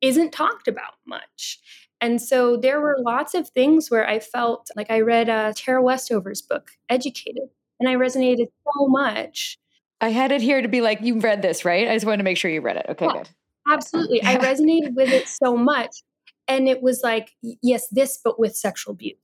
isn't 0.00 0.32
talked 0.32 0.68
about 0.68 0.94
much? 1.06 1.58
And 2.00 2.20
so 2.20 2.56
there 2.56 2.80
were 2.80 2.96
lots 2.98 3.34
of 3.34 3.48
things 3.48 3.90
where 3.90 4.06
I 4.06 4.18
felt 4.18 4.68
like 4.76 4.90
I 4.90 5.00
read 5.00 5.30
uh, 5.30 5.52
Tara 5.56 5.82
Westover's 5.82 6.42
book, 6.42 6.72
Educated, 6.90 7.48
and 7.80 7.88
I 7.88 7.94
resonated 7.94 8.48
so 8.64 8.86
much 8.88 9.58
I 10.00 10.10
had 10.10 10.32
it 10.32 10.42
here 10.42 10.60
to 10.60 10.68
be 10.68 10.80
like 10.80 11.00
you 11.00 11.18
read 11.20 11.42
this, 11.42 11.64
right? 11.64 11.88
I 11.88 11.94
just 11.94 12.04
wanted 12.04 12.18
to 12.18 12.24
make 12.24 12.36
sure 12.36 12.50
you 12.50 12.60
read 12.60 12.76
it. 12.76 12.86
Okay, 12.90 13.06
Yeah. 13.06 13.12
good. 13.12 13.28
Absolutely. 13.68 14.22
I 14.22 14.36
resonated 14.38 14.94
with 14.94 15.12
it 15.12 15.26
so 15.28 15.56
much. 15.56 15.90
And 16.48 16.68
it 16.68 16.82
was 16.82 17.00
like, 17.02 17.32
yes, 17.42 17.88
this, 17.90 18.18
but 18.22 18.38
with 18.38 18.56
sexual 18.56 18.92
abuse, 18.92 19.16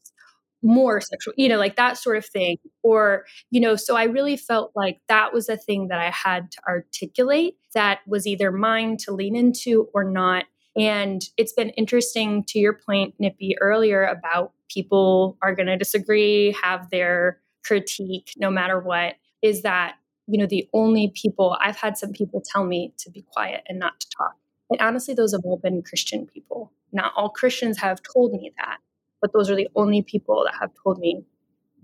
more 0.63 1.01
sexual, 1.01 1.35
you 1.37 1.49
know, 1.49 1.59
like 1.59 1.77
that 1.77 1.99
sort 1.99 2.17
of 2.17 2.27
thing. 2.27 2.59
Or, 2.83 3.25
you 3.51 3.61
know, 3.61 3.77
so 3.77 3.97
I 3.97 4.05
really 4.05 4.37
felt 4.37 4.73
like 4.75 5.01
that 5.09 5.33
was 5.33 5.49
a 5.49 5.57
thing 5.57 5.89
that 5.89 5.99
I 5.99 6.11
had 6.11 6.51
to 6.53 6.59
articulate 6.69 7.57
that 7.75 8.01
was 8.07 8.27
either 8.27 8.51
mine 8.51 8.97
to 8.99 9.13
lean 9.13 9.37
into 9.37 9.89
or 9.95 10.05
not. 10.05 10.45
And 10.77 11.23
it's 11.37 11.53
been 11.53 11.71
interesting 11.71 12.45
to 12.49 12.59
your 12.59 12.73
point, 12.73 13.15
Nippy, 13.19 13.57
earlier 13.61 14.05
about 14.05 14.53
people 14.69 15.37
are 15.43 15.55
going 15.55 15.67
to 15.67 15.77
disagree, 15.77 16.57
have 16.63 16.91
their 16.91 17.41
critique 17.65 18.33
no 18.37 18.51
matter 18.51 18.81
what, 18.81 19.17
is 19.43 19.63
that 19.63 19.97
you 20.27 20.39
know, 20.39 20.47
the 20.47 20.69
only 20.73 21.13
people 21.15 21.57
I've 21.61 21.77
had 21.77 21.99
some 21.99 22.13
people 22.13 22.43
tell 22.45 22.65
me 22.65 22.95
to 22.99 23.11
be 23.11 23.23
quiet 23.23 23.63
and 23.69 23.79
not 23.79 24.01
to 24.01 24.07
talk. 24.17 24.37
And 24.71 24.81
honestly, 24.81 25.15
those 25.15 25.33
have 25.33 25.43
all 25.45 25.59
been 25.59 25.83
Christian 25.83 26.27
people. 26.27 26.73
Not 26.93 27.13
all 27.17 27.31
Christians 27.31 27.79
have 27.79 28.01
told 28.03 28.33
me 28.33 28.53
that, 28.59 28.79
but 29.21 29.33
those 29.33 29.51
are 29.51 29.57
the 29.57 29.69
only 29.75 30.03
people 30.03 30.45
that 30.45 30.55
have 30.61 30.71
told 30.83 30.99
me 30.99 31.25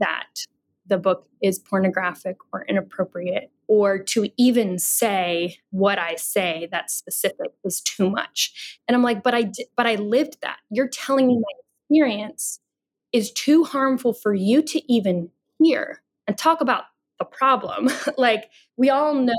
that 0.00 0.26
the 0.86 0.98
book 0.98 1.28
is 1.42 1.58
pornographic 1.58 2.36
or 2.52 2.64
inappropriate, 2.66 3.50
or 3.66 3.98
to 3.98 4.30
even 4.38 4.78
say 4.78 5.58
what 5.70 5.98
I 5.98 6.16
say 6.16 6.68
that's 6.72 6.94
specific 6.94 7.52
is 7.64 7.80
too 7.80 8.10
much. 8.10 8.80
And 8.88 8.96
I'm 8.96 9.02
like, 9.02 9.22
but 9.22 9.34
I 9.34 9.52
but 9.76 9.86
I 9.86 9.96
lived 9.96 10.38
that. 10.42 10.58
You're 10.70 10.88
telling 10.88 11.28
me 11.28 11.36
my 11.36 11.52
experience 11.90 12.60
is 13.12 13.32
too 13.32 13.64
harmful 13.64 14.12
for 14.12 14.34
you 14.34 14.62
to 14.62 14.92
even 14.92 15.30
hear 15.62 16.02
and 16.26 16.36
talk 16.36 16.60
about 16.60 16.84
the 17.18 17.24
problem. 17.24 17.90
like 18.18 18.50
we 18.76 18.90
all 18.90 19.14
know 19.14 19.34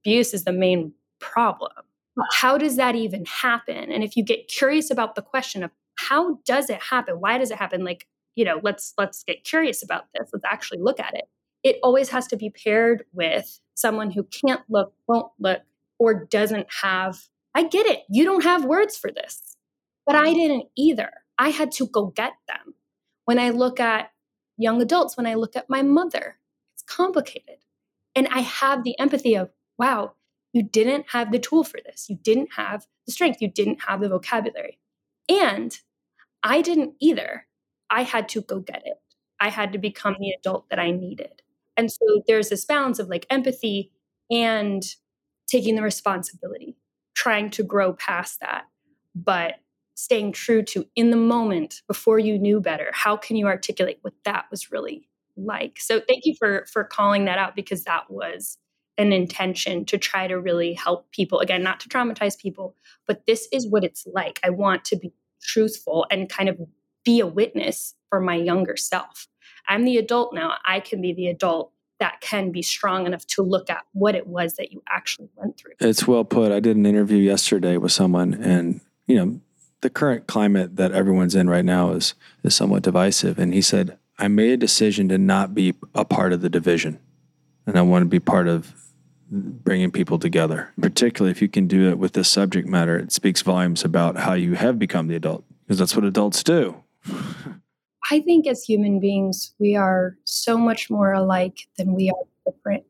abuse 0.00 0.34
is 0.34 0.44
the 0.44 0.52
main 0.52 0.92
problem. 1.18 1.72
How 2.32 2.58
does 2.58 2.76
that 2.76 2.96
even 2.96 3.24
happen? 3.24 3.92
And 3.92 4.02
if 4.02 4.16
you 4.16 4.24
get 4.24 4.48
curious 4.48 4.90
about 4.90 5.14
the 5.14 5.22
question 5.22 5.62
of 5.62 5.70
how 5.96 6.38
does 6.44 6.70
it 6.70 6.82
happen? 6.82 7.20
Why 7.20 7.38
does 7.38 7.50
it 7.50 7.58
happen? 7.58 7.84
Like, 7.84 8.06
you 8.34 8.44
know, 8.44 8.60
let's 8.62 8.94
let's 8.98 9.22
get 9.24 9.44
curious 9.44 9.82
about 9.82 10.06
this. 10.14 10.30
Let's 10.32 10.44
actually 10.44 10.80
look 10.80 10.98
at 11.00 11.14
it. 11.14 11.24
It 11.62 11.76
always 11.82 12.08
has 12.10 12.26
to 12.28 12.36
be 12.36 12.50
paired 12.50 13.04
with 13.12 13.60
someone 13.74 14.10
who 14.10 14.24
can't 14.24 14.62
look, 14.68 14.92
won't 15.06 15.30
look, 15.38 15.60
or 15.98 16.24
doesn't 16.24 16.66
have. 16.82 17.18
I 17.54 17.64
get 17.64 17.86
it. 17.86 18.00
You 18.08 18.24
don't 18.24 18.44
have 18.44 18.64
words 18.64 18.96
for 18.96 19.10
this. 19.10 19.56
But 20.06 20.16
I 20.16 20.30
mm. 20.30 20.34
didn't 20.34 20.64
either. 20.76 21.10
I 21.38 21.50
had 21.50 21.72
to 21.72 21.86
go 21.86 22.06
get 22.06 22.32
them. 22.48 22.74
When 23.24 23.38
I 23.38 23.50
look 23.50 23.78
at 23.80 24.10
young 24.56 24.80
adults, 24.82 25.16
when 25.16 25.26
I 25.26 25.34
look 25.34 25.56
at 25.56 25.70
my 25.70 25.82
mother, 25.82 26.38
it's 26.74 26.82
complicated. 26.82 27.58
And 28.14 28.26
I 28.28 28.40
have 28.40 28.82
the 28.82 28.98
empathy 28.98 29.34
of, 29.36 29.50
wow, 29.78 30.14
you 30.52 30.62
didn't 30.62 31.06
have 31.10 31.32
the 31.32 31.38
tool 31.38 31.64
for 31.64 31.78
this. 31.84 32.06
You 32.08 32.18
didn't 32.22 32.50
have 32.56 32.86
the 33.06 33.12
strength. 33.12 33.40
You 33.40 33.50
didn't 33.50 33.82
have 33.86 34.00
the 34.00 34.08
vocabulary. 34.08 34.78
And 35.28 35.76
I 36.42 36.62
didn't 36.62 36.94
either. 37.00 37.46
I 37.88 38.02
had 38.02 38.28
to 38.30 38.40
go 38.42 38.60
get 38.60 38.82
it. 38.84 39.00
I 39.40 39.50
had 39.50 39.72
to 39.72 39.78
become 39.78 40.16
the 40.18 40.30
adult 40.30 40.68
that 40.70 40.78
I 40.78 40.90
needed. 40.90 41.42
And 41.76 41.90
so 41.90 42.22
there's 42.26 42.48
this 42.48 42.64
balance 42.64 42.98
of 42.98 43.08
like 43.08 43.26
empathy 43.30 43.92
and 44.30 44.82
taking 45.48 45.76
the 45.76 45.82
responsibility, 45.82 46.76
trying 47.14 47.50
to 47.50 47.62
grow 47.62 47.92
past 47.94 48.40
that, 48.40 48.64
but 49.14 49.54
staying 49.94 50.32
true 50.32 50.62
to 50.62 50.86
in 50.96 51.10
the 51.10 51.16
moment 51.16 51.82
before 51.86 52.18
you 52.18 52.38
knew 52.38 52.60
better. 52.60 52.90
How 52.92 53.16
can 53.16 53.36
you 53.36 53.46
articulate 53.46 53.98
what 54.02 54.14
that 54.24 54.46
was 54.50 54.70
really 54.70 55.08
like? 55.36 55.78
So 55.78 56.00
thank 56.00 56.24
you 56.24 56.34
for 56.38 56.66
for 56.72 56.84
calling 56.84 57.24
that 57.26 57.38
out 57.38 57.56
because 57.56 57.84
that 57.84 58.10
was 58.10 58.58
an 59.00 59.12
intention 59.12 59.84
to 59.84 59.98
try 59.98 60.26
to 60.26 60.38
really 60.38 60.74
help 60.74 61.10
people 61.10 61.40
again 61.40 61.62
not 61.62 61.80
to 61.80 61.88
traumatize 61.88 62.38
people 62.38 62.76
but 63.06 63.26
this 63.26 63.48
is 63.52 63.66
what 63.68 63.84
it's 63.84 64.06
like 64.12 64.38
i 64.44 64.50
want 64.50 64.84
to 64.84 64.96
be 64.96 65.12
truthful 65.42 66.06
and 66.10 66.28
kind 66.28 66.48
of 66.48 66.58
be 67.04 67.20
a 67.20 67.26
witness 67.26 67.94
for 68.08 68.20
my 68.20 68.34
younger 68.34 68.76
self 68.76 69.26
i'm 69.68 69.84
the 69.84 69.96
adult 69.96 70.34
now 70.34 70.54
i 70.64 70.78
can 70.78 71.00
be 71.00 71.12
the 71.12 71.26
adult 71.26 71.72
that 72.00 72.20
can 72.22 72.50
be 72.50 72.62
strong 72.62 73.06
enough 73.06 73.26
to 73.26 73.42
look 73.42 73.70
at 73.70 73.84
what 73.92 74.14
it 74.14 74.26
was 74.26 74.54
that 74.54 74.72
you 74.72 74.82
actually 74.88 75.28
went 75.36 75.56
through 75.56 75.72
It's 75.78 76.08
well 76.08 76.24
put. 76.24 76.50
I 76.50 76.58
did 76.58 76.76
an 76.76 76.86
interview 76.86 77.18
yesterday 77.18 77.76
with 77.76 77.92
someone, 77.92 78.34
and 78.34 78.80
you 79.06 79.16
know, 79.16 79.40
the 79.82 79.90
current 79.90 80.26
climate 80.26 80.76
that 80.76 80.92
everyone's 80.92 81.34
in 81.34 81.48
right 81.48 81.64
now 81.64 81.92
is 81.92 82.14
is 82.42 82.54
somewhat 82.54 82.82
divisive. 82.82 83.38
And 83.38 83.54
he 83.54 83.62
said, 83.62 83.98
"I 84.18 84.28
made 84.28 84.50
a 84.50 84.56
decision 84.56 85.08
to 85.10 85.18
not 85.18 85.54
be 85.54 85.74
a 85.94 86.04
part 86.04 86.32
of 86.32 86.40
the 86.40 86.48
division, 86.48 86.98
and 87.66 87.78
I 87.78 87.82
want 87.82 88.02
to 88.02 88.08
be 88.08 88.18
part 88.18 88.48
of 88.48 88.74
bringing 89.30 89.90
people 89.90 90.18
together. 90.18 90.72
Particularly 90.80 91.30
if 91.30 91.40
you 91.40 91.48
can 91.48 91.66
do 91.66 91.88
it 91.88 91.98
with 91.98 92.12
this 92.12 92.28
subject 92.28 92.68
matter, 92.68 92.98
it 92.98 93.12
speaks 93.12 93.42
volumes 93.42 93.84
about 93.84 94.16
how 94.16 94.34
you 94.34 94.54
have 94.54 94.78
become 94.78 95.06
the 95.08 95.16
adult, 95.16 95.44
because 95.64 95.78
that's 95.78 95.94
what 95.94 96.04
adults 96.04 96.42
do. 96.42 96.82
I 98.10 98.20
think 98.20 98.46
as 98.46 98.64
human 98.64 98.98
beings, 98.98 99.54
we 99.60 99.76
are 99.76 100.16
so 100.24 100.58
much 100.58 100.90
more 100.90 101.12
alike 101.12 101.68
than 101.78 101.94
we 101.94 102.10
are 102.10 102.52
different. 102.52 102.84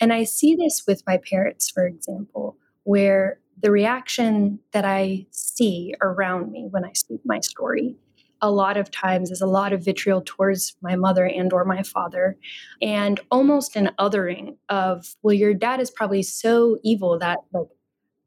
And 0.00 0.12
I 0.12 0.24
see 0.24 0.56
this 0.56 0.82
with 0.86 1.02
my 1.06 1.18
parents, 1.18 1.70
for 1.70 1.86
example, 1.86 2.56
where 2.82 3.40
the 3.60 3.70
reaction 3.70 4.60
that 4.72 4.84
I 4.84 5.26
see 5.30 5.94
around 6.00 6.50
me 6.52 6.66
when 6.70 6.84
I 6.84 6.92
speak 6.92 7.20
my 7.24 7.40
story 7.40 7.96
a 8.40 8.50
lot 8.50 8.76
of 8.76 8.90
times 8.90 9.30
is 9.30 9.40
a 9.40 9.46
lot 9.46 9.72
of 9.72 9.84
vitriol 9.84 10.22
towards 10.24 10.76
my 10.80 10.94
mother 10.94 11.26
and 11.26 11.52
or 11.52 11.64
my 11.64 11.82
father 11.82 12.36
and 12.80 13.20
almost 13.30 13.76
an 13.76 13.90
othering 13.98 14.56
of 14.68 15.16
well 15.22 15.34
your 15.34 15.54
dad 15.54 15.80
is 15.80 15.90
probably 15.90 16.22
so 16.22 16.78
evil 16.82 17.18
that 17.18 17.38
like 17.52 17.66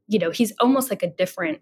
you 0.08 0.20
know 0.20 0.32
he's 0.32 0.54
almost 0.60 0.90
like 0.90 1.04
a 1.04 1.10
different 1.10 1.60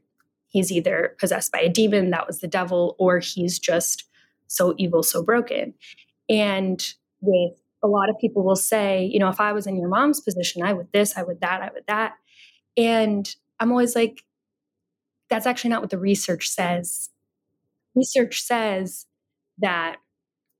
he's 0.47 0.71
either 0.71 1.15
possessed 1.19 1.51
by 1.51 1.59
a 1.59 1.69
demon 1.69 2.09
that 2.09 2.27
was 2.27 2.39
the 2.39 2.47
devil 2.47 2.95
or 2.99 3.19
he's 3.19 3.59
just 3.59 4.05
so 4.47 4.73
evil 4.77 5.03
so 5.03 5.23
broken. 5.23 5.73
And 6.27 6.83
with 7.21 7.53
a 7.83 7.87
lot 7.87 8.09
of 8.09 8.17
people 8.19 8.43
will 8.43 8.55
say 8.55 9.05
you 9.05 9.19
know 9.19 9.29
if 9.29 9.39
i 9.39 9.53
was 9.53 9.65
in 9.65 9.77
your 9.77 9.87
mom's 9.87 10.19
position 10.19 10.63
i 10.63 10.73
would 10.73 10.91
this 10.91 11.17
i 11.17 11.23
would 11.23 11.39
that 11.41 11.61
i 11.61 11.69
would 11.73 11.85
that. 11.87 12.13
And 12.75 13.33
i'm 13.59 13.71
always 13.71 13.95
like 13.95 14.23
that's 15.29 15.45
actually 15.45 15.69
not 15.69 15.81
what 15.81 15.91
the 15.91 15.99
research 15.99 16.49
says 16.49 17.09
research 17.95 18.41
says 18.41 19.05
that 19.59 19.97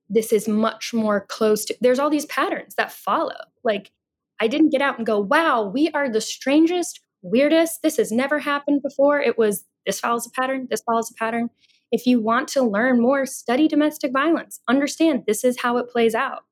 this 0.08 0.32
is 0.32 0.48
much 0.48 0.92
more 0.92 1.24
close 1.26 1.64
to 1.64 1.76
there's 1.80 1.98
all 1.98 2.10
these 2.10 2.26
patterns 2.26 2.74
that 2.76 2.92
follow. 2.92 3.36
Like 3.64 3.90
i 4.40 4.48
didn't 4.48 4.70
get 4.70 4.80
out 4.82 4.96
and 4.96 5.06
go 5.06 5.20
wow 5.20 5.62
we 5.62 5.90
are 5.90 6.08
the 6.08 6.20
strangest 6.20 7.00
weirdest 7.22 7.82
this 7.82 7.98
has 7.98 8.10
never 8.10 8.38
happened 8.38 8.82
before. 8.82 9.20
It 9.20 9.38
was 9.38 9.64
this 9.86 10.00
follows 10.00 10.26
a 10.26 10.30
pattern 10.30 10.66
this 10.70 10.82
follows 10.82 11.10
a 11.10 11.14
pattern. 11.14 11.50
If 11.92 12.06
you 12.06 12.20
want 12.20 12.48
to 12.48 12.62
learn 12.62 13.00
more 13.00 13.26
study 13.26 13.66
domestic 13.68 14.12
violence. 14.12 14.60
Understand 14.68 15.24
this 15.26 15.44
is 15.44 15.60
how 15.60 15.76
it 15.78 15.88
plays 15.90 16.14
out. 16.14 16.44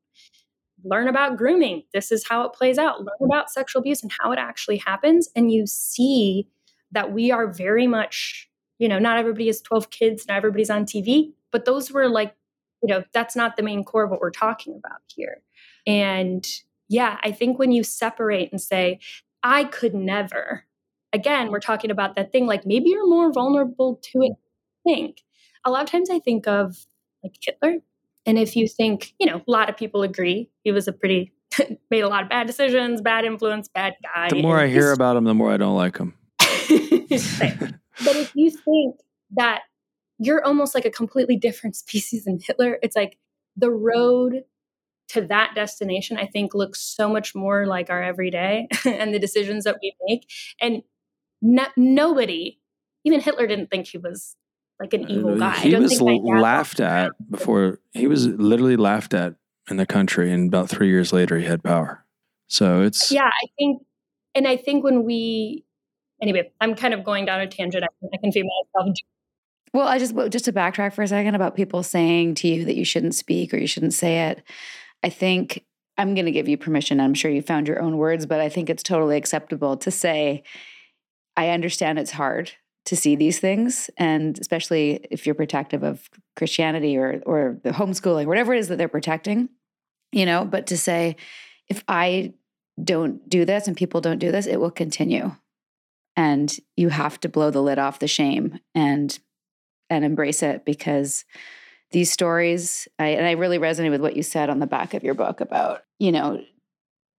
Learn 0.84 1.08
about 1.08 1.36
grooming. 1.36 1.82
This 1.92 2.12
is 2.12 2.26
how 2.28 2.44
it 2.44 2.52
plays 2.52 2.78
out. 2.78 3.00
Learn 3.00 3.28
about 3.28 3.50
sexual 3.50 3.80
abuse 3.80 4.02
and 4.02 4.12
how 4.20 4.32
it 4.32 4.38
actually 4.38 4.78
happens 4.78 5.28
and 5.34 5.50
you 5.52 5.66
see 5.66 6.48
that 6.92 7.12
we 7.12 7.30
are 7.30 7.46
very 7.46 7.86
much 7.86 8.48
you 8.78 8.88
know 8.88 8.98
not 8.98 9.18
everybody 9.18 9.46
has 9.46 9.60
12 9.60 9.90
kids 9.90 10.26
not 10.28 10.36
everybody's 10.36 10.70
on 10.70 10.84
tv 10.84 11.32
but 11.50 11.64
those 11.64 11.90
were 11.90 12.08
like 12.08 12.34
you 12.82 12.88
know 12.88 13.04
that's 13.12 13.36
not 13.36 13.56
the 13.56 13.62
main 13.62 13.84
core 13.84 14.04
of 14.04 14.10
what 14.10 14.20
we're 14.20 14.30
talking 14.30 14.74
about 14.76 15.00
here. 15.06 15.42
And 15.86 16.46
yeah 16.88 17.18
i 17.22 17.30
think 17.30 17.58
when 17.58 17.72
you 17.72 17.84
separate 17.84 18.50
and 18.50 18.60
say 18.60 19.00
i 19.42 19.64
could 19.64 19.94
never 19.94 20.64
again 21.12 21.50
we're 21.50 21.60
talking 21.60 21.90
about 21.90 22.16
that 22.16 22.32
thing 22.32 22.46
like 22.46 22.64
maybe 22.64 22.90
you're 22.90 23.08
more 23.08 23.32
vulnerable 23.32 24.00
to 24.02 24.22
it 24.22 24.32
think. 24.84 25.22
A 25.64 25.70
lot 25.70 25.82
of 25.82 25.90
times 25.90 26.08
i 26.08 26.18
think 26.18 26.46
of 26.46 26.86
like 27.22 27.36
hitler 27.40 27.78
and 28.24 28.38
if 28.38 28.56
you 28.56 28.66
think 28.68 29.14
you 29.18 29.26
know 29.26 29.42
a 29.46 29.50
lot 29.50 29.68
of 29.68 29.76
people 29.76 30.02
agree 30.02 30.48
he 30.64 30.72
was 30.72 30.88
a 30.88 30.92
pretty 30.92 31.32
made 31.90 32.00
a 32.00 32.08
lot 32.08 32.22
of 32.22 32.28
bad 32.28 32.46
decisions 32.46 33.02
bad 33.02 33.24
influence 33.24 33.68
bad 33.68 33.94
guy 34.02 34.28
The 34.30 34.40
more 34.40 34.58
I 34.58 34.68
hear 34.68 34.92
about 34.92 35.16
him, 35.16 35.24
the 35.24 35.34
more 35.34 35.50
I 35.50 35.56
don't 35.56 35.76
like 35.76 35.98
him. 35.98 36.14
But 38.04 38.16
if 38.16 38.32
you 38.34 38.50
think 38.50 38.96
that 39.32 39.62
you're 40.18 40.44
almost 40.44 40.74
like 40.74 40.84
a 40.84 40.90
completely 40.90 41.36
different 41.36 41.76
species 41.84 42.24
than 42.24 42.38
Hitler, 42.40 42.78
it's 42.82 42.96
like 42.96 43.18
the 43.56 43.70
road 43.70 44.44
to 45.08 45.22
that 45.22 45.54
destination, 45.54 46.18
I 46.18 46.26
think, 46.26 46.54
looks 46.54 46.80
so 46.80 47.08
much 47.08 47.34
more 47.34 47.66
like 47.66 47.88
our 47.88 48.02
everyday 48.02 48.68
and 48.84 49.14
the 49.14 49.18
decisions 49.18 49.64
that 49.64 49.76
we 49.82 49.94
make. 50.06 50.28
And 50.60 50.82
no, 51.40 51.66
nobody, 51.76 52.60
even 53.04 53.20
Hitler, 53.20 53.46
didn't 53.46 53.70
think 53.70 53.86
he 53.86 53.98
was 53.98 54.36
like 54.78 54.92
an 54.92 55.08
evil 55.10 55.38
guy. 55.38 55.54
I 55.54 55.58
He 55.58 55.74
was 55.74 56.00
laughed 56.00 56.80
at 56.80 57.12
before. 57.30 57.80
He 57.92 58.06
was 58.06 58.26
literally 58.26 58.76
laughed 58.76 59.14
at 59.14 59.34
in 59.70 59.76
the 59.76 59.86
country, 59.86 60.30
and 60.30 60.48
about 60.48 60.68
three 60.68 60.88
years 60.88 61.12
later, 61.12 61.38
he 61.38 61.46
had 61.46 61.62
power. 61.62 62.04
So 62.48 62.82
it's 62.82 63.12
yeah 63.12 63.28
i 63.28 63.46
think 63.58 63.82
and 64.34 64.48
i 64.48 64.56
think 64.56 64.82
when 64.82 65.04
we 65.04 65.64
anyway 66.22 66.50
i'm 66.60 66.74
kind 66.74 66.94
of 66.94 67.04
going 67.04 67.24
down 67.24 67.40
a 67.40 67.46
tangent 67.46 67.84
i, 67.84 68.06
I 68.12 68.16
can 68.18 68.32
feel 68.32 68.44
myself 68.74 68.96
Well, 69.74 69.86
I 69.86 69.98
just 69.98 70.14
just 70.30 70.46
to 70.46 70.52
backtrack 70.52 70.94
for 70.94 71.02
a 71.02 71.08
second 71.08 71.34
about 71.34 71.54
people 71.54 71.82
saying 71.82 72.36
to 72.36 72.48
you 72.48 72.64
that 72.64 72.76
you 72.76 72.84
shouldn't 72.84 73.14
speak 73.14 73.52
or 73.52 73.58
you 73.58 73.66
shouldn't 73.66 73.92
say 73.92 74.28
it. 74.30 74.42
I 75.02 75.10
think 75.10 75.64
I'm 75.98 76.14
going 76.14 76.26
to 76.26 76.32
give 76.32 76.48
you 76.48 76.56
permission. 76.56 77.00
I'm 77.00 77.14
sure 77.14 77.30
you 77.30 77.42
found 77.42 77.68
your 77.68 77.82
own 77.82 77.98
words, 77.98 78.24
but 78.24 78.40
I 78.40 78.48
think 78.48 78.70
it's 78.70 78.82
totally 78.82 79.16
acceptable 79.16 79.76
to 79.78 79.90
say, 79.90 80.44
I 81.36 81.50
understand 81.50 81.98
it's 81.98 82.12
hard 82.12 82.52
to 82.86 82.96
see 82.96 83.16
these 83.16 83.40
things, 83.40 83.90
and 83.98 84.38
especially 84.38 85.06
if 85.10 85.26
you're 85.26 85.34
protective 85.34 85.82
of 85.82 86.08
Christianity 86.36 86.96
or 86.96 87.20
or 87.26 87.60
the 87.62 87.70
homeschooling, 87.70 88.26
whatever 88.26 88.54
it 88.54 88.60
is 88.60 88.68
that 88.68 88.78
they're 88.78 88.88
protecting, 88.88 89.50
you 90.12 90.24
know. 90.24 90.44
But 90.44 90.68
to 90.68 90.78
say, 90.78 91.16
if 91.68 91.84
I 91.88 92.32
don't 92.82 93.28
do 93.28 93.44
this 93.44 93.68
and 93.68 93.76
people 93.76 94.00
don't 94.00 94.18
do 94.18 94.32
this, 94.32 94.46
it 94.46 94.58
will 94.58 94.70
continue, 94.70 95.32
and 96.18 96.58
you 96.76 96.88
have 96.88 97.20
to 97.20 97.28
blow 97.28 97.50
the 97.50 97.62
lid 97.62 97.78
off 97.78 98.00
the 98.00 98.08
shame 98.08 98.58
and 98.74 99.18
and 99.88 100.04
embrace 100.04 100.42
it 100.42 100.64
because 100.66 101.24
these 101.92 102.12
stories 102.12 102.88
I, 102.98 103.08
and 103.08 103.26
i 103.26 103.32
really 103.32 103.58
resonate 103.58 103.90
with 103.90 104.02
what 104.02 104.16
you 104.16 104.22
said 104.22 104.50
on 104.50 104.58
the 104.58 104.66
back 104.66 104.92
of 104.92 105.04
your 105.04 105.14
book 105.14 105.40
about 105.40 105.84
you 105.98 106.12
know 106.12 106.42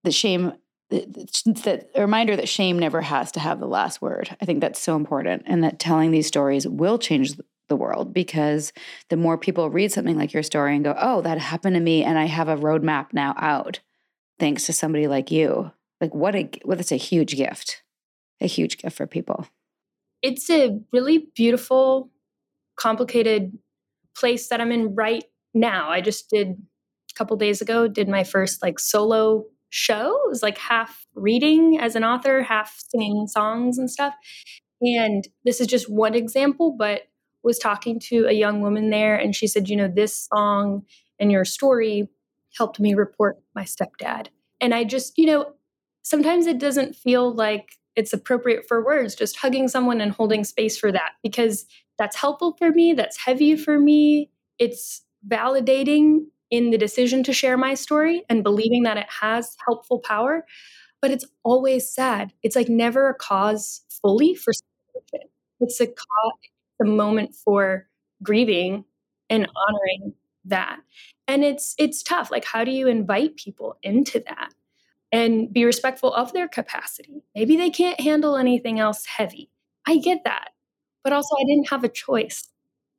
the 0.04 0.12
shame 0.12 0.54
the 0.91 1.86
reminder 1.95 2.36
that 2.36 2.50
shame 2.50 2.80
never 2.80 3.02
has 3.02 3.32
to 3.34 3.39
have 3.39 3.60
the 3.60 3.68
last 3.68 4.02
word. 4.02 4.36
I 4.41 4.45
think 4.45 4.60
that's 4.60 4.82
so 4.82 4.95
important 4.95 5.43
and 5.45 5.64
that 5.64 5.78
telling 5.78 6.10
these 6.10 6.26
stories 6.26 6.68
will 6.68 6.97
change 6.97 7.34
the 7.68 7.76
world 7.76 8.12
because 8.12 8.74
the 9.10 9.16
more 9.16 9.38
people 9.38 9.70
read 9.70 9.91
something 9.91 10.18
like 10.18 10.34
your 10.34 10.41
story 10.41 10.74
and 10.74 10.84
go 10.84 10.95
oh 11.00 11.22
that 11.22 11.38
happened 11.38 11.76
to 11.76 11.80
me 11.80 12.04
and 12.04 12.18
i 12.18 12.26
have 12.26 12.47
a 12.47 12.58
roadmap 12.58 13.14
now 13.14 13.36
out 13.38 13.82
thanks 14.39 14.66
to 14.66 14.74
somebody 14.74 15.08
like 15.08 15.30
you. 15.30 15.72
Like 16.02 16.16
what 16.16 16.36
a 16.36 16.50
well, 16.66 16.78
that's 16.78 16.91
a 16.91 16.97
huge 16.97 17.36
gift 17.36 17.84
a 18.41 18.47
huge 18.47 18.77
gift 18.77 18.97
for 18.97 19.07
people. 19.07 19.47
It's 20.21 20.49
a 20.49 20.79
really 20.91 21.29
beautiful 21.35 22.09
complicated 22.77 23.57
place 24.15 24.47
that 24.47 24.61
i'm 24.61 24.71
in 24.71 24.95
right 24.95 25.25
now. 25.53 25.89
I 25.89 26.01
just 26.01 26.29
did 26.29 26.47
a 26.49 27.13
couple 27.15 27.35
days 27.37 27.61
ago 27.61 27.87
did 27.87 28.07
my 28.07 28.23
first 28.23 28.61
like 28.61 28.79
solo 28.79 29.45
show. 29.69 30.17
It 30.25 30.29
was 30.29 30.41
like 30.41 30.57
half 30.57 31.05
reading 31.15 31.77
as 31.79 31.95
an 31.95 32.03
author 32.03 32.41
half 32.41 32.79
singing 32.89 33.27
songs 33.27 33.77
and 33.77 33.89
stuff. 33.89 34.13
And 34.81 35.27
this 35.45 35.59
is 35.59 35.67
just 35.67 35.89
one 35.89 36.15
example 36.15 36.75
but 36.77 37.03
was 37.43 37.57
talking 37.57 37.99
to 37.99 38.25
a 38.27 38.33
young 38.33 38.61
woman 38.61 38.89
there 38.89 39.15
and 39.15 39.35
she 39.35 39.47
said 39.47 39.69
you 39.69 39.75
know 39.75 39.89
this 39.93 40.27
song 40.33 40.83
and 41.19 41.31
your 41.31 41.45
story 41.45 42.09
helped 42.57 42.79
me 42.79 42.93
report 42.93 43.37
my 43.55 43.63
stepdad. 43.63 44.27
And 44.61 44.73
i 44.73 44.83
just 44.83 45.17
you 45.17 45.25
know 45.25 45.53
sometimes 46.03 46.47
it 46.47 46.59
doesn't 46.59 46.95
feel 46.95 47.33
like 47.33 47.69
it's 47.95 48.13
appropriate 48.13 48.67
for 48.67 48.83
words 48.83 49.15
just 49.15 49.37
hugging 49.37 49.67
someone 49.67 50.01
and 50.01 50.11
holding 50.11 50.43
space 50.43 50.77
for 50.77 50.91
that 50.91 51.13
because 51.23 51.65
that's 51.97 52.15
helpful 52.15 52.55
for 52.57 52.71
me 52.71 52.93
that's 52.93 53.17
heavy 53.17 53.55
for 53.55 53.79
me. 53.79 54.29
It's 54.57 55.01
validating 55.27 56.25
in 56.49 56.71
the 56.71 56.77
decision 56.77 57.23
to 57.23 57.33
share 57.33 57.57
my 57.57 57.73
story 57.73 58.23
and 58.29 58.43
believing 58.43 58.83
that 58.83 58.97
it 58.97 59.07
has 59.09 59.55
helpful 59.65 59.99
power 59.99 60.45
but 61.01 61.11
it's 61.11 61.25
always 61.43 61.89
sad. 61.89 62.33
It's 62.43 62.55
like 62.55 62.69
never 62.69 63.09
a 63.09 63.15
cause 63.15 63.81
fully 64.01 64.35
for 64.35 64.53
celebration. 64.53 65.29
it's 65.59 65.79
a 65.79 65.87
cause 65.87 66.33
a 66.81 66.85
moment 66.85 67.35
for 67.35 67.87
grieving 68.23 68.85
and 69.29 69.47
honoring 69.55 70.13
that. 70.45 70.79
And 71.27 71.43
it's 71.43 71.75
it's 71.77 72.01
tough 72.01 72.31
like 72.31 72.45
how 72.45 72.63
do 72.63 72.71
you 72.71 72.87
invite 72.87 73.35
people 73.35 73.77
into 73.83 74.23
that 74.27 74.53
and 75.12 75.51
be 75.51 75.66
respectful 75.66 76.14
of 76.14 76.34
their 76.34 76.47
capacity. 76.47 77.24
Maybe 77.36 77.55
they 77.55 77.70
can't 77.70 77.99
handle 77.99 78.38
anything 78.38 78.80
else 78.80 79.05
heavy. 79.05 79.49
I 79.88 79.97
get 79.97 80.24
that. 80.26 80.49
But 81.03 81.14
also 81.14 81.36
i 81.39 81.43
didn't 81.45 81.70
have 81.70 81.84
a 81.84 81.89
choice 81.89 82.47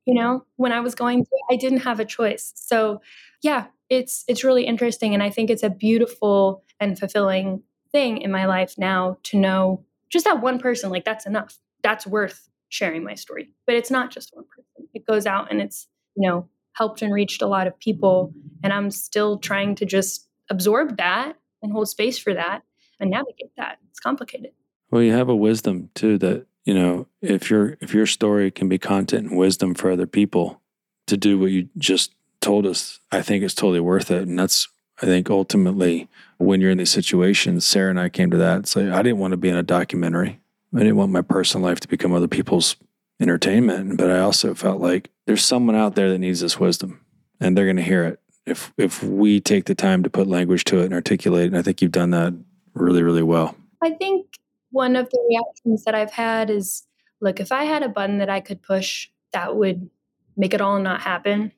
you 0.07 0.15
know? 0.15 0.45
When 0.57 0.73
i 0.73 0.81
was 0.81 0.95
going 0.95 1.25
through 1.25 1.39
i 1.51 1.57
didn't 1.57 1.81
have 1.81 2.01
a 2.01 2.05
choice. 2.05 2.53
So 2.57 3.01
yeah 3.43 3.67
it's 3.89 4.25
it's 4.29 4.45
really 4.45 4.65
interesting 4.65 5.15
and 5.15 5.23
i 5.23 5.31
think 5.31 5.51
it's 5.51 5.63
a 5.63 5.71
beautiful 5.71 6.65
and 6.79 6.99
fulfilling 6.99 7.63
thing 7.93 8.19
in 8.19 8.31
my 8.31 8.47
life 8.47 8.75
now 8.79 9.19
to 9.25 9.37
know 9.37 9.85
just 10.11 10.25
that 10.25 10.41
one 10.41 10.59
person 10.59 10.91
like 10.91 11.05
that's 11.05 11.27
enough. 11.27 11.59
That's 11.83 12.07
worth 12.07 12.49
sharing 12.69 13.05
my 13.05 13.15
story. 13.15 13.51
But 13.67 13.77
it's 13.77 13.91
not 13.91 14.11
just 14.11 14.31
one 14.35 14.45
person. 14.45 14.89
It 14.95 15.07
goes 15.07 15.27
out 15.27 15.51
and 15.51 15.61
it's 15.61 15.87
you 16.17 16.29
know 16.29 16.49
helped 16.73 17.03
and 17.03 17.13
reached 17.13 17.43
a 17.43 17.47
lot 17.47 17.67
of 17.67 17.79
people 17.79 18.33
and 18.63 18.73
i'm 18.73 18.91
still 18.91 19.39
trying 19.39 19.75
to 19.75 19.85
just 19.85 20.29
absorb 20.51 20.97
that 20.97 21.37
and 21.63 21.73
hold 21.73 21.89
space 21.89 22.19
for 22.19 22.35
that 22.35 22.63
and 22.99 23.11
navigate 23.11 23.53
that 23.57 23.79
it's 23.89 24.01
complicated 24.01 24.53
Well, 24.91 25.03
you 25.03 25.13
have 25.13 25.29
a 25.29 25.37
wisdom 25.37 25.91
too 25.95 26.19
that 26.19 26.47
you 26.65 26.75
know 26.75 27.07
if 27.23 27.51
your 27.51 27.77
if 27.81 27.95
your 27.95 28.07
story 28.07 28.51
can 28.51 28.69
be 28.69 28.79
content 28.79 29.29
and 29.29 29.39
wisdom 29.39 29.75
for 29.75 29.91
other 29.91 30.07
people 30.07 30.61
to 31.07 31.17
do 31.17 31.39
what 31.39 31.51
you 31.51 31.69
just 31.77 32.15
told 32.41 32.67
us, 32.67 33.01
I 33.13 33.23
think 33.23 33.45
it's 33.45 33.55
totally 33.55 33.81
worth 33.81 34.11
it. 34.11 34.27
And 34.27 34.39
that's 34.39 34.69
I 35.03 35.07
think 35.07 35.31
ultimately 35.31 36.09
when 36.39 36.61
you're 36.61 36.71
in 36.71 36.79
these 36.79 36.91
situations, 36.91 37.65
Sarah 37.65 37.91
and 37.91 38.01
I 38.01 38.09
came 38.09 38.31
to 38.31 38.37
that. 38.39 38.67
So 38.67 38.93
I 38.93 39.03
didn't 39.03 39.19
want 39.19 39.33
to 39.33 39.37
be 39.37 39.49
in 39.49 39.57
a 39.57 39.63
documentary. 39.63 40.41
I 40.75 40.79
didn't 40.79 40.97
want 40.97 41.13
my 41.13 41.23
personal 41.23 41.67
life 41.67 41.81
to 41.81 41.89
become 41.89 42.13
other 42.13 42.29
people's 42.29 42.77
entertainment, 43.21 43.97
but 43.97 44.11
I 44.11 44.21
also 44.21 44.55
felt 44.55 44.81
like 44.81 45.11
there's 45.27 45.45
someone 45.45 45.77
out 45.77 45.95
there 45.95 46.11
that 46.11 46.19
needs 46.19 46.41
this 46.41 46.61
wisdom, 46.61 47.01
and 47.41 47.57
they're 47.57 47.67
going 47.67 47.77
to 47.77 47.83
hear 47.83 48.05
it 48.05 48.20
if 48.47 48.73
if 48.77 49.03
we 49.03 49.41
take 49.41 49.65
the 49.67 49.75
time 49.75 50.03
to 50.03 50.11
put 50.11 50.27
language 50.27 50.65
to 50.65 50.81
it 50.81 50.87
and 50.87 50.95
articulate. 50.95 51.47
And 51.47 51.57
I 51.57 51.63
think 51.63 51.83
you've 51.83 51.93
done 51.93 52.11
that 52.11 52.35
really, 52.75 53.03
really 53.03 53.23
well. 53.23 53.55
I 53.83 53.91
think 53.91 54.27
one 54.71 54.97
of 54.97 55.11
the 55.11 55.21
reactions 55.29 55.85
that 55.85 55.95
I've 55.95 56.13
had 56.13 56.51
is 56.51 56.87
look, 57.21 57.41
if 57.41 57.53
I 57.53 57.65
had 57.65 57.83
a 57.83 57.89
button 57.89 58.19
that 58.19 58.31
I 58.31 58.41
could 58.41 58.63
push 58.63 59.09
that 59.33 59.57
would 59.57 59.89
make 60.37 60.55
it 60.55 60.61
all 60.61 60.79
not 60.81 61.03
happen, 61.03 61.53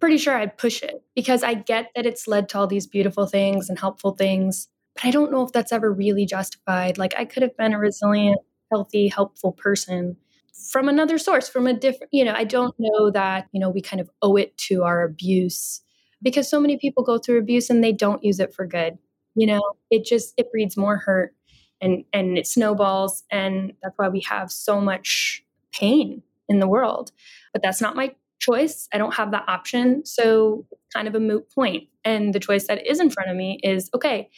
pretty 0.00 0.18
sure 0.18 0.34
I'd 0.34 0.58
push 0.58 0.82
it 0.82 1.02
because 1.14 1.42
I 1.42 1.54
get 1.54 1.90
that 1.94 2.06
it's 2.06 2.26
led 2.26 2.48
to 2.50 2.58
all 2.58 2.66
these 2.66 2.86
beautiful 2.86 3.26
things 3.26 3.68
and 3.68 3.78
helpful 3.78 4.12
things, 4.12 4.68
but 4.94 5.04
I 5.04 5.10
don't 5.10 5.30
know 5.30 5.42
if 5.42 5.52
that's 5.52 5.72
ever 5.72 5.92
really 5.92 6.26
justified. 6.26 6.98
Like, 6.98 7.14
I 7.16 7.24
could 7.24 7.42
have 7.42 7.56
been 7.56 7.72
a 7.72 7.78
resilient, 7.78 8.40
healthy, 8.72 9.08
helpful 9.08 9.52
person 9.52 10.16
from 10.70 10.88
another 10.88 11.18
source, 11.18 11.48
from 11.48 11.66
a 11.66 11.72
different, 11.72 12.12
you 12.12 12.24
know, 12.24 12.34
I 12.34 12.44
don't 12.44 12.74
know 12.78 13.10
that, 13.10 13.48
you 13.52 13.60
know, 13.60 13.70
we 13.70 13.80
kind 13.80 14.00
of 14.00 14.10
owe 14.22 14.36
it 14.36 14.56
to 14.56 14.82
our 14.82 15.04
abuse 15.04 15.82
because 16.22 16.48
so 16.48 16.60
many 16.60 16.76
people 16.78 17.02
go 17.02 17.18
through 17.18 17.38
abuse 17.38 17.70
and 17.70 17.82
they 17.82 17.92
don't 17.92 18.24
use 18.24 18.40
it 18.40 18.54
for 18.54 18.66
good. 18.66 18.98
You 19.34 19.46
know, 19.46 19.62
it 19.90 20.04
just, 20.04 20.34
it 20.36 20.50
breeds 20.50 20.76
more 20.76 20.96
hurt 20.98 21.34
and 21.80 22.04
and 22.12 22.38
it 22.38 22.46
snowballs 22.46 23.24
and 23.30 23.72
that's 23.82 23.94
why 23.98 24.08
we 24.08 24.20
have 24.20 24.52
so 24.52 24.80
much 24.80 25.44
pain 25.72 26.22
in 26.48 26.60
the 26.60 26.68
world. 26.68 27.12
But 27.52 27.62
that's 27.62 27.80
not 27.80 27.96
my 27.96 28.14
choice. 28.38 28.88
I 28.92 28.98
don't 28.98 29.14
have 29.14 29.30
that 29.32 29.44
option. 29.48 30.04
So 30.04 30.66
kind 30.92 31.08
of 31.08 31.14
a 31.14 31.20
moot 31.20 31.50
point. 31.54 31.88
and 32.04 32.34
the 32.34 32.40
choice 32.40 32.66
that 32.66 32.86
is 32.86 33.00
in 33.00 33.10
front 33.10 33.30
of 33.30 33.36
me 33.36 33.58
is 33.62 33.88
okay 33.94 34.28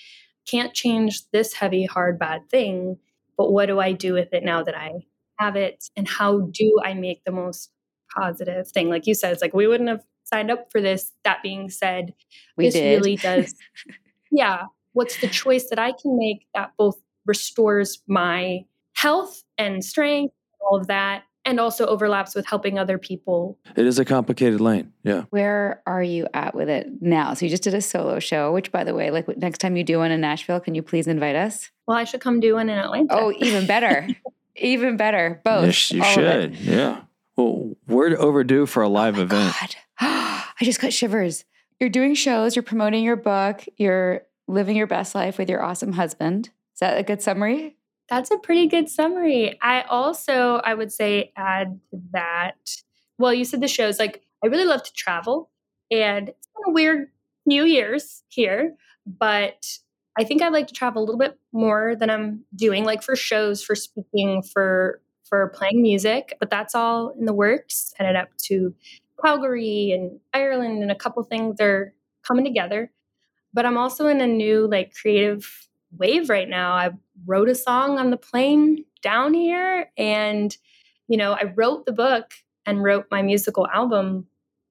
can't 0.49 0.75
change 0.75 1.23
this 1.33 1.55
heavy 1.55 1.87
hard 1.87 2.19
bad 2.19 2.49
thing 2.51 2.99
but 3.39 3.51
what 3.51 3.67
do 3.67 3.81
i 3.81 3.93
do 3.93 4.13
with 4.13 4.33
it 4.33 4.45
now 4.45 4.63
that 4.63 4.77
i 4.77 4.93
have 5.39 5.57
it? 5.57 5.85
And 5.97 6.07
how 6.09 6.41
do 6.53 6.77
i 6.85 6.95
make 6.95 7.25
the 7.25 7.33
most 7.33 7.71
positive 8.15 8.69
thing? 8.69 8.89
Like 8.89 9.07
you 9.07 9.15
said 9.15 9.33
it's 9.33 9.43
like 9.43 9.55
we 9.55 9.67
wouldn't 9.67 9.89
have 9.89 10.05
signed 10.25 10.51
up 10.51 10.71
for 10.73 10.81
this 10.81 11.13
that 11.25 11.43
being 11.43 11.69
said 11.71 12.15
We 12.57 12.67
this 12.67 12.75
did. 12.75 12.97
really 13.01 13.17
does 13.17 13.55
yeah 14.31 14.63
what's 14.93 15.21
the 15.21 15.29
choice 15.29 15.69
that 15.71 15.79
i 15.79 15.93
can 15.93 16.19
make 16.19 16.47
that 16.55 16.73
both 16.79 16.97
restores 17.27 18.03
my 18.07 18.65
health 18.95 19.43
and 19.59 19.85
strength 19.85 20.35
all 20.61 20.77
of 20.79 20.87
that 20.89 21.23
and 21.47 21.61
also 21.61 21.85
overlaps 21.87 22.35
with 22.35 22.47
helping 22.47 22.79
other 22.79 22.97
people 22.97 23.59
It 23.77 23.85
is 23.85 23.99
a 23.99 24.05
complicated 24.07 24.63
lane. 24.63 24.95
Yeah. 25.03 25.25
Where 25.29 25.83
are 25.87 26.03
you 26.03 26.27
at 26.33 26.55
with 26.55 26.71
it 26.71 26.87
now? 27.03 27.35
So 27.35 27.45
you 27.45 27.51
just 27.51 27.63
did 27.63 27.75
a 27.75 27.83
solo 27.83 28.19
show, 28.19 28.51
which 28.51 28.73
by 28.73 28.83
the 28.83 28.95
way, 28.95 29.11
like 29.11 29.29
next 29.37 29.59
time 29.59 29.77
you 29.77 29.85
do 29.85 29.99
one 29.99 30.11
in 30.11 30.23
Nashville, 30.23 30.59
can 30.59 30.75
you 30.75 30.83
please 30.83 31.07
invite 31.07 31.37
us? 31.37 31.71
well 31.87 31.99
i 31.99 32.05
should 32.05 32.23
come 32.23 32.41
do 32.41 32.55
one 32.55 32.71
in 32.71 32.79
atlanta 32.79 33.09
Oh, 33.15 33.31
even 33.41 33.67
better. 33.67 34.09
even 34.57 34.97
better. 34.97 35.43
Both. 35.45 35.67
Yes, 35.67 35.91
you 35.93 36.03
all 36.03 36.13
of 36.13 36.19
it. 36.19 36.55
should. 36.57 36.65
Yeah. 36.65 37.01
Well, 37.37 37.75
we're 37.87 38.17
overdue 38.17 38.67
for 38.67 38.83
a 38.83 38.89
live 38.89 39.15
Oh 39.15 39.19
my 39.19 39.25
event. 39.25 39.55
God. 39.61 39.77
I 40.01 40.63
just 40.63 40.81
got 40.81 40.93
shivers. 40.93 41.45
You're 41.81 41.91
doing 41.91 42.15
shows, 42.15 42.55
you're 42.55 42.63
promoting 42.63 43.03
your 43.03 43.17
book, 43.17 43.65
you're 43.77 44.23
living 44.47 44.77
your 44.77 44.87
best 44.87 45.15
life 45.15 45.39
with 45.39 45.49
your 45.49 45.63
awesome 45.63 45.93
husband. 45.93 46.51
Is 46.75 46.81
that 46.81 46.99
a 46.99 47.03
good 47.03 47.21
summary? 47.23 47.77
That's 48.09 48.31
a 48.31 48.39
pretty 48.39 48.67
good 48.67 48.89
summary. 48.89 49.59
I 49.63 49.83
also, 49.83 50.57
I 50.65 50.75
would 50.75 50.93
say, 50.93 51.33
add 51.37 51.81
to 51.91 52.01
that. 52.13 52.77
Well, 53.19 53.33
you 53.33 53.45
said 53.45 53.61
the 53.61 53.69
shows. 53.69 53.99
Like, 53.99 54.23
I 54.45 54.49
really 54.49 54.67
love 54.67 54.83
to 54.83 54.93
travel, 54.93 55.51
and 55.91 56.29
it's 56.29 56.49
been 56.55 56.71
a 56.71 56.73
weird 56.73 57.09
few 57.49 57.65
years 57.65 58.23
here, 58.29 58.75
but 59.07 59.67
I 60.19 60.25
think 60.25 60.43
I'd 60.43 60.53
like 60.53 60.67
to 60.69 60.75
travel 60.75 61.03
a 61.03 61.05
little 61.05 61.19
bit 61.19 61.39
more 61.53 61.97
than 61.97 62.11
I'm 62.11 62.45
doing, 62.55 62.85
like 62.85 63.03
for 63.03 63.17
shows, 63.17 63.65
for 63.65 63.75
speaking, 63.75 64.43
for 64.43 65.01
for 65.25 65.49
playing 65.49 65.83
music. 65.83 66.37
But 66.41 66.51
that's 66.51 66.75
all 66.75 67.11
in 67.19 67.25
the 67.25 67.33
works. 67.33 67.93
Headed 67.97 68.17
up 68.17 68.29
to 68.45 68.75
Calgary 69.23 69.93
and 69.93 70.21
Ireland, 70.33 70.83
and 70.83 70.91
a 70.91 70.97
couple 70.97 71.23
things 71.25 71.61
are 71.61 71.93
coming 72.23 72.45
together. 72.45 72.91
But 73.53 73.67
I'm 73.67 73.79
also 73.79 74.09
in 74.09 74.21
a 74.21 74.27
new 74.27 74.67
like 74.67 74.95
creative 74.95 75.69
wave 75.97 76.29
right 76.29 76.49
now. 76.49 76.73
I 76.73 76.91
wrote 77.25 77.49
a 77.49 77.55
song 77.55 77.99
on 77.99 78.11
the 78.11 78.17
plane 78.17 78.85
down 79.03 79.35
here 79.35 79.91
and 79.97 80.57
you 81.09 81.19
know, 81.19 81.33
I 81.33 81.53
wrote 81.55 81.85
the 81.85 81.93
book 81.93 82.33
and 82.67 82.83
wrote 82.83 83.07
my 83.11 83.23
musical 83.23 83.67
album. 83.69 84.27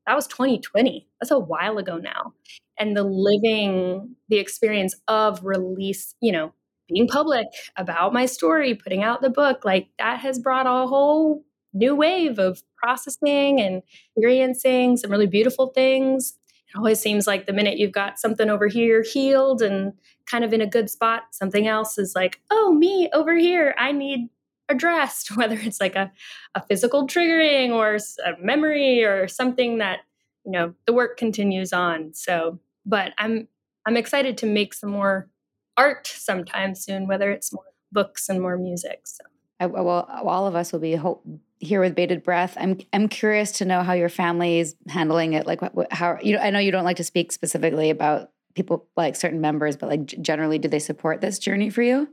That 0.08 0.16
was 0.16 0.28
2020. 0.28 1.08
That's 1.22 1.32
a 1.32 1.40
while 1.40 1.78
ago 1.78 1.98
now. 1.98 2.34
And 2.78 2.98
the 2.98 3.04
living 3.04 4.16
the 4.30 4.38
experience 4.38 4.96
of 5.08 5.46
release, 5.46 6.16
you 6.22 6.32
know, 6.32 6.54
being 6.88 7.08
public 7.08 7.48
about 7.76 8.14
my 8.14 8.26
story, 8.26 8.76
putting 8.76 9.04
out 9.04 9.22
the 9.22 9.30
book, 9.30 9.64
like 9.64 9.90
that 10.00 10.20
has 10.20 10.40
brought 10.40 10.68
a 10.68 10.88
whole 10.88 11.44
new 11.74 11.96
wave 11.96 12.40
of 12.40 12.62
processing 12.78 13.60
and 13.60 13.82
experiencing 14.16 14.98
some 14.98 15.12
really 15.12 15.28
beautiful 15.28 15.68
things. 15.68 16.34
It 16.70 16.78
always 16.78 17.00
seems 17.00 17.28
like 17.28 17.46
the 17.46 17.54
minute 17.54 17.78
you've 17.78 17.92
got 17.92 18.20
something 18.20 18.50
over 18.50 18.68
here 18.68 19.04
healed 19.04 19.62
and 19.62 19.94
kind 20.26 20.44
of 20.44 20.54
in 20.54 20.62
a 20.62 20.68
good 20.68 20.90
spot, 20.90 21.24
something 21.32 21.68
else 21.68 21.98
is 21.98 22.14
like, 22.16 22.42
oh, 22.52 22.74
me 22.74 23.10
over 23.14 23.36
here, 23.36 23.76
I 23.78 23.92
need 23.92 24.30
addressed, 24.70 25.32
whether 25.38 25.58
it's 25.58 25.82
like 25.82 25.96
a, 25.96 26.12
a 26.56 26.66
physical 26.68 27.08
triggering 27.08 27.72
or 27.72 27.98
a 28.26 28.42
memory 28.42 29.04
or 29.04 29.28
something 29.28 29.80
that, 29.80 30.00
you 30.46 30.52
know, 30.52 30.74
the 30.86 30.94
work 30.94 31.18
continues 31.18 31.74
on. 31.74 32.14
So, 32.14 32.60
but 32.86 33.14
I'm 33.18 33.48
I'm 33.86 33.98
excited 33.98 34.38
to 34.40 34.46
make 34.46 34.74
some 34.74 34.92
more 34.92 35.30
art 35.78 36.08
sometime 36.08 36.76
soon, 36.76 37.08
whether 37.08 37.32
it's 37.32 37.54
more 37.54 37.64
books 37.92 38.30
and 38.30 38.42
more 38.42 38.58
music. 38.58 39.02
So 39.06 39.24
I, 39.60 39.68
well, 39.68 40.08
all 40.26 40.48
of 40.48 40.56
us 40.56 40.72
will 40.72 40.80
be 40.80 40.96
ho- 40.96 41.22
here 41.60 41.80
with 41.80 41.96
bated 41.96 42.24
breath. 42.24 42.56
I'm 42.60 42.80
I'm 42.92 43.08
curious 43.08 43.54
to 43.54 43.66
know 43.66 43.84
how 43.84 43.94
your 43.94 44.10
family 44.10 44.60
is 44.60 44.76
handling 44.88 45.34
it. 45.34 45.46
Like, 45.46 45.62
what, 45.62 45.76
what- 45.76 45.94
how 45.94 46.18
you 46.22 46.36
know, 46.36 46.42
I 46.42 46.50
know 46.50 46.60
you 46.60 46.72
don't 46.72 46.84
like 46.84 46.98
to 46.98 47.04
speak 47.04 47.32
specifically 47.32 47.90
about 47.90 48.32
people 48.56 48.88
like 48.96 49.16
certain 49.16 49.42
members, 49.42 49.78
but 49.78 49.90
like 49.90 50.06
generally, 50.06 50.60
do 50.60 50.68
they 50.68 50.80
support 50.80 51.22
this 51.22 51.40
journey 51.40 51.70
for 51.70 51.82
you? 51.82 52.08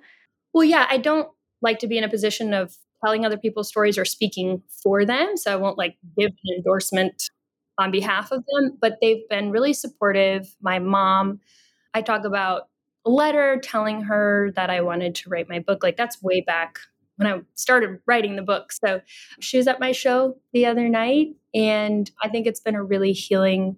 Well, 0.55 0.65
yeah, 0.65 0.87
I 0.89 0.97
don't 0.99 1.29
like 1.63 1.79
to 1.81 1.87
be 1.87 1.99
in 1.99 2.05
a 2.05 2.09
position 2.09 2.55
of 2.55 2.75
telling 3.05 3.25
other 3.25 3.37
people's 3.37 3.69
stories 3.69 3.99
or 3.99 4.05
speaking 4.05 4.63
for 4.83 5.05
them. 5.05 5.37
So 5.37 5.53
I 5.53 5.57
won't 5.57 5.79
like 5.79 5.97
give 6.19 6.31
an 6.31 6.57
endorsement 6.57 7.31
on 7.79 7.91
behalf 7.91 8.31
of 8.31 8.45
them, 8.53 8.77
but 8.81 8.99
they've 9.01 9.27
been 9.29 9.51
really 9.51 9.73
supportive. 9.73 10.55
My 10.61 10.79
mom, 10.79 11.41
I 11.95 12.03
talk 12.03 12.25
about 12.25 12.69
letter 13.11 13.59
telling 13.63 14.03
her 14.03 14.53
that 14.57 14.71
I 14.71 14.81
wanted 14.81 15.15
to 15.17 15.31
write 15.31 15.49
my 15.49 15.59
book. 15.59 15.83
Like 15.83 15.97
that's 15.97 16.23
way 16.23 16.41
back 16.41 16.79
when 17.17 17.27
I 17.27 17.41
started 17.55 18.01
writing 18.07 18.37
the 18.37 18.43
book. 18.43 18.73
So 18.73 19.01
she 19.41 19.57
was 19.57 19.67
at 19.67 19.81
my 19.81 19.93
show 19.93 20.39
the 20.53 20.67
other 20.67 20.89
night, 20.89 21.35
and 21.55 22.11
I 22.23 22.29
think 22.29 22.47
it's 22.47 22.61
been 22.61 22.75
a 22.75 22.85
really 22.85 23.13
healing 23.13 23.77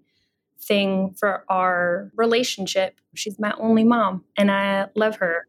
thing 0.60 1.14
for 1.18 1.44
our 1.48 2.10
relationship. 2.16 3.00
She's 3.14 3.38
my 3.38 3.52
only 3.58 3.84
mom, 3.84 4.24
and 4.36 4.50
I 4.50 4.86
love 4.94 5.16
her 5.16 5.48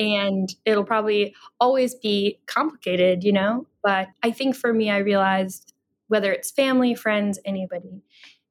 and 0.00 0.54
it'll 0.64 0.82
probably 0.82 1.34
always 1.60 1.94
be 1.94 2.40
complicated, 2.46 3.22
you 3.22 3.32
know. 3.32 3.66
But 3.82 4.08
I 4.22 4.30
think 4.30 4.56
for 4.56 4.72
me, 4.72 4.90
I 4.90 4.98
realized 4.98 5.74
whether 6.08 6.32
it's 6.32 6.50
family, 6.50 6.94
friends, 6.94 7.38
anybody, 7.44 8.02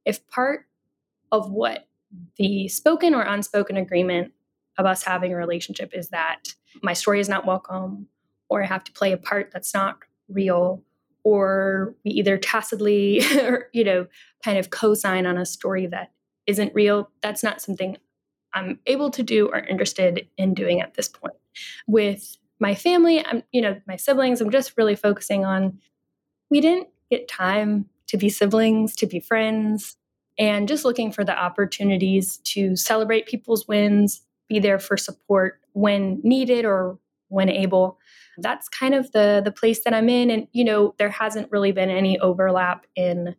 if 0.06 0.26
part 0.30 0.68
of 1.32 1.52
what 1.52 1.88
the 2.38 2.68
spoken 2.68 3.14
or 3.16 3.24
unspoken 3.24 3.78
agreement 3.78 4.32
of 4.80 4.86
us 4.86 5.04
having 5.04 5.34
a 5.34 5.36
relationship 5.36 5.92
is 5.94 6.10
that 6.10 6.54
my 6.82 6.94
story 6.94 7.20
is 7.20 7.30
not 7.30 7.46
welcome, 7.46 8.08
or 8.50 8.64
I 8.64 8.66
have 8.66 8.84
to 8.86 8.92
play 8.94 9.12
a 9.12 9.18
part 9.18 9.52
that's 9.52 9.74
not 9.74 10.00
real, 10.30 10.82
or 11.24 11.94
we 12.06 12.12
either 12.12 12.38
tacitly, 12.38 13.22
or, 13.42 13.68
you 13.74 13.84
know, 13.84 14.08
kind 14.44 14.58
of 14.58 14.70
co 14.70 14.94
sign 14.94 15.26
on 15.26 15.38
a 15.38 15.46
story 15.46 15.86
that 15.88 16.14
isn't 16.48 16.74
real, 16.74 17.12
that's 17.22 17.44
not 17.44 17.62
something 17.62 17.98
I'm 18.54 18.80
able 18.88 19.12
to 19.12 19.22
do 19.22 19.50
or 19.50 19.60
interested 19.60 20.28
in 20.38 20.54
doing 20.54 20.82
at 20.82 20.96
this 20.96 21.10
point. 21.10 21.36
With 21.86 22.38
my 22.60 22.74
family, 22.74 23.24
I'm, 23.24 23.44
you 23.52 23.62
know, 23.62 23.80
my 23.86 23.98
siblings, 23.98 24.42
I'm 24.42 24.50
just 24.50 24.78
really 24.78 24.96
focusing 24.96 25.46
on 25.46 25.80
we 26.50 26.62
didn't 26.62 26.88
get 27.12 27.28
time 27.28 27.90
to 28.08 28.18
be 28.18 28.30
siblings, 28.30 28.96
to 28.96 29.06
be 29.06 29.20
friends, 29.20 29.98
and 30.40 30.68
just 30.68 30.86
looking 30.86 31.12
for 31.12 31.24
the 31.24 31.38
opportunities 31.38 32.38
to 32.46 32.76
celebrate 32.76 33.28
people's 33.28 33.68
wins, 33.68 34.22
be 34.50 34.60
there 34.60 34.80
for 34.80 34.98
support 34.98 35.62
when 35.74 36.20
needed 36.24 36.66
or 36.66 37.00
when 37.30 37.48
able. 37.48 38.00
That's 38.38 38.68
kind 38.68 38.94
of 38.94 39.12
the 39.12 39.42
the 39.44 39.52
place 39.52 39.84
that 39.84 39.94
I'm 39.94 40.10
in 40.10 40.30
and 40.30 40.48
you 40.52 40.66
know, 40.66 40.96
there 40.98 41.10
hasn't 41.10 41.52
really 41.52 41.72
been 41.72 41.90
any 41.90 42.20
overlap 42.20 42.86
in 42.96 43.36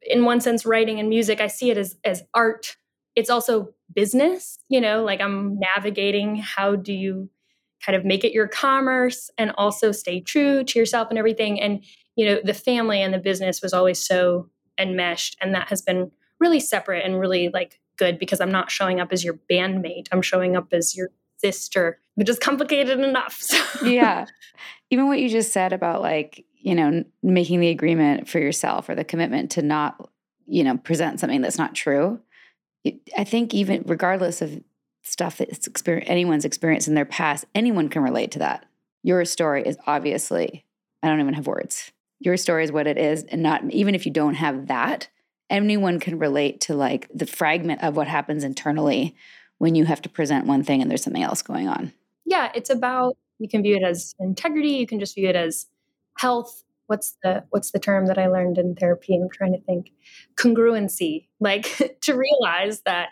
in 0.00 0.24
one 0.24 0.40
sense 0.40 0.64
writing 0.64 1.00
and 1.00 1.08
music. 1.08 1.40
I 1.40 1.48
see 1.48 1.70
it 1.70 1.76
as 1.76 1.96
as 2.04 2.22
art 2.32 2.76
it's 3.16 3.30
also 3.30 3.72
business 3.94 4.58
you 4.68 4.80
know 4.80 5.04
like 5.04 5.20
i'm 5.20 5.58
navigating 5.58 6.36
how 6.36 6.74
do 6.74 6.92
you 6.92 7.28
kind 7.84 7.96
of 7.96 8.04
make 8.04 8.24
it 8.24 8.32
your 8.32 8.48
commerce 8.48 9.30
and 9.38 9.52
also 9.56 9.92
stay 9.92 10.20
true 10.20 10.64
to 10.64 10.78
yourself 10.78 11.08
and 11.10 11.18
everything 11.18 11.60
and 11.60 11.84
you 12.16 12.26
know 12.26 12.40
the 12.42 12.54
family 12.54 13.02
and 13.02 13.12
the 13.12 13.18
business 13.18 13.60
was 13.62 13.72
always 13.72 14.04
so 14.04 14.48
enmeshed 14.78 15.36
and 15.40 15.54
that 15.54 15.68
has 15.68 15.82
been 15.82 16.10
really 16.40 16.60
separate 16.60 17.04
and 17.04 17.20
really 17.20 17.50
like 17.52 17.80
good 17.96 18.18
because 18.18 18.40
i'm 18.40 18.52
not 18.52 18.70
showing 18.70 19.00
up 19.00 19.12
as 19.12 19.24
your 19.24 19.38
bandmate 19.50 20.06
i'm 20.12 20.22
showing 20.22 20.56
up 20.56 20.72
as 20.72 20.96
your 20.96 21.10
sister 21.38 21.98
which 22.14 22.28
is 22.28 22.38
complicated 22.38 23.00
enough 23.00 23.36
so. 23.40 23.86
yeah. 23.86 24.26
Even 24.90 25.08
what 25.08 25.18
you 25.18 25.28
just 25.28 25.52
said 25.52 25.72
about 25.72 26.02
like, 26.02 26.44
you 26.56 26.74
know, 26.74 27.04
making 27.22 27.60
the 27.60 27.68
agreement 27.68 28.28
for 28.28 28.38
yourself 28.38 28.88
or 28.88 28.94
the 28.94 29.04
commitment 29.04 29.50
to 29.52 29.62
not, 29.62 30.10
you 30.46 30.64
know, 30.64 30.76
present 30.78 31.20
something 31.20 31.40
that's 31.40 31.58
not 31.58 31.74
true. 31.74 32.20
I 33.16 33.24
think 33.24 33.54
even 33.54 33.82
regardless 33.86 34.42
of 34.42 34.62
stuff 35.02 35.38
that's 35.38 35.66
experience 35.66 36.08
anyone's 36.08 36.44
experienced 36.44 36.88
in 36.88 36.94
their 36.94 37.04
past. 37.04 37.44
Anyone 37.54 37.88
can 37.88 38.02
relate 38.02 38.30
to 38.32 38.38
that. 38.38 38.66
Your 39.02 39.24
story 39.24 39.62
is 39.66 39.76
obviously, 39.86 40.64
I 41.02 41.08
don't 41.08 41.20
even 41.20 41.34
have 41.34 41.46
words. 41.46 41.92
Your 42.20 42.38
story 42.38 42.64
is 42.64 42.72
what 42.72 42.86
it 42.86 42.96
is. 42.96 43.24
And 43.24 43.42
not 43.42 43.70
even 43.70 43.94
if 43.94 44.06
you 44.06 44.12
don't 44.12 44.34
have 44.34 44.68
that, 44.68 45.08
anyone 45.54 46.00
can 46.00 46.18
relate 46.18 46.60
to 46.62 46.74
like 46.74 47.08
the 47.14 47.26
fragment 47.26 47.82
of 47.82 47.96
what 47.96 48.08
happens 48.08 48.44
internally 48.44 49.14
when 49.58 49.74
you 49.74 49.84
have 49.84 50.02
to 50.02 50.08
present 50.08 50.46
one 50.46 50.64
thing 50.64 50.82
and 50.82 50.90
there's 50.90 51.02
something 51.02 51.22
else 51.22 51.42
going 51.42 51.68
on. 51.68 51.92
yeah, 52.26 52.50
it's 52.54 52.70
about 52.70 53.16
you 53.38 53.48
can 53.48 53.62
view 53.62 53.76
it 53.76 53.82
as 53.82 54.14
integrity, 54.20 54.70
you 54.70 54.86
can 54.86 55.00
just 55.00 55.14
view 55.14 55.28
it 55.28 55.36
as 55.36 55.66
health. 56.18 56.62
What's 56.86 57.16
the 57.22 57.44
what's 57.50 57.70
the 57.70 57.78
term 57.78 58.06
that 58.06 58.18
I 58.18 58.26
learned 58.26 58.58
in 58.58 58.74
therapy? 58.74 59.16
I'm 59.16 59.30
trying 59.30 59.52
to 59.52 59.60
think. 59.60 59.90
Congruency. 60.36 61.28
Like 61.40 61.98
to 62.02 62.14
realize 62.14 62.82
that, 62.82 63.08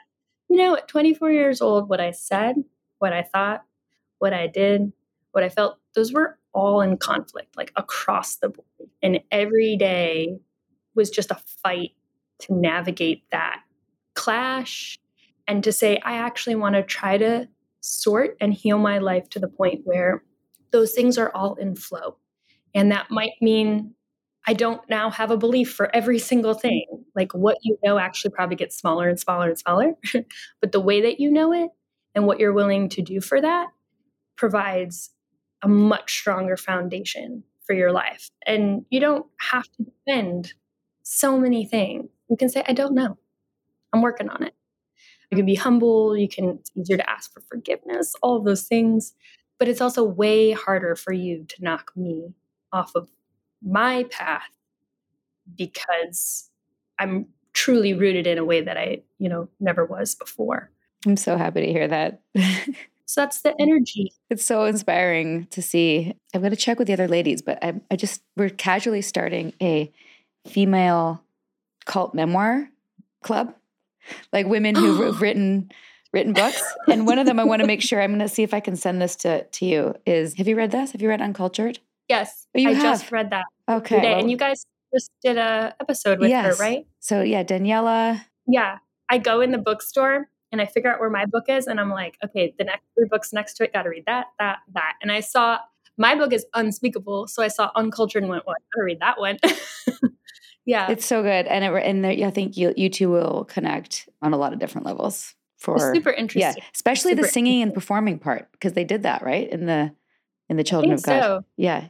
you 0.48 0.56
know, 0.56 0.76
at 0.76 0.88
24 0.88 1.30
years 1.30 1.60
old, 1.60 1.88
what 1.88 2.00
I 2.00 2.10
said, 2.10 2.56
what 2.98 3.12
I 3.12 3.22
thought, 3.22 3.64
what 4.18 4.32
I 4.32 4.46
did, 4.46 4.92
what 5.32 5.44
I 5.44 5.48
felt, 5.48 5.78
those 5.94 6.12
were 6.12 6.38
all 6.52 6.80
in 6.80 6.96
conflict, 6.96 7.56
like 7.56 7.72
across 7.76 8.36
the 8.36 8.50
board. 8.50 8.90
And 9.02 9.20
every 9.30 9.76
day 9.76 10.38
was 10.94 11.08
just 11.08 11.30
a 11.30 11.40
fight 11.62 11.92
to 12.42 12.54
navigate 12.54 13.24
that 13.30 13.60
clash 14.14 14.98
and 15.48 15.64
to 15.64 15.72
say, 15.72 16.00
I 16.04 16.14
actually 16.14 16.54
want 16.54 16.74
to 16.74 16.82
try 16.82 17.18
to 17.18 17.48
sort 17.80 18.36
and 18.40 18.54
heal 18.54 18.78
my 18.78 18.98
life 18.98 19.28
to 19.30 19.38
the 19.38 19.48
point 19.48 19.80
where 19.84 20.22
those 20.70 20.92
things 20.92 21.18
are 21.18 21.30
all 21.34 21.54
in 21.56 21.74
flow. 21.74 22.16
And 22.74 22.92
that 22.92 23.10
might 23.10 23.32
mean 23.40 23.94
I 24.46 24.54
don't 24.54 24.80
now 24.88 25.10
have 25.10 25.30
a 25.30 25.36
belief 25.36 25.72
for 25.72 25.94
every 25.94 26.18
single 26.18 26.54
thing. 26.54 26.86
Like 27.14 27.32
what 27.32 27.58
you 27.62 27.76
know 27.84 27.98
actually 27.98 28.32
probably 28.32 28.56
gets 28.56 28.76
smaller 28.76 29.08
and 29.08 29.18
smaller 29.18 29.48
and 29.48 29.58
smaller. 29.58 29.92
but 30.60 30.72
the 30.72 30.80
way 30.80 31.02
that 31.02 31.20
you 31.20 31.30
know 31.30 31.52
it 31.52 31.70
and 32.14 32.26
what 32.26 32.40
you're 32.40 32.52
willing 32.52 32.88
to 32.90 33.02
do 33.02 33.20
for 33.20 33.40
that 33.40 33.68
provides 34.36 35.10
a 35.62 35.68
much 35.68 36.12
stronger 36.12 36.56
foundation 36.56 37.44
for 37.64 37.74
your 37.74 37.92
life. 37.92 38.30
And 38.46 38.84
you 38.90 38.98
don't 38.98 39.26
have 39.38 39.64
to 39.76 39.84
defend 39.84 40.54
so 41.04 41.38
many 41.38 41.64
things. 41.64 42.06
You 42.32 42.38
can 42.38 42.48
say, 42.48 42.64
I 42.66 42.72
don't 42.72 42.94
know. 42.94 43.18
I'm 43.92 44.00
working 44.00 44.30
on 44.30 44.42
it. 44.42 44.54
You 45.30 45.36
can 45.36 45.44
be 45.44 45.54
humble. 45.54 46.16
You 46.16 46.28
can, 46.28 46.48
it's 46.60 46.70
easier 46.74 46.96
to 46.96 47.10
ask 47.10 47.30
for 47.30 47.42
forgiveness, 47.42 48.14
all 48.22 48.38
of 48.38 48.46
those 48.46 48.62
things. 48.62 49.12
But 49.58 49.68
it's 49.68 49.82
also 49.82 50.02
way 50.02 50.52
harder 50.52 50.96
for 50.96 51.12
you 51.12 51.44
to 51.46 51.56
knock 51.62 51.92
me 51.94 52.32
off 52.72 52.92
of 52.94 53.10
my 53.62 54.04
path 54.04 54.48
because 55.54 56.48
I'm 56.98 57.26
truly 57.52 57.92
rooted 57.92 58.26
in 58.26 58.38
a 58.38 58.46
way 58.46 58.62
that 58.62 58.78
I, 58.78 59.02
you 59.18 59.28
know, 59.28 59.50
never 59.60 59.84
was 59.84 60.14
before. 60.14 60.70
I'm 61.04 61.18
so 61.18 61.36
happy 61.36 61.66
to 61.66 61.70
hear 61.70 61.86
that. 61.86 62.22
So 63.04 63.20
that's 63.20 63.42
the 63.42 63.54
energy. 63.60 64.14
it's 64.30 64.42
so 64.42 64.64
inspiring 64.64 65.46
to 65.50 65.60
see. 65.60 66.14
I'm 66.32 66.40
going 66.40 66.50
to 66.50 66.56
check 66.56 66.78
with 66.78 66.86
the 66.86 66.94
other 66.94 67.08
ladies, 67.08 67.42
but 67.42 67.62
I, 67.62 67.78
I 67.90 67.96
just, 67.96 68.22
we're 68.38 68.48
casually 68.48 69.02
starting 69.02 69.52
a 69.60 69.92
female 70.46 71.22
cult 71.84 72.14
memoir 72.14 72.68
club, 73.22 73.54
like 74.32 74.46
women 74.46 74.74
who've 74.74 75.20
written 75.20 75.70
written 76.12 76.32
books. 76.34 76.62
And 76.88 77.06
one 77.06 77.18
of 77.18 77.26
them 77.26 77.38
I 77.40 77.44
want 77.44 77.60
to 77.60 77.66
make 77.66 77.80
sure 77.82 78.02
I'm 78.02 78.10
going 78.10 78.20
to 78.20 78.28
see 78.28 78.42
if 78.42 78.52
I 78.52 78.60
can 78.60 78.76
send 78.76 79.00
this 79.00 79.16
to 79.16 79.44
to 79.44 79.64
you. 79.66 79.94
Is 80.06 80.34
have 80.34 80.46
you 80.48 80.56
read 80.56 80.70
this? 80.70 80.92
Have 80.92 81.00
you 81.02 81.08
read 81.08 81.20
Uncultured? 81.22 81.78
Yes, 82.08 82.46
Oh, 82.54 82.58
you 82.58 82.68
I 82.70 82.72
have? 82.74 82.82
just 82.82 83.10
read 83.12 83.30
that 83.30 83.44
Okay, 83.70 83.96
today, 83.96 84.10
well, 84.10 84.20
and 84.20 84.30
you 84.30 84.36
guys 84.36 84.66
just 84.92 85.10
did 85.22 85.38
a 85.38 85.74
episode 85.80 86.18
with 86.18 86.28
Yes. 86.28 86.58
her, 86.58 86.62
right? 86.62 86.86
so 87.00 87.22
yeah, 87.22 87.42
Daniella. 87.42 88.26
Yeah, 88.46 88.78
I 89.08 89.18
go 89.18 89.40
in 89.40 89.52
the 89.52 89.58
bookstore 89.58 90.28
and 90.50 90.60
I 90.60 90.66
figure 90.66 90.92
out 90.92 91.00
where 91.00 91.08
my 91.08 91.24
book 91.24 91.44
is, 91.48 91.66
and 91.66 91.80
I'm 91.80 91.88
like, 91.90 92.18
okay, 92.22 92.52
the 92.58 92.64
next 92.64 92.82
three 92.94 93.06
books 93.08 93.32
next 93.32 93.54
to 93.54 93.64
it, 93.64 93.72
got 93.72 93.84
to 93.84 93.88
read 93.88 94.04
that, 94.06 94.26
that, 94.38 94.58
that. 94.74 94.94
And 95.00 95.10
I 95.10 95.20
saw 95.20 95.58
my 95.96 96.14
book 96.14 96.32
is 96.34 96.44
unspeakable, 96.54 97.28
so 97.28 97.42
I 97.42 97.48
saw 97.48 97.70
Uncultured 97.74 98.22
and 98.22 98.28
went, 98.30 98.44
well, 98.46 98.56
I 98.58 98.62
gotta 98.74 98.84
read 98.84 99.00
that 99.00 99.18
one. 99.18 99.38
yeah, 100.64 100.90
It's 100.90 101.04
so 101.06 101.22
good, 101.22 101.46
and 101.46 101.64
it, 101.64 101.72
and 101.84 102.04
there, 102.04 102.26
I 102.26 102.30
think 102.30 102.56
you 102.56 102.72
you 102.76 102.88
two 102.88 103.10
will 103.10 103.44
connect 103.44 104.08
on 104.20 104.32
a 104.32 104.36
lot 104.36 104.52
of 104.52 104.58
different 104.58 104.86
levels. 104.86 105.34
For 105.58 105.76
it's 105.76 105.96
super 105.96 106.10
yeah, 106.10 106.18
interesting. 106.18 106.62
especially 106.74 107.14
the 107.14 107.28
singing 107.28 107.62
and 107.62 107.72
performing 107.72 108.18
part 108.18 108.50
because 108.52 108.72
they 108.72 108.84
did 108.84 109.04
that 109.04 109.22
right 109.22 109.48
in 109.48 109.66
the 109.66 109.92
in 110.48 110.56
the 110.56 110.62
I 110.62 110.64
Children 110.64 110.96
think 110.96 111.00
of 111.00 111.04
God. 111.04 111.22
so. 111.22 111.44
Yeah. 111.56 111.88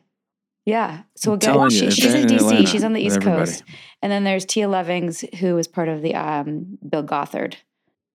Yeah. 0.64 1.02
So 1.16 1.32
I'm 1.32 1.36
again, 1.36 1.52
telling 1.54 1.70
she, 1.70 1.90
she's 1.90 2.14
in 2.14 2.22
in 2.22 2.26
DC. 2.28 2.36
Atlanta 2.36 2.66
she's 2.66 2.84
on 2.84 2.92
the 2.92 3.00
East. 3.00 3.20
Coast. 3.20 3.64
And 4.00 4.12
then 4.12 4.24
there's 4.24 4.44
Tia 4.44 4.68
Levings, 4.68 5.24
who 5.40 5.54
was 5.54 5.66
part 5.66 5.88
of 5.88 6.02
the 6.02 6.14
um, 6.14 6.78
Bill 6.88 7.02
Gothard. 7.02 7.56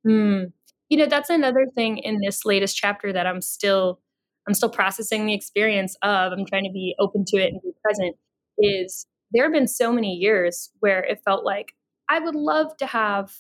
Hmm. 0.06 0.44
You 0.90 0.98
know, 0.98 1.06
that's 1.08 1.30
another 1.30 1.68
thing 1.76 1.98
in 1.98 2.20
this 2.22 2.46
latest 2.46 2.78
chapter 2.78 3.12
that 3.12 3.28
I'm 3.28 3.42
still 3.42 4.00
I'm 4.48 4.54
still 4.54 4.70
processing 4.70 5.26
the 5.26 5.34
experience 5.34 5.98
of. 6.02 6.32
I'm 6.32 6.46
trying 6.46 6.64
to 6.64 6.72
be 6.72 6.96
open 7.00 7.26
to 7.26 7.38
it 7.38 7.52
and 7.52 7.62
be 7.62 7.72
present. 7.84 8.16
Is 8.60 9.06
there 9.32 9.44
have 9.44 9.54
been 9.54 9.68
so 9.68 9.92
many 9.92 10.14
years 10.14 10.70
where 10.80 11.04
it 11.04 11.22
felt 11.24 11.44
like 11.44 11.74
I 12.10 12.20
would 12.20 12.36
love 12.36 12.78
to 12.78 12.86
have 12.86 13.34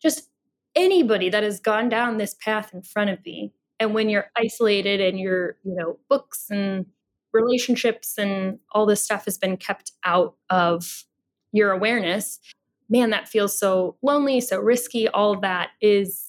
just 0.00 0.30
anybody 0.74 1.30
that 1.30 1.42
has 1.42 1.60
gone 1.60 1.88
down 1.88 2.18
this 2.18 2.34
path 2.34 2.72
in 2.72 2.82
front 2.82 3.10
of 3.10 3.24
me. 3.24 3.52
And 3.78 3.94
when 3.94 4.08
you're 4.08 4.30
isolated 4.36 5.00
and 5.00 5.18
your, 5.18 5.56
you 5.64 5.74
know, 5.74 5.98
books 6.08 6.46
and 6.50 6.86
relationships 7.32 8.16
and 8.16 8.58
all 8.72 8.86
this 8.86 9.02
stuff 9.02 9.26
has 9.26 9.36
been 9.36 9.56
kept 9.56 9.92
out 10.04 10.34
of 10.48 11.04
your 11.52 11.72
awareness, 11.72 12.38
man, 12.88 13.10
that 13.10 13.28
feels 13.28 13.58
so 13.58 13.96
lonely, 14.02 14.40
so 14.40 14.58
risky. 14.60 15.08
All 15.08 15.38
that 15.40 15.70
is 15.80 16.28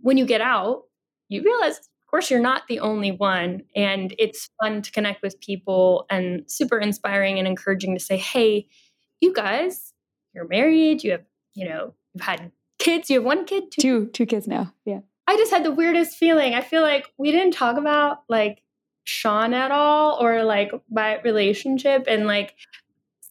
when 0.00 0.16
you 0.16 0.24
get 0.24 0.40
out, 0.40 0.84
you 1.28 1.42
realize, 1.42 1.80
of 2.06 2.10
course, 2.12 2.30
you're 2.30 2.38
not 2.38 2.68
the 2.68 2.78
only 2.78 3.10
one. 3.10 3.64
And 3.74 4.14
it's 4.16 4.48
fun 4.62 4.80
to 4.82 4.92
connect 4.92 5.22
with 5.22 5.40
people 5.40 6.06
and 6.08 6.44
super 6.46 6.78
inspiring 6.78 7.40
and 7.40 7.48
encouraging 7.48 7.94
to 7.94 8.00
say, 8.00 8.16
hey, 8.16 8.68
you 9.20 9.32
guys, 9.32 9.92
you're 10.32 10.46
married, 10.46 11.02
you 11.02 11.10
have, 11.10 11.24
you 11.54 11.68
know, 11.68 11.94
you've 12.14 12.22
had 12.22 12.52
kids, 12.78 13.10
you 13.10 13.16
have 13.16 13.24
one 13.24 13.44
kid, 13.44 13.72
two. 13.72 13.80
Two 13.80 14.06
two 14.12 14.26
kids 14.26 14.46
now. 14.46 14.72
Yeah. 14.84 15.00
I 15.26 15.36
just 15.36 15.50
had 15.50 15.64
the 15.64 15.72
weirdest 15.72 16.16
feeling. 16.16 16.54
I 16.54 16.60
feel 16.60 16.82
like 16.82 17.12
we 17.18 17.32
didn't 17.32 17.54
talk 17.54 17.76
about 17.76 18.22
like 18.28 18.62
Sean 19.02 19.52
at 19.52 19.72
all 19.72 20.16
or 20.20 20.44
like 20.44 20.70
my 20.88 21.20
relationship. 21.22 22.04
And 22.06 22.28
like 22.28 22.54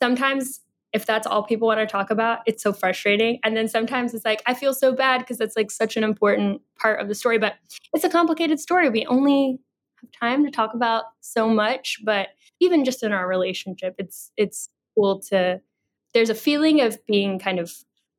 sometimes 0.02 0.60
if 0.96 1.06
that's 1.06 1.28
all 1.28 1.44
people 1.44 1.68
want 1.68 1.82
to 1.82 1.86
talk 1.86 2.10
about, 2.10 2.40
it's 2.46 2.64
so 2.64 2.72
frustrating. 2.72 3.38
And 3.44 3.56
then 3.58 3.68
sometimes 3.68 4.14
it's 4.14 4.24
like, 4.24 4.42
I 4.46 4.54
feel 4.54 4.74
so 4.74 4.94
bad 4.94 5.20
because 5.20 5.38
that's 5.38 5.58
like 5.58 5.70
such 5.70 5.98
an 5.98 6.06
important 6.06 6.62
part 6.80 7.02
of 7.02 7.10
the 7.10 7.16
story, 7.16 7.38
but 7.38 7.56
it's 7.94 8.06
a 8.06 8.10
complicated 8.10 8.62
story. 8.62 8.90
We 8.90 9.06
only 9.08 9.60
have 10.02 10.10
time 10.18 10.46
to 10.46 10.52
talk 10.52 10.74
about 10.74 11.04
so 11.20 11.50
much, 11.50 12.00
but 12.06 12.30
even 12.62 12.86
just 12.86 13.04
in 13.04 13.12
our 13.12 13.28
relationship, 13.28 13.96
it's 13.98 14.32
it's 14.38 14.70
cool 14.96 15.20
to 15.32 15.60
there's 16.14 16.30
a 16.30 16.36
feeling 16.36 16.80
of 16.80 17.06
being 17.06 17.40
kind 17.40 17.60
of 17.60 17.74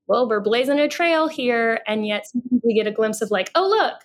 well, 0.07 0.29
we're 0.29 0.41
blazing 0.41 0.79
a 0.79 0.87
trail 0.87 1.29
here, 1.29 1.81
and 1.87 2.07
yet 2.07 2.27
we 2.62 2.74
get 2.74 2.87
a 2.87 2.93
glimpse 2.93 3.22
of 3.22 3.31
like, 3.31 3.51
oh 3.55 3.66
look, 3.66 4.03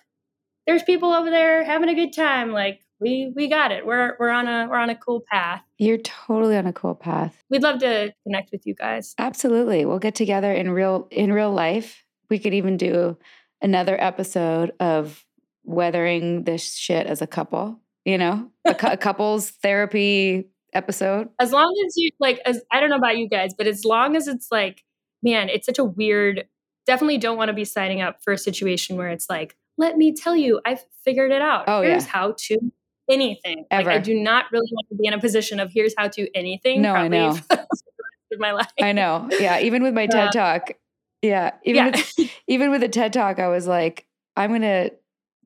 there's 0.66 0.82
people 0.82 1.12
over 1.12 1.28
there 1.28 1.62
having 1.62 1.90
a 1.90 1.94
good 1.94 2.14
time. 2.14 2.52
Like 2.52 2.80
we 3.02 3.32
we 3.34 3.48
got 3.48 3.72
it. 3.72 3.84
We're 3.84 4.16
we're 4.18 4.30
on 4.30 4.46
a 4.46 4.68
we're 4.70 4.78
on 4.78 4.88
a 4.88 4.94
cool 4.94 5.22
path. 5.30 5.62
You're 5.78 5.98
totally 5.98 6.56
on 6.56 6.66
a 6.66 6.72
cool 6.72 6.94
path. 6.94 7.42
We'd 7.50 7.62
love 7.62 7.80
to 7.80 8.14
connect 8.22 8.52
with 8.52 8.66
you 8.66 8.74
guys. 8.74 9.14
Absolutely. 9.18 9.84
We'll 9.84 9.98
get 9.98 10.14
together 10.14 10.52
in 10.52 10.70
real 10.70 11.08
in 11.10 11.32
real 11.32 11.52
life. 11.52 12.04
We 12.30 12.38
could 12.38 12.54
even 12.54 12.76
do 12.76 13.18
another 13.60 14.00
episode 14.00 14.72
of 14.80 15.24
weathering 15.64 16.44
this 16.44 16.74
shit 16.74 17.06
as 17.06 17.22
a 17.22 17.26
couple, 17.26 17.78
you 18.04 18.18
know? 18.18 18.50
A, 18.66 18.74
a 18.82 18.96
couples 18.96 19.50
therapy 19.50 20.48
episode. 20.72 21.28
As 21.38 21.52
long 21.52 21.72
as 21.86 21.94
you 21.96 22.10
like, 22.18 22.40
as 22.44 22.62
I 22.70 22.80
don't 22.80 22.90
know 22.90 22.96
about 22.96 23.18
you 23.18 23.28
guys, 23.28 23.52
but 23.56 23.66
as 23.66 23.84
long 23.84 24.16
as 24.16 24.28
it's 24.28 24.48
like, 24.50 24.82
man, 25.22 25.48
it's 25.48 25.66
such 25.66 25.78
a 25.78 25.84
weird. 25.84 26.46
Definitely 26.84 27.18
don't 27.18 27.36
want 27.36 27.48
to 27.48 27.54
be 27.54 27.64
signing 27.64 28.00
up 28.00 28.22
for 28.24 28.32
a 28.32 28.38
situation 28.38 28.96
where 28.96 29.08
it's 29.08 29.30
like, 29.30 29.56
let 29.78 29.96
me 29.96 30.12
tell 30.12 30.34
you, 30.34 30.60
I've 30.66 30.84
figured 31.04 31.30
it 31.30 31.40
out. 31.40 31.64
Oh, 31.68 31.82
here's 31.82 32.04
yeah. 32.04 32.10
how 32.10 32.34
to 32.36 32.58
anything. 33.12 33.64
Ever. 33.70 33.90
Like 33.90 33.98
I 33.98 34.00
do 34.00 34.14
not 34.14 34.46
really 34.52 34.68
want 34.72 34.88
to 34.88 34.96
be 34.96 35.06
in 35.06 35.12
a 35.14 35.20
position 35.20 35.60
of 35.60 35.70
here's 35.72 35.94
how 35.96 36.08
to 36.08 36.28
anything. 36.36 36.82
No, 36.82 36.94
I 36.94 37.08
know. 37.08 37.34
for 37.36 37.42
the 37.48 37.56
rest 37.56 37.84
of 38.32 38.40
my 38.40 38.52
life. 38.52 38.72
I 38.80 38.92
know. 38.92 39.28
Yeah, 39.38 39.60
even 39.60 39.82
with 39.82 39.94
my 39.94 40.06
TED 40.06 40.28
Uh, 40.28 40.30
Talk. 40.30 40.72
Yeah, 41.22 41.52
even 41.64 41.86
yeah. 41.86 41.90
with 41.90 42.30
even 42.48 42.70
with 42.70 42.80
the 42.80 42.88
TED 42.88 43.12
Talk, 43.12 43.38
I 43.38 43.48
was 43.48 43.66
like, 43.66 44.06
I'm 44.36 44.50
going 44.50 44.62
to 44.62 44.90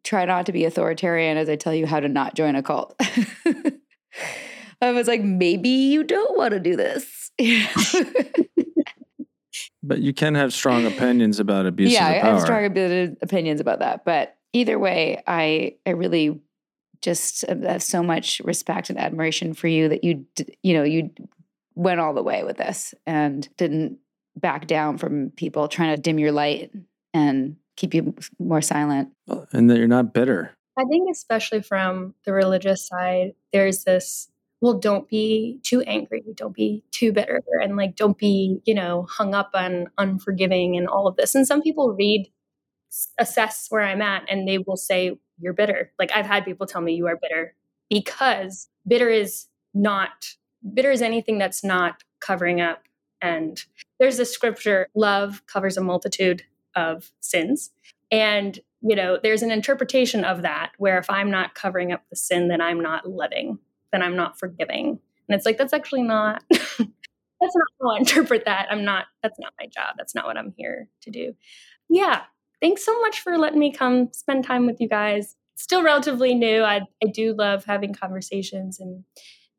try 0.04 0.24
not 0.24 0.46
to 0.46 0.52
be 0.52 0.64
authoritarian 0.64 1.36
as 1.36 1.48
I 1.48 1.56
tell 1.56 1.74
you 1.74 1.86
how 1.86 2.00
to 2.00 2.08
not 2.08 2.34
join 2.34 2.54
a 2.54 2.62
cult. 2.62 2.94
I 4.80 4.92
was 4.92 5.08
like, 5.08 5.22
maybe 5.22 5.68
you 5.68 6.04
don't 6.04 6.36
want 6.36 6.52
to 6.52 6.60
do 6.60 6.76
this. 6.76 7.30
But 9.86 10.00
you 10.00 10.12
can 10.12 10.34
have 10.34 10.52
strong 10.52 10.84
opinions 10.84 11.38
about 11.38 11.66
abuse 11.66 11.92
yeah, 11.92 12.08
of 12.08 12.24
I 12.24 12.28
have 12.28 12.40
strong 12.40 12.64
opinions 12.64 13.60
about 13.60 13.78
that. 13.78 14.04
But 14.04 14.36
either 14.52 14.78
way, 14.78 15.22
I 15.26 15.76
I 15.86 15.90
really 15.90 16.40
just 17.02 17.44
uh, 17.48 17.56
have 17.62 17.82
so 17.82 18.02
much 18.02 18.40
respect 18.44 18.90
and 18.90 18.98
admiration 18.98 19.54
for 19.54 19.68
you 19.68 19.88
that 19.88 20.04
you 20.04 20.26
you 20.62 20.74
know 20.74 20.82
you 20.82 21.10
went 21.74 22.00
all 22.00 22.14
the 22.14 22.22
way 22.22 22.42
with 22.42 22.56
this 22.56 22.94
and 23.06 23.48
didn't 23.56 23.98
back 24.36 24.66
down 24.66 24.98
from 24.98 25.30
people 25.30 25.68
trying 25.68 25.94
to 25.94 26.00
dim 26.00 26.18
your 26.18 26.32
light 26.32 26.70
and 27.14 27.56
keep 27.76 27.94
you 27.94 28.14
more 28.38 28.60
silent. 28.60 29.10
And 29.52 29.70
that 29.70 29.78
you're 29.78 29.88
not 29.88 30.12
bitter. 30.12 30.52
I 30.78 30.84
think, 30.84 31.08
especially 31.10 31.62
from 31.62 32.14
the 32.24 32.32
religious 32.32 32.86
side, 32.86 33.32
there's 33.52 33.84
this 33.84 34.30
well, 34.60 34.78
don't 34.78 35.06
be 35.08 35.60
too 35.62 35.82
angry, 35.82 36.24
don't 36.34 36.54
be 36.54 36.82
too 36.90 37.12
bitter, 37.12 37.42
and 37.62 37.76
like, 37.76 37.94
don't 37.94 38.16
be, 38.16 38.58
you 38.64 38.74
know, 38.74 39.06
hung 39.08 39.34
up 39.34 39.50
on 39.54 39.88
unforgiving 39.98 40.76
and 40.76 40.88
all 40.88 41.06
of 41.06 41.16
this. 41.16 41.34
And 41.34 41.46
some 41.46 41.60
people 41.60 41.94
read, 41.94 42.30
assess 43.18 43.66
where 43.68 43.82
I'm 43.82 44.00
at, 44.00 44.24
and 44.30 44.48
they 44.48 44.58
will 44.58 44.76
say, 44.78 45.18
You're 45.38 45.52
bitter. 45.52 45.92
Like, 45.98 46.10
I've 46.14 46.26
had 46.26 46.44
people 46.44 46.66
tell 46.66 46.80
me 46.80 46.94
you 46.94 47.06
are 47.06 47.18
bitter 47.20 47.54
because 47.90 48.68
bitter 48.86 49.08
is 49.08 49.46
not, 49.74 50.34
bitter 50.74 50.90
is 50.90 51.02
anything 51.02 51.38
that's 51.38 51.62
not 51.62 52.02
covering 52.20 52.60
up. 52.60 52.82
And 53.20 53.62
there's 53.98 54.16
this 54.16 54.32
scripture 54.32 54.88
love 54.94 55.42
covers 55.46 55.76
a 55.76 55.82
multitude 55.82 56.42
of 56.74 57.10
sins. 57.20 57.70
And 58.10 58.60
you 58.82 58.94
know, 58.94 59.18
there's 59.20 59.42
an 59.42 59.50
interpretation 59.50 60.24
of 60.24 60.42
that 60.42 60.72
where 60.78 60.98
if 60.98 61.08
I'm 61.10 61.30
not 61.30 61.54
covering 61.54 61.92
up 61.92 62.02
the 62.08 62.16
sin, 62.16 62.48
then 62.48 62.60
I'm 62.60 62.80
not 62.80 63.08
loving, 63.08 63.58
then 63.90 64.02
I'm 64.02 64.14
not 64.14 64.38
forgiving. 64.38 65.00
And 65.28 65.36
it's 65.36 65.44
like, 65.44 65.58
that's 65.58 65.72
actually 65.72 66.02
not, 66.02 66.44
that's 66.50 66.78
not 66.78 66.88
how 67.80 67.90
I 67.90 67.98
interpret 67.98 68.44
that. 68.44 68.68
I'm 68.70 68.84
not, 68.84 69.06
that's 69.22 69.38
not 69.40 69.52
my 69.58 69.66
job. 69.66 69.96
That's 69.96 70.14
not 70.14 70.26
what 70.26 70.36
I'm 70.36 70.54
here 70.56 70.88
to 71.02 71.10
do. 71.10 71.34
Yeah. 71.88 72.22
Thanks 72.66 72.84
so 72.84 73.00
much 73.00 73.20
for 73.20 73.38
letting 73.38 73.60
me 73.60 73.72
come 73.72 74.08
spend 74.12 74.42
time 74.42 74.66
with 74.66 74.80
you 74.80 74.88
guys. 74.88 75.36
Still 75.54 75.84
relatively 75.84 76.34
new. 76.34 76.64
I, 76.64 76.80
I 77.00 77.06
do 77.14 77.32
love 77.32 77.64
having 77.64 77.94
conversations 77.94 78.80
and, 78.80 79.04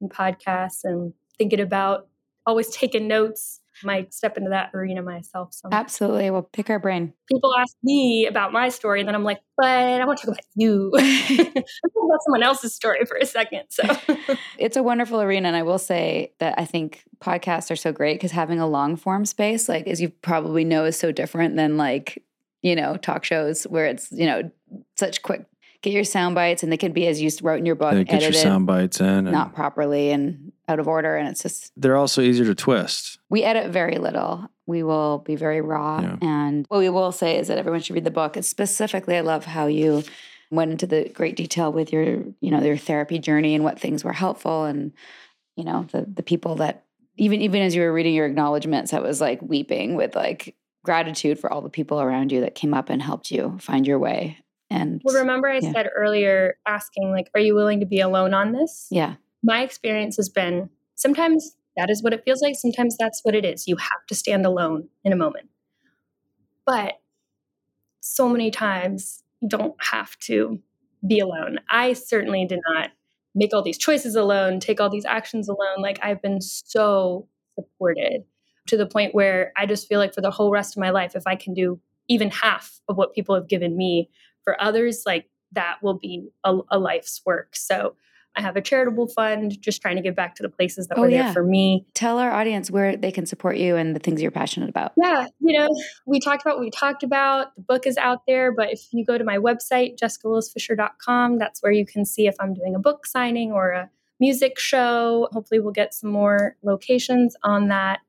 and 0.01 0.12
podcasts 0.12 0.82
and 0.84 1.14
thinking 1.38 1.62
about 1.62 2.10
always 2.45 2.68
taking 2.68 3.08
notes. 3.08 3.62
Might 3.82 4.14
step 4.14 4.38
into 4.38 4.49
that 4.49 4.72
arena 4.74 5.01
myself. 5.03 5.53
So 5.53 5.70
Absolutely. 5.72 6.30
We'll 6.32 6.41
pick 6.41 6.70
our 6.70 6.80
brain. 6.80 7.14
people 7.32 7.55
ask 7.58 7.78
me 7.82 8.26
about 8.26 8.51
my 8.51 8.68
story, 8.68 8.99
and 8.99 9.08
then 9.08 9.16
I'm 9.16 9.24
like, 9.24 9.39
but 9.55 9.68
I 9.68 10.03
want 10.03 10.20
to 10.20 10.26
talk 10.26 10.34
about 10.34 10.45
you. 10.55 10.91
I'm 10.97 11.53
talk 11.53 11.64
about 11.64 12.24
someone 12.26 12.43
else's 12.43 12.76
story 12.76 13.05
for 13.05 13.16
a 13.18 13.26
second. 13.26 13.66
So 13.70 13.84
it's 14.58 14.76
a 14.76 14.84
wonderful 14.84 15.22
arena. 15.22 15.47
And 15.47 15.55
I 15.55 15.62
will 15.64 15.78
say 15.78 16.34
that 16.39 16.55
I 16.58 16.66
think 16.66 17.03
podcasts 17.22 17.72
are 17.72 17.76
so 17.76 17.93
great 17.93 18.16
because 18.16 18.32
having 18.32 18.60
a 18.60 18.68
long 18.68 18.97
form 18.97 19.26
space, 19.26 19.70
like 19.70 19.88
as 19.88 20.01
you 20.01 20.10
probably 20.10 20.66
know, 20.66 20.84
is 20.84 20.99
so 20.99 21.12
different 21.12 21.55
than 21.55 21.78
like, 21.78 22.24
you 22.68 22.76
know, 22.76 22.97
talk 22.97 23.24
shows 23.24 23.63
where 23.63 23.86
it's, 23.86 24.11
you 24.11 24.26
know, 24.26 24.51
such 24.95 25.22
quick 25.22 25.45
get 25.82 25.93
your 25.93 26.03
sound 26.03 26.36
bites 26.36 26.63
and 26.63 26.72
they 26.72 26.78
can 26.78 26.91
be 26.91 27.07
as 27.07 27.22
you 27.22 27.30
wrote 27.41 27.59
in 27.59 27.65
your 27.65 27.76
book, 27.76 27.93
Yeah, 27.93 28.03
get 28.03 28.22
your 28.22 28.34
sound 28.34 28.65
bites 28.65 28.99
in. 28.99 29.07
And 29.07 29.32
not 29.32 29.53
properly 29.53 30.11
and 30.11 30.51
out 30.68 30.80
of 30.80 30.88
order. 30.88 31.15
And 31.15 31.28
it's 31.30 31.43
just 31.43 31.72
they're 31.78 31.95
also 31.95 32.22
easier 32.22 32.45
to 32.45 32.55
twist. 32.55 33.20
we 33.30 33.43
edit 33.43 33.72
very 33.72 33.97
little. 33.97 34.49
We 34.65 34.84
will 34.84 35.20
be 35.20 35.36
very 35.36 35.61
raw. 35.61 36.01
Yeah. 36.01 36.18
And 36.22 36.65
what 36.68 36.80
we 36.80 36.89
will 36.89 37.11
say 37.11 37.38
is 37.38 37.47
that 37.47 37.57
everyone 37.57 37.80
should 37.82 37.93
read 37.93 38.03
the 38.03 38.11
book. 38.11 38.36
It's 38.36 38.49
specifically, 38.49 39.15
I 39.15 39.22
love 39.22 39.45
how 39.45 39.68
you 39.68 40.03
went 40.51 40.72
into 40.72 40.88
the 40.88 41.09
great 41.09 41.36
detail 41.38 41.72
with 41.72 41.93
your, 41.93 42.24
you 42.41 42.51
know, 42.51 42.61
your 42.61 42.78
therapy 42.78 43.20
journey 43.20 43.55
and 43.55 43.63
what 43.63 43.80
things 43.80 44.03
were 44.03 44.13
helpful 44.13 44.65
and, 44.65 44.91
you 45.55 45.63
know, 45.63 45.88
the 45.91 46.05
the 46.13 46.24
people 46.24 46.55
that 46.55 46.84
even 47.18 47.41
even 47.41 47.61
as 47.61 47.76
you 47.76 47.82
were 47.82 47.93
reading 47.93 48.13
your 48.13 48.26
acknowledgments, 48.26 48.93
I 48.93 48.99
was 48.99 49.22
like 49.22 49.41
weeping 49.41 49.95
with 49.95 50.15
like 50.15 50.55
gratitude 50.88 51.38
for 51.38 51.51
all 51.51 51.61
the 51.61 51.69
people 51.69 52.01
around 52.01 52.31
you 52.31 52.41
that 52.41 52.55
came 52.55 52.73
up 52.73 52.89
and 52.89 53.01
helped 53.01 53.29
you 53.29 53.57
find 53.59 53.85
your 53.85 53.99
way. 53.99 54.38
And 54.69 55.01
well, 55.03 55.15
remember 55.15 55.47
I 55.49 55.59
Yeah. 55.59 55.71
said 55.73 55.89
earlier, 55.95 56.57
asking 56.65 57.11
like, 57.11 57.29
"Are 57.35 57.39
you 57.41 57.53
willing 57.53 57.81
to 57.81 57.85
be 57.85 57.99
alone 57.99 58.33
on 58.33 58.53
this?" 58.53 58.88
yeah, 58.89 59.15
My 59.43 59.61
experience 59.61 60.15
has 60.17 60.29
been 60.29 60.69
sometimes 60.95 61.55
that 61.75 61.89
is 61.89 62.01
what 62.01 62.13
it 62.13 62.23
feels 62.25 62.41
like. 62.41 62.55
Sometimes 62.55 62.97
that's 62.97 63.19
what 63.23 63.35
it 63.35 63.45
is. 63.45 63.67
You 63.67 63.75
have 63.75 64.05
to 64.07 64.15
stand 64.15 64.45
alone 64.45 64.89
in 65.03 65.13
a 65.13 65.15
moment, 65.15 65.49
but 66.65 67.01
so 67.99 68.27
many 68.29 68.49
times 68.49 69.23
you 69.41 69.49
don't 69.49 69.75
have 69.91 70.17
to 70.19 70.59
be 71.05 71.19
alone. 71.19 71.59
I 71.69 71.93
certainly 71.93 72.45
did 72.45 72.59
not 72.73 72.91
make 73.35 73.53
all 73.53 73.61
these 73.61 73.77
choices 73.77 74.15
alone, 74.15 74.59
take 74.59 74.79
all 74.81 74.89
these 74.89 75.05
actions 75.05 75.47
alone. 75.47 75.79
Like 75.79 75.99
I've 76.01 76.21
been 76.21 76.41
so 76.41 77.27
supported 77.55 78.23
to 78.68 78.78
the 78.78 78.86
point 78.86 79.13
where 79.15 79.51
I 79.57 79.65
just 79.65 79.88
feel 79.88 79.99
like 79.99 80.13
for 80.13 80.22
the 80.22 80.32
whole 80.32 80.51
rest 80.51 80.78
of 80.78 80.82
my 80.82 80.89
life, 80.91 81.15
if 81.15 81.24
I 81.28 81.36
can 81.36 81.53
do 81.53 81.80
even 82.07 82.30
half 82.32 82.80
of 82.88 82.95
what 82.97 83.13
people 83.13 83.36
have 83.36 83.47
given 83.49 83.76
me 83.76 84.09
for 84.43 84.61
others, 84.61 85.03
like 85.05 85.30
that 85.53 85.78
will 85.82 85.97
be 85.97 86.30
a, 86.43 86.57
a 86.72 86.80
life's 86.80 87.22
work. 87.26 87.55
So 87.55 87.95
I 88.36 88.41
have 88.41 88.55
a 88.55 88.61
charitable 88.61 89.07
fund, 89.07 89.59
just 89.59 89.82
trying 89.82 89.95
to 89.95 90.01
give 90.01 90.15
back 90.15 90.36
to 90.36 90.43
the 90.43 90.49
places 90.49 90.88
that 90.88 90.97
Oh, 90.97 91.01
were 91.01 91.09
yeah. 91.09 91.24
there 91.24 91.34
for 91.34 91.43
me. 91.43 91.88
tell 91.95 92.20
our 92.20 92.32
audience 92.32 92.70
where 92.70 92.95
they 92.95 93.11
can 93.11 93.26
support 93.26 93.57
you 93.57 93.76
and 93.76 93.95
the 93.95 93.99
things 93.99 94.22
you're 94.22 94.30
passionate 94.30 94.70
about. 94.70 94.91
Yeah, 94.95 95.28
you 95.39 95.57
know, 95.57 95.68
we 96.05 96.20
talked 96.20 96.43
about 96.43 96.57
what 96.57 96.63
we 96.63 96.70
talked 96.70 97.01
about. 97.01 97.55
The 97.55 97.63
book 97.63 97.88
is 97.88 97.97
out 97.97 98.20
there, 98.28 98.51
but 98.51 98.72
if 98.72 98.82
you 98.91 99.03
go 99.05 99.18
to 99.18 99.24
my 99.24 99.38
website, 99.38 99.97
jessicawillisfisher.com, 100.57 101.38
that's 101.39 101.61
where 101.61 101.72
you 101.72 101.86
can 101.86 102.05
see 102.05 102.28
if 102.28 102.36
I'm 102.39 102.53
doing 102.53 102.76
a 102.76 102.80
book 102.80 103.05
signing 103.05 103.51
or 103.51 103.72
a 103.72 103.89
music 104.20 104.59
show. 104.59 105.28
Hopefully, 105.32 105.59
we'll 105.59 105.72
get 105.74 105.93
some 105.93 106.11
more 106.11 106.55
locations 106.63 107.36
on 107.43 107.68
that 107.70 107.99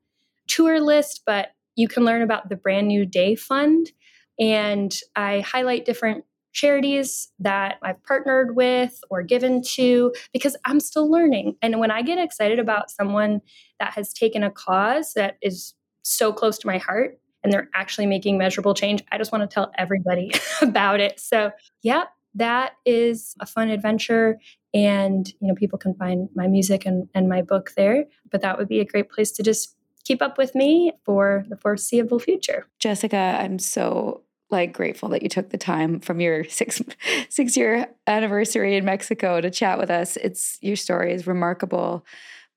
tour 0.49 0.81
list, 0.81 1.21
but 1.25 1.51
you 1.75 1.87
can 1.87 2.03
learn 2.03 2.21
about 2.21 2.49
the 2.49 2.55
Brand 2.57 2.87
New 2.87 3.05
Day 3.05 3.35
Fund. 3.35 3.91
And 4.39 4.93
I 5.15 5.41
highlight 5.41 5.85
different 5.85 6.25
charities 6.51 7.29
that 7.39 7.75
I've 7.83 8.03
partnered 8.03 8.55
with 8.55 8.99
or 9.09 9.21
given 9.21 9.61
to 9.75 10.13
because 10.33 10.57
I'm 10.65 10.79
still 10.79 11.09
learning. 11.09 11.55
And 11.61 11.79
when 11.79 11.91
I 11.91 12.01
get 12.01 12.17
excited 12.17 12.59
about 12.59 12.89
someone 12.89 13.41
that 13.79 13.93
has 13.93 14.13
taken 14.13 14.43
a 14.43 14.51
cause 14.51 15.13
that 15.13 15.37
is 15.41 15.73
so 16.01 16.33
close 16.33 16.57
to 16.59 16.67
my 16.67 16.77
heart 16.77 17.19
and 17.43 17.53
they're 17.53 17.69
actually 17.75 18.07
making 18.07 18.37
measurable 18.37 18.73
change, 18.73 19.03
I 19.11 19.17
just 19.17 19.31
want 19.31 19.49
to 19.49 19.53
tell 19.53 19.71
everybody 19.77 20.31
about 20.61 20.99
it. 20.99 21.19
So, 21.19 21.51
yeah, 21.83 22.05
that 22.35 22.73
is 22.85 23.35
a 23.39 23.45
fun 23.45 23.69
adventure. 23.69 24.37
And, 24.73 25.27
you 25.39 25.47
know, 25.47 25.55
people 25.55 25.79
can 25.79 25.95
find 25.95 26.29
my 26.35 26.47
music 26.47 26.85
and, 26.85 27.07
and 27.13 27.29
my 27.29 27.41
book 27.41 27.71
there. 27.75 28.05
But 28.31 28.41
that 28.41 28.57
would 28.57 28.67
be 28.67 28.79
a 28.79 28.85
great 28.85 29.09
place 29.09 29.31
to 29.33 29.43
just 29.43 29.75
keep 30.09 30.23
up 30.23 30.39
with 30.39 30.55
me 30.55 30.91
for 31.05 31.45
the 31.49 31.55
foreseeable 31.55 32.17
future. 32.17 32.65
Jessica, 32.79 33.37
I'm 33.39 33.59
so 33.59 34.23
like 34.49 34.73
grateful 34.73 35.09
that 35.09 35.21
you 35.21 35.29
took 35.29 35.51
the 35.51 35.57
time 35.57 35.99
from 35.99 36.19
your 36.19 36.43
six 36.49 36.81
six 37.29 37.55
year 37.55 37.87
anniversary 38.07 38.75
in 38.75 38.85
Mexico 38.85 39.39
to 39.39 39.51
chat 39.51 39.77
with 39.77 39.91
us. 39.91 40.17
It's 40.17 40.57
your 40.61 40.75
story 40.75 41.13
is 41.13 41.27
remarkable, 41.27 42.03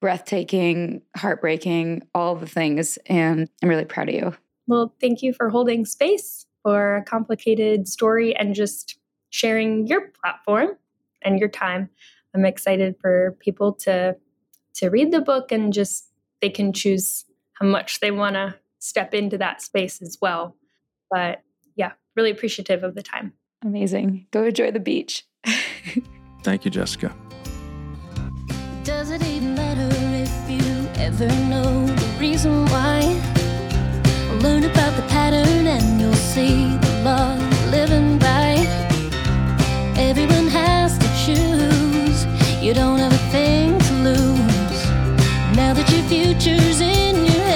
breathtaking, 0.00 1.02
heartbreaking, 1.14 2.04
all 2.14 2.36
the 2.36 2.46
things, 2.46 2.98
and 3.04 3.50
I'm 3.62 3.68
really 3.68 3.84
proud 3.84 4.08
of 4.08 4.14
you. 4.14 4.34
Well, 4.66 4.94
thank 4.98 5.20
you 5.20 5.34
for 5.34 5.50
holding 5.50 5.84
space 5.84 6.46
for 6.62 6.96
a 6.96 7.04
complicated 7.04 7.86
story 7.86 8.34
and 8.34 8.54
just 8.54 8.98
sharing 9.28 9.86
your 9.86 10.10
platform 10.22 10.70
and 11.20 11.38
your 11.38 11.50
time. 11.50 11.90
I'm 12.34 12.46
excited 12.46 12.96
for 12.98 13.36
people 13.40 13.74
to 13.84 14.16
to 14.76 14.88
read 14.88 15.12
the 15.12 15.20
book 15.20 15.52
and 15.52 15.70
just 15.70 16.08
they 16.40 16.48
can 16.48 16.72
choose 16.72 17.26
how 17.62 17.68
much 17.68 18.00
they 18.00 18.10
want 18.10 18.34
to 18.34 18.54
step 18.78 19.14
into 19.14 19.38
that 19.38 19.62
space 19.62 20.02
as 20.02 20.18
well. 20.20 20.56
But 21.10 21.42
yeah, 21.76 21.92
really 22.16 22.30
appreciative 22.30 22.82
of 22.82 22.94
the 22.94 23.02
time. 23.02 23.34
Amazing. 23.64 24.26
Go 24.32 24.44
enjoy 24.44 24.72
the 24.72 24.80
beach. 24.80 25.24
Thank 26.42 26.64
you, 26.64 26.70
Jessica. 26.70 27.14
Does 28.82 29.10
it 29.10 29.22
even 29.22 29.54
matter 29.54 29.88
if 30.24 30.50
you 30.50 30.88
ever 31.00 31.28
know 31.48 31.86
the 31.86 32.16
reason 32.18 32.66
why? 32.66 33.00
Learn 34.42 34.64
about 34.64 34.96
the 34.96 35.06
pattern 35.08 35.68
and 35.68 36.00
you'll 36.00 36.12
see 36.14 36.76
the 36.78 37.02
law 37.04 37.36
living 37.70 38.18
by. 38.18 38.54
Everyone 39.96 40.48
has 40.48 40.98
to 40.98 41.08
choose. 41.24 42.26
You 42.60 42.74
don't 42.74 42.98
have 42.98 43.12
a 43.12 43.30
thing 43.30 43.78
to 43.78 43.94
lose. 44.08 44.42
Now 45.54 45.74
that 45.74 45.88
your 45.92 46.02
future's 46.08 46.80
in 46.80 47.24
your 47.26 47.34
hands. 47.34 47.51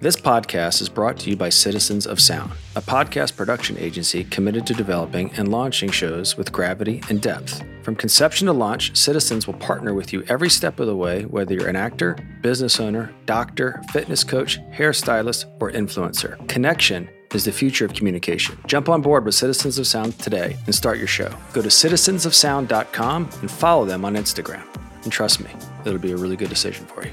This 0.00 0.14
podcast 0.14 0.80
is 0.80 0.88
brought 0.88 1.18
to 1.18 1.30
you 1.30 1.36
by 1.36 1.48
Citizens 1.48 2.06
of 2.06 2.20
Sound, 2.20 2.52
a 2.76 2.80
podcast 2.80 3.34
production 3.34 3.76
agency 3.78 4.22
committed 4.22 4.64
to 4.68 4.74
developing 4.74 5.32
and 5.32 5.50
launching 5.50 5.90
shows 5.90 6.36
with 6.36 6.52
gravity 6.52 7.02
and 7.08 7.20
depth. 7.20 7.64
From 7.82 7.96
conception 7.96 8.46
to 8.46 8.52
launch, 8.52 8.96
Citizens 8.96 9.48
will 9.48 9.54
partner 9.54 9.94
with 9.94 10.12
you 10.12 10.22
every 10.28 10.50
step 10.50 10.78
of 10.78 10.86
the 10.86 10.94
way, 10.94 11.24
whether 11.24 11.52
you're 11.52 11.66
an 11.66 11.74
actor, 11.74 12.16
business 12.42 12.78
owner, 12.78 13.12
doctor, 13.26 13.82
fitness 13.90 14.22
coach, 14.22 14.60
hairstylist, 14.70 15.46
or 15.60 15.72
influencer. 15.72 16.46
Connection 16.46 17.10
is 17.34 17.44
the 17.44 17.50
future 17.50 17.84
of 17.84 17.92
communication. 17.92 18.56
Jump 18.68 18.88
on 18.88 19.02
board 19.02 19.24
with 19.24 19.34
Citizens 19.34 19.80
of 19.80 19.86
Sound 19.88 20.16
today 20.20 20.56
and 20.66 20.74
start 20.76 20.98
your 20.98 21.08
show. 21.08 21.34
Go 21.52 21.60
to 21.60 21.68
citizensofsound.com 21.68 23.30
and 23.40 23.50
follow 23.50 23.84
them 23.84 24.04
on 24.04 24.14
Instagram. 24.14 24.62
And 25.02 25.10
trust 25.10 25.40
me, 25.40 25.50
it'll 25.84 25.98
be 25.98 26.12
a 26.12 26.16
really 26.16 26.36
good 26.36 26.50
decision 26.50 26.86
for 26.86 27.04
you. 27.04 27.10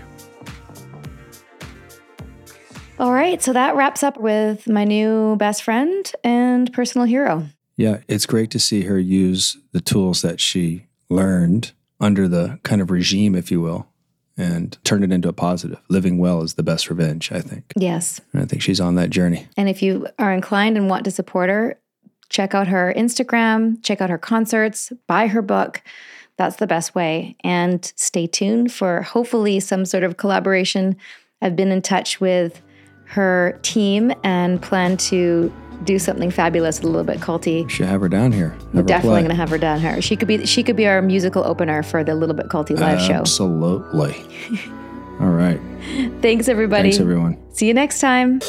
All 2.98 3.12
right, 3.12 3.44
so 3.44 3.52
that 3.52 3.76
wraps 3.76 4.04
up 4.04 4.18
with 4.18 4.70
my 4.70 4.86
new 4.86 5.36
best 5.36 5.64
friend 5.64 6.10
and 6.24 6.72
personal 6.72 7.06
hero. 7.06 7.46
Yeah, 7.76 8.00
it's 8.08 8.26
great 8.26 8.52
to 8.52 8.60
see 8.60 8.84
her 8.84 8.98
use 8.98 9.58
the 9.74 9.82
tools 9.82 10.22
that 10.22 10.40
she 10.40 10.86
learned 11.10 11.74
under 12.00 12.30
the 12.30 12.58
kind 12.64 12.82
of 12.82 12.92
regime, 12.92 13.36
if 13.36 13.52
you 13.52 13.60
will, 13.60 13.88
and 14.38 14.78
turn 14.86 15.04
it 15.04 15.12
into 15.12 15.28
a 15.28 15.34
positive. 15.34 15.82
Living 15.90 16.20
well 16.20 16.42
is 16.42 16.54
the 16.54 16.64
best 16.64 16.90
revenge, 16.90 17.34
I 17.34 17.42
think. 17.42 17.66
Yes. 17.76 18.22
And 18.32 18.42
I 18.42 18.46
think 18.46 18.62
she's 18.62 18.80
on 18.80 18.96
that 18.96 19.10
journey. 19.10 19.48
And 19.58 19.68
if 19.68 19.82
you 19.82 20.08
are 20.18 20.32
inclined 20.32 20.78
and 20.78 20.90
want 20.90 21.04
to 21.04 21.12
support 21.12 21.50
her, 21.50 21.78
check 22.30 22.56
out 22.56 22.68
her 22.68 22.94
Instagram, 22.96 23.84
check 23.84 24.00
out 24.00 24.10
her 24.10 24.18
concerts, 24.18 24.94
buy 25.06 25.28
her 25.28 25.42
book. 25.42 25.82
That's 26.38 26.56
the 26.58 26.68
best 26.68 26.96
way. 26.96 27.36
And 27.44 27.92
stay 27.98 28.26
tuned 28.26 28.72
for 28.72 29.02
hopefully 29.02 29.60
some 29.60 29.84
sort 29.84 30.04
of 30.04 30.16
collaboration. 30.16 30.96
I've 31.42 31.58
been 31.58 31.72
in 31.72 31.82
touch 31.82 32.22
with 32.22 32.62
her 33.06 33.58
team 33.62 34.12
and 34.24 34.62
plan 34.62 34.98
to 34.98 35.52
do 35.84 36.00
something 36.00 36.32
fabulous 36.32 36.80
a 36.80 36.86
little 36.88 37.04
bit 37.04 37.20
culty. 37.20 37.70
Should 37.70 37.86
have 37.88 38.02
her 38.02 38.10
down 38.10 38.32
here. 38.32 38.50
Have 38.50 38.74
We're 38.74 38.82
definitely 38.84 39.20
play. 39.20 39.22
gonna 39.24 39.36
have 39.36 39.50
her 39.50 39.58
down 39.58 39.80
here. 39.80 40.02
She 40.02 40.16
could 40.16 40.28
be 40.28 40.46
she 40.46 40.64
could 40.64 40.76
be 40.76 40.88
our 40.88 41.02
musical 41.02 41.44
opener 41.46 41.84
for 41.84 42.04
the 42.04 42.16
Little 42.16 42.36
Bit 42.36 42.48
Culty 42.48 42.78
live 42.78 43.02
show. 43.02 43.14
Absolutely. 43.14 44.16
All 45.20 45.30
right. 45.30 45.60
Thanks 46.22 46.48
everybody. 46.50 46.90
Thanks, 46.90 47.00
everyone. 47.00 47.38
See 47.54 47.68
you 47.68 47.74
next 47.74 48.00
time. 48.00 48.42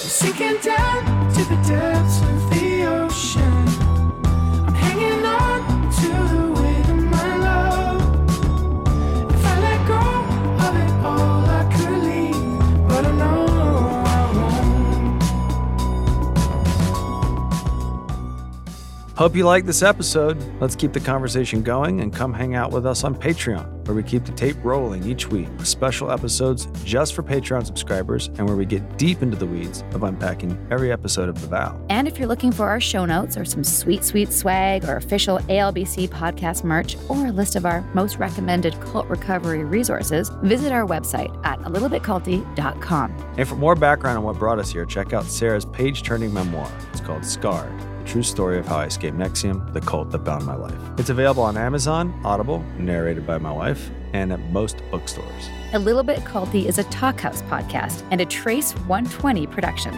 Hope 19.17 19.35
you 19.35 19.47
liked 19.47 19.67
this 19.67 19.83
episode. 19.83 20.37
Let's 20.61 20.77
keep 20.77 20.93
the 20.93 21.01
conversation 21.01 21.63
going 21.63 22.03
and 22.03 22.13
come 22.13 22.35
hang 22.35 22.55
out 22.55 22.71
with 22.71 22.85
us 22.85 23.03
on 23.03 23.15
Patreon, 23.15 23.87
where 23.87 23.95
we 23.95 24.03
keep 24.03 24.27
the 24.27 24.33
tape 24.33 24.59
rolling 24.63 25.05
each 25.05 25.27
week 25.29 25.49
with 25.57 25.67
special 25.67 26.11
episodes 26.11 26.69
just 26.85 27.15
for 27.15 27.23
Patreon 27.23 27.65
subscribers 27.65 28.27
and 28.37 28.47
where 28.47 28.59
we 28.59 28.67
get 28.67 28.99
deep 28.99 29.23
into 29.23 29.35
the 29.35 29.47
weeds 29.47 29.85
of 29.93 30.03
unpacking 30.03 30.59
every 30.71 30.93
episode 30.93 31.31
of 31.31 31.41
The 31.41 31.47
Vow. 31.47 31.81
And 31.89 32.07
if 32.07 32.19
you're 32.19 32.29
looking 32.29 32.53
for 32.53 32.69
our 32.69 32.79
show 32.79 33.07
notes 33.07 33.39
or 33.39 33.47
some 33.47 33.65
sweet, 33.65 34.05
sweet 34.05 34.35
swag 34.35 34.85
or 34.85 34.97
official 34.97 35.39
ALBC 35.39 36.11
podcast 36.11 36.63
merch 36.63 36.99
or 37.09 37.29
a 37.29 37.33
list 37.33 37.57
of 37.57 37.65
our 37.65 37.81
most 37.95 38.19
recommended 38.19 38.79
cult 38.83 39.07
recovery 39.07 39.65
resources, 39.65 40.29
visit 40.43 40.73
our 40.73 40.87
website 40.87 41.35
at 41.43 41.59
a 41.61 41.71
littlebitculty.com. 41.71 43.35
And 43.39 43.49
for 43.49 43.57
more 43.57 43.77
background 43.77 44.19
on 44.19 44.25
what 44.25 44.39
brought 44.39 44.59
us 44.59 44.71
here, 44.71 44.85
check 44.85 45.15
out 45.15 45.25
Sarah's 45.25 45.65
page 45.65 46.03
turning 46.03 46.35
memoir. 46.35 46.71
It's 46.93 47.01
called 47.01 47.25
Scarred 47.25 47.73
True 48.07 48.23
Story 48.23 48.59
of 48.59 48.67
How 48.67 48.77
I 48.77 48.85
Escaped 48.87 49.19
NXIVM, 49.19 49.73
the 49.73 49.81
cult 49.81 50.11
that 50.13 50.21
bound 50.21 50.47
my 50.47 50.55
life. 50.55 50.79
It's 50.97 51.11
available 51.11 51.43
on 51.43 51.57
Amazon, 51.57 52.19
Audible, 52.25 52.61
narrated 52.79 53.27
by 53.27 53.37
my 53.39 53.51
wife, 53.51 53.91
and 54.13 54.33
at 54.33 54.41
most 54.51 54.83
bookstores. 54.91 55.51
A 55.73 55.79
Little 55.79 56.03
Bit 56.03 56.21
Culty 56.21 56.67
is 56.67 56.79
a 56.79 56.85
Talkhouse 56.85 57.43
podcast 57.49 58.07
and 58.11 58.21
a 58.21 58.27
Trace 58.27 58.73
120 58.73 59.47
production. 59.47 59.95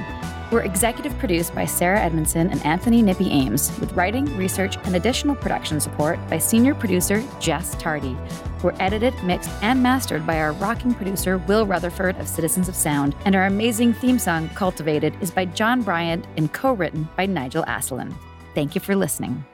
We're 0.50 0.62
executive 0.62 1.16
produced 1.18 1.54
by 1.54 1.66
Sarah 1.66 2.00
Edmondson 2.00 2.48
and 2.50 2.64
Anthony 2.64 3.02
Nippy 3.02 3.30
Ames, 3.30 3.78
with 3.80 3.92
writing, 3.92 4.24
research, 4.38 4.78
and 4.84 4.96
additional 4.96 5.36
production 5.36 5.78
support 5.78 6.18
by 6.30 6.38
senior 6.38 6.74
producer 6.74 7.22
Jess 7.38 7.74
Tardy. 7.74 8.16
We're 8.62 8.74
edited, 8.80 9.14
mixed, 9.24 9.50
and 9.60 9.82
mastered 9.82 10.26
by 10.26 10.38
our 10.40 10.52
rocking 10.52 10.94
producer 10.94 11.36
Will 11.36 11.66
Rutherford 11.66 12.16
of 12.16 12.26
Citizens 12.26 12.66
of 12.68 12.74
Sound, 12.74 13.14
and 13.26 13.36
our 13.36 13.44
amazing 13.44 13.92
theme 13.92 14.18
song, 14.18 14.48
Cultivated, 14.50 15.14
is 15.20 15.30
by 15.30 15.44
John 15.44 15.82
Bryant 15.82 16.26
and 16.38 16.50
co 16.50 16.72
written 16.72 17.06
by 17.14 17.26
Nigel 17.26 17.64
Asselin. 17.64 18.14
Thank 18.54 18.74
you 18.74 18.80
for 18.80 18.96
listening. 18.96 19.44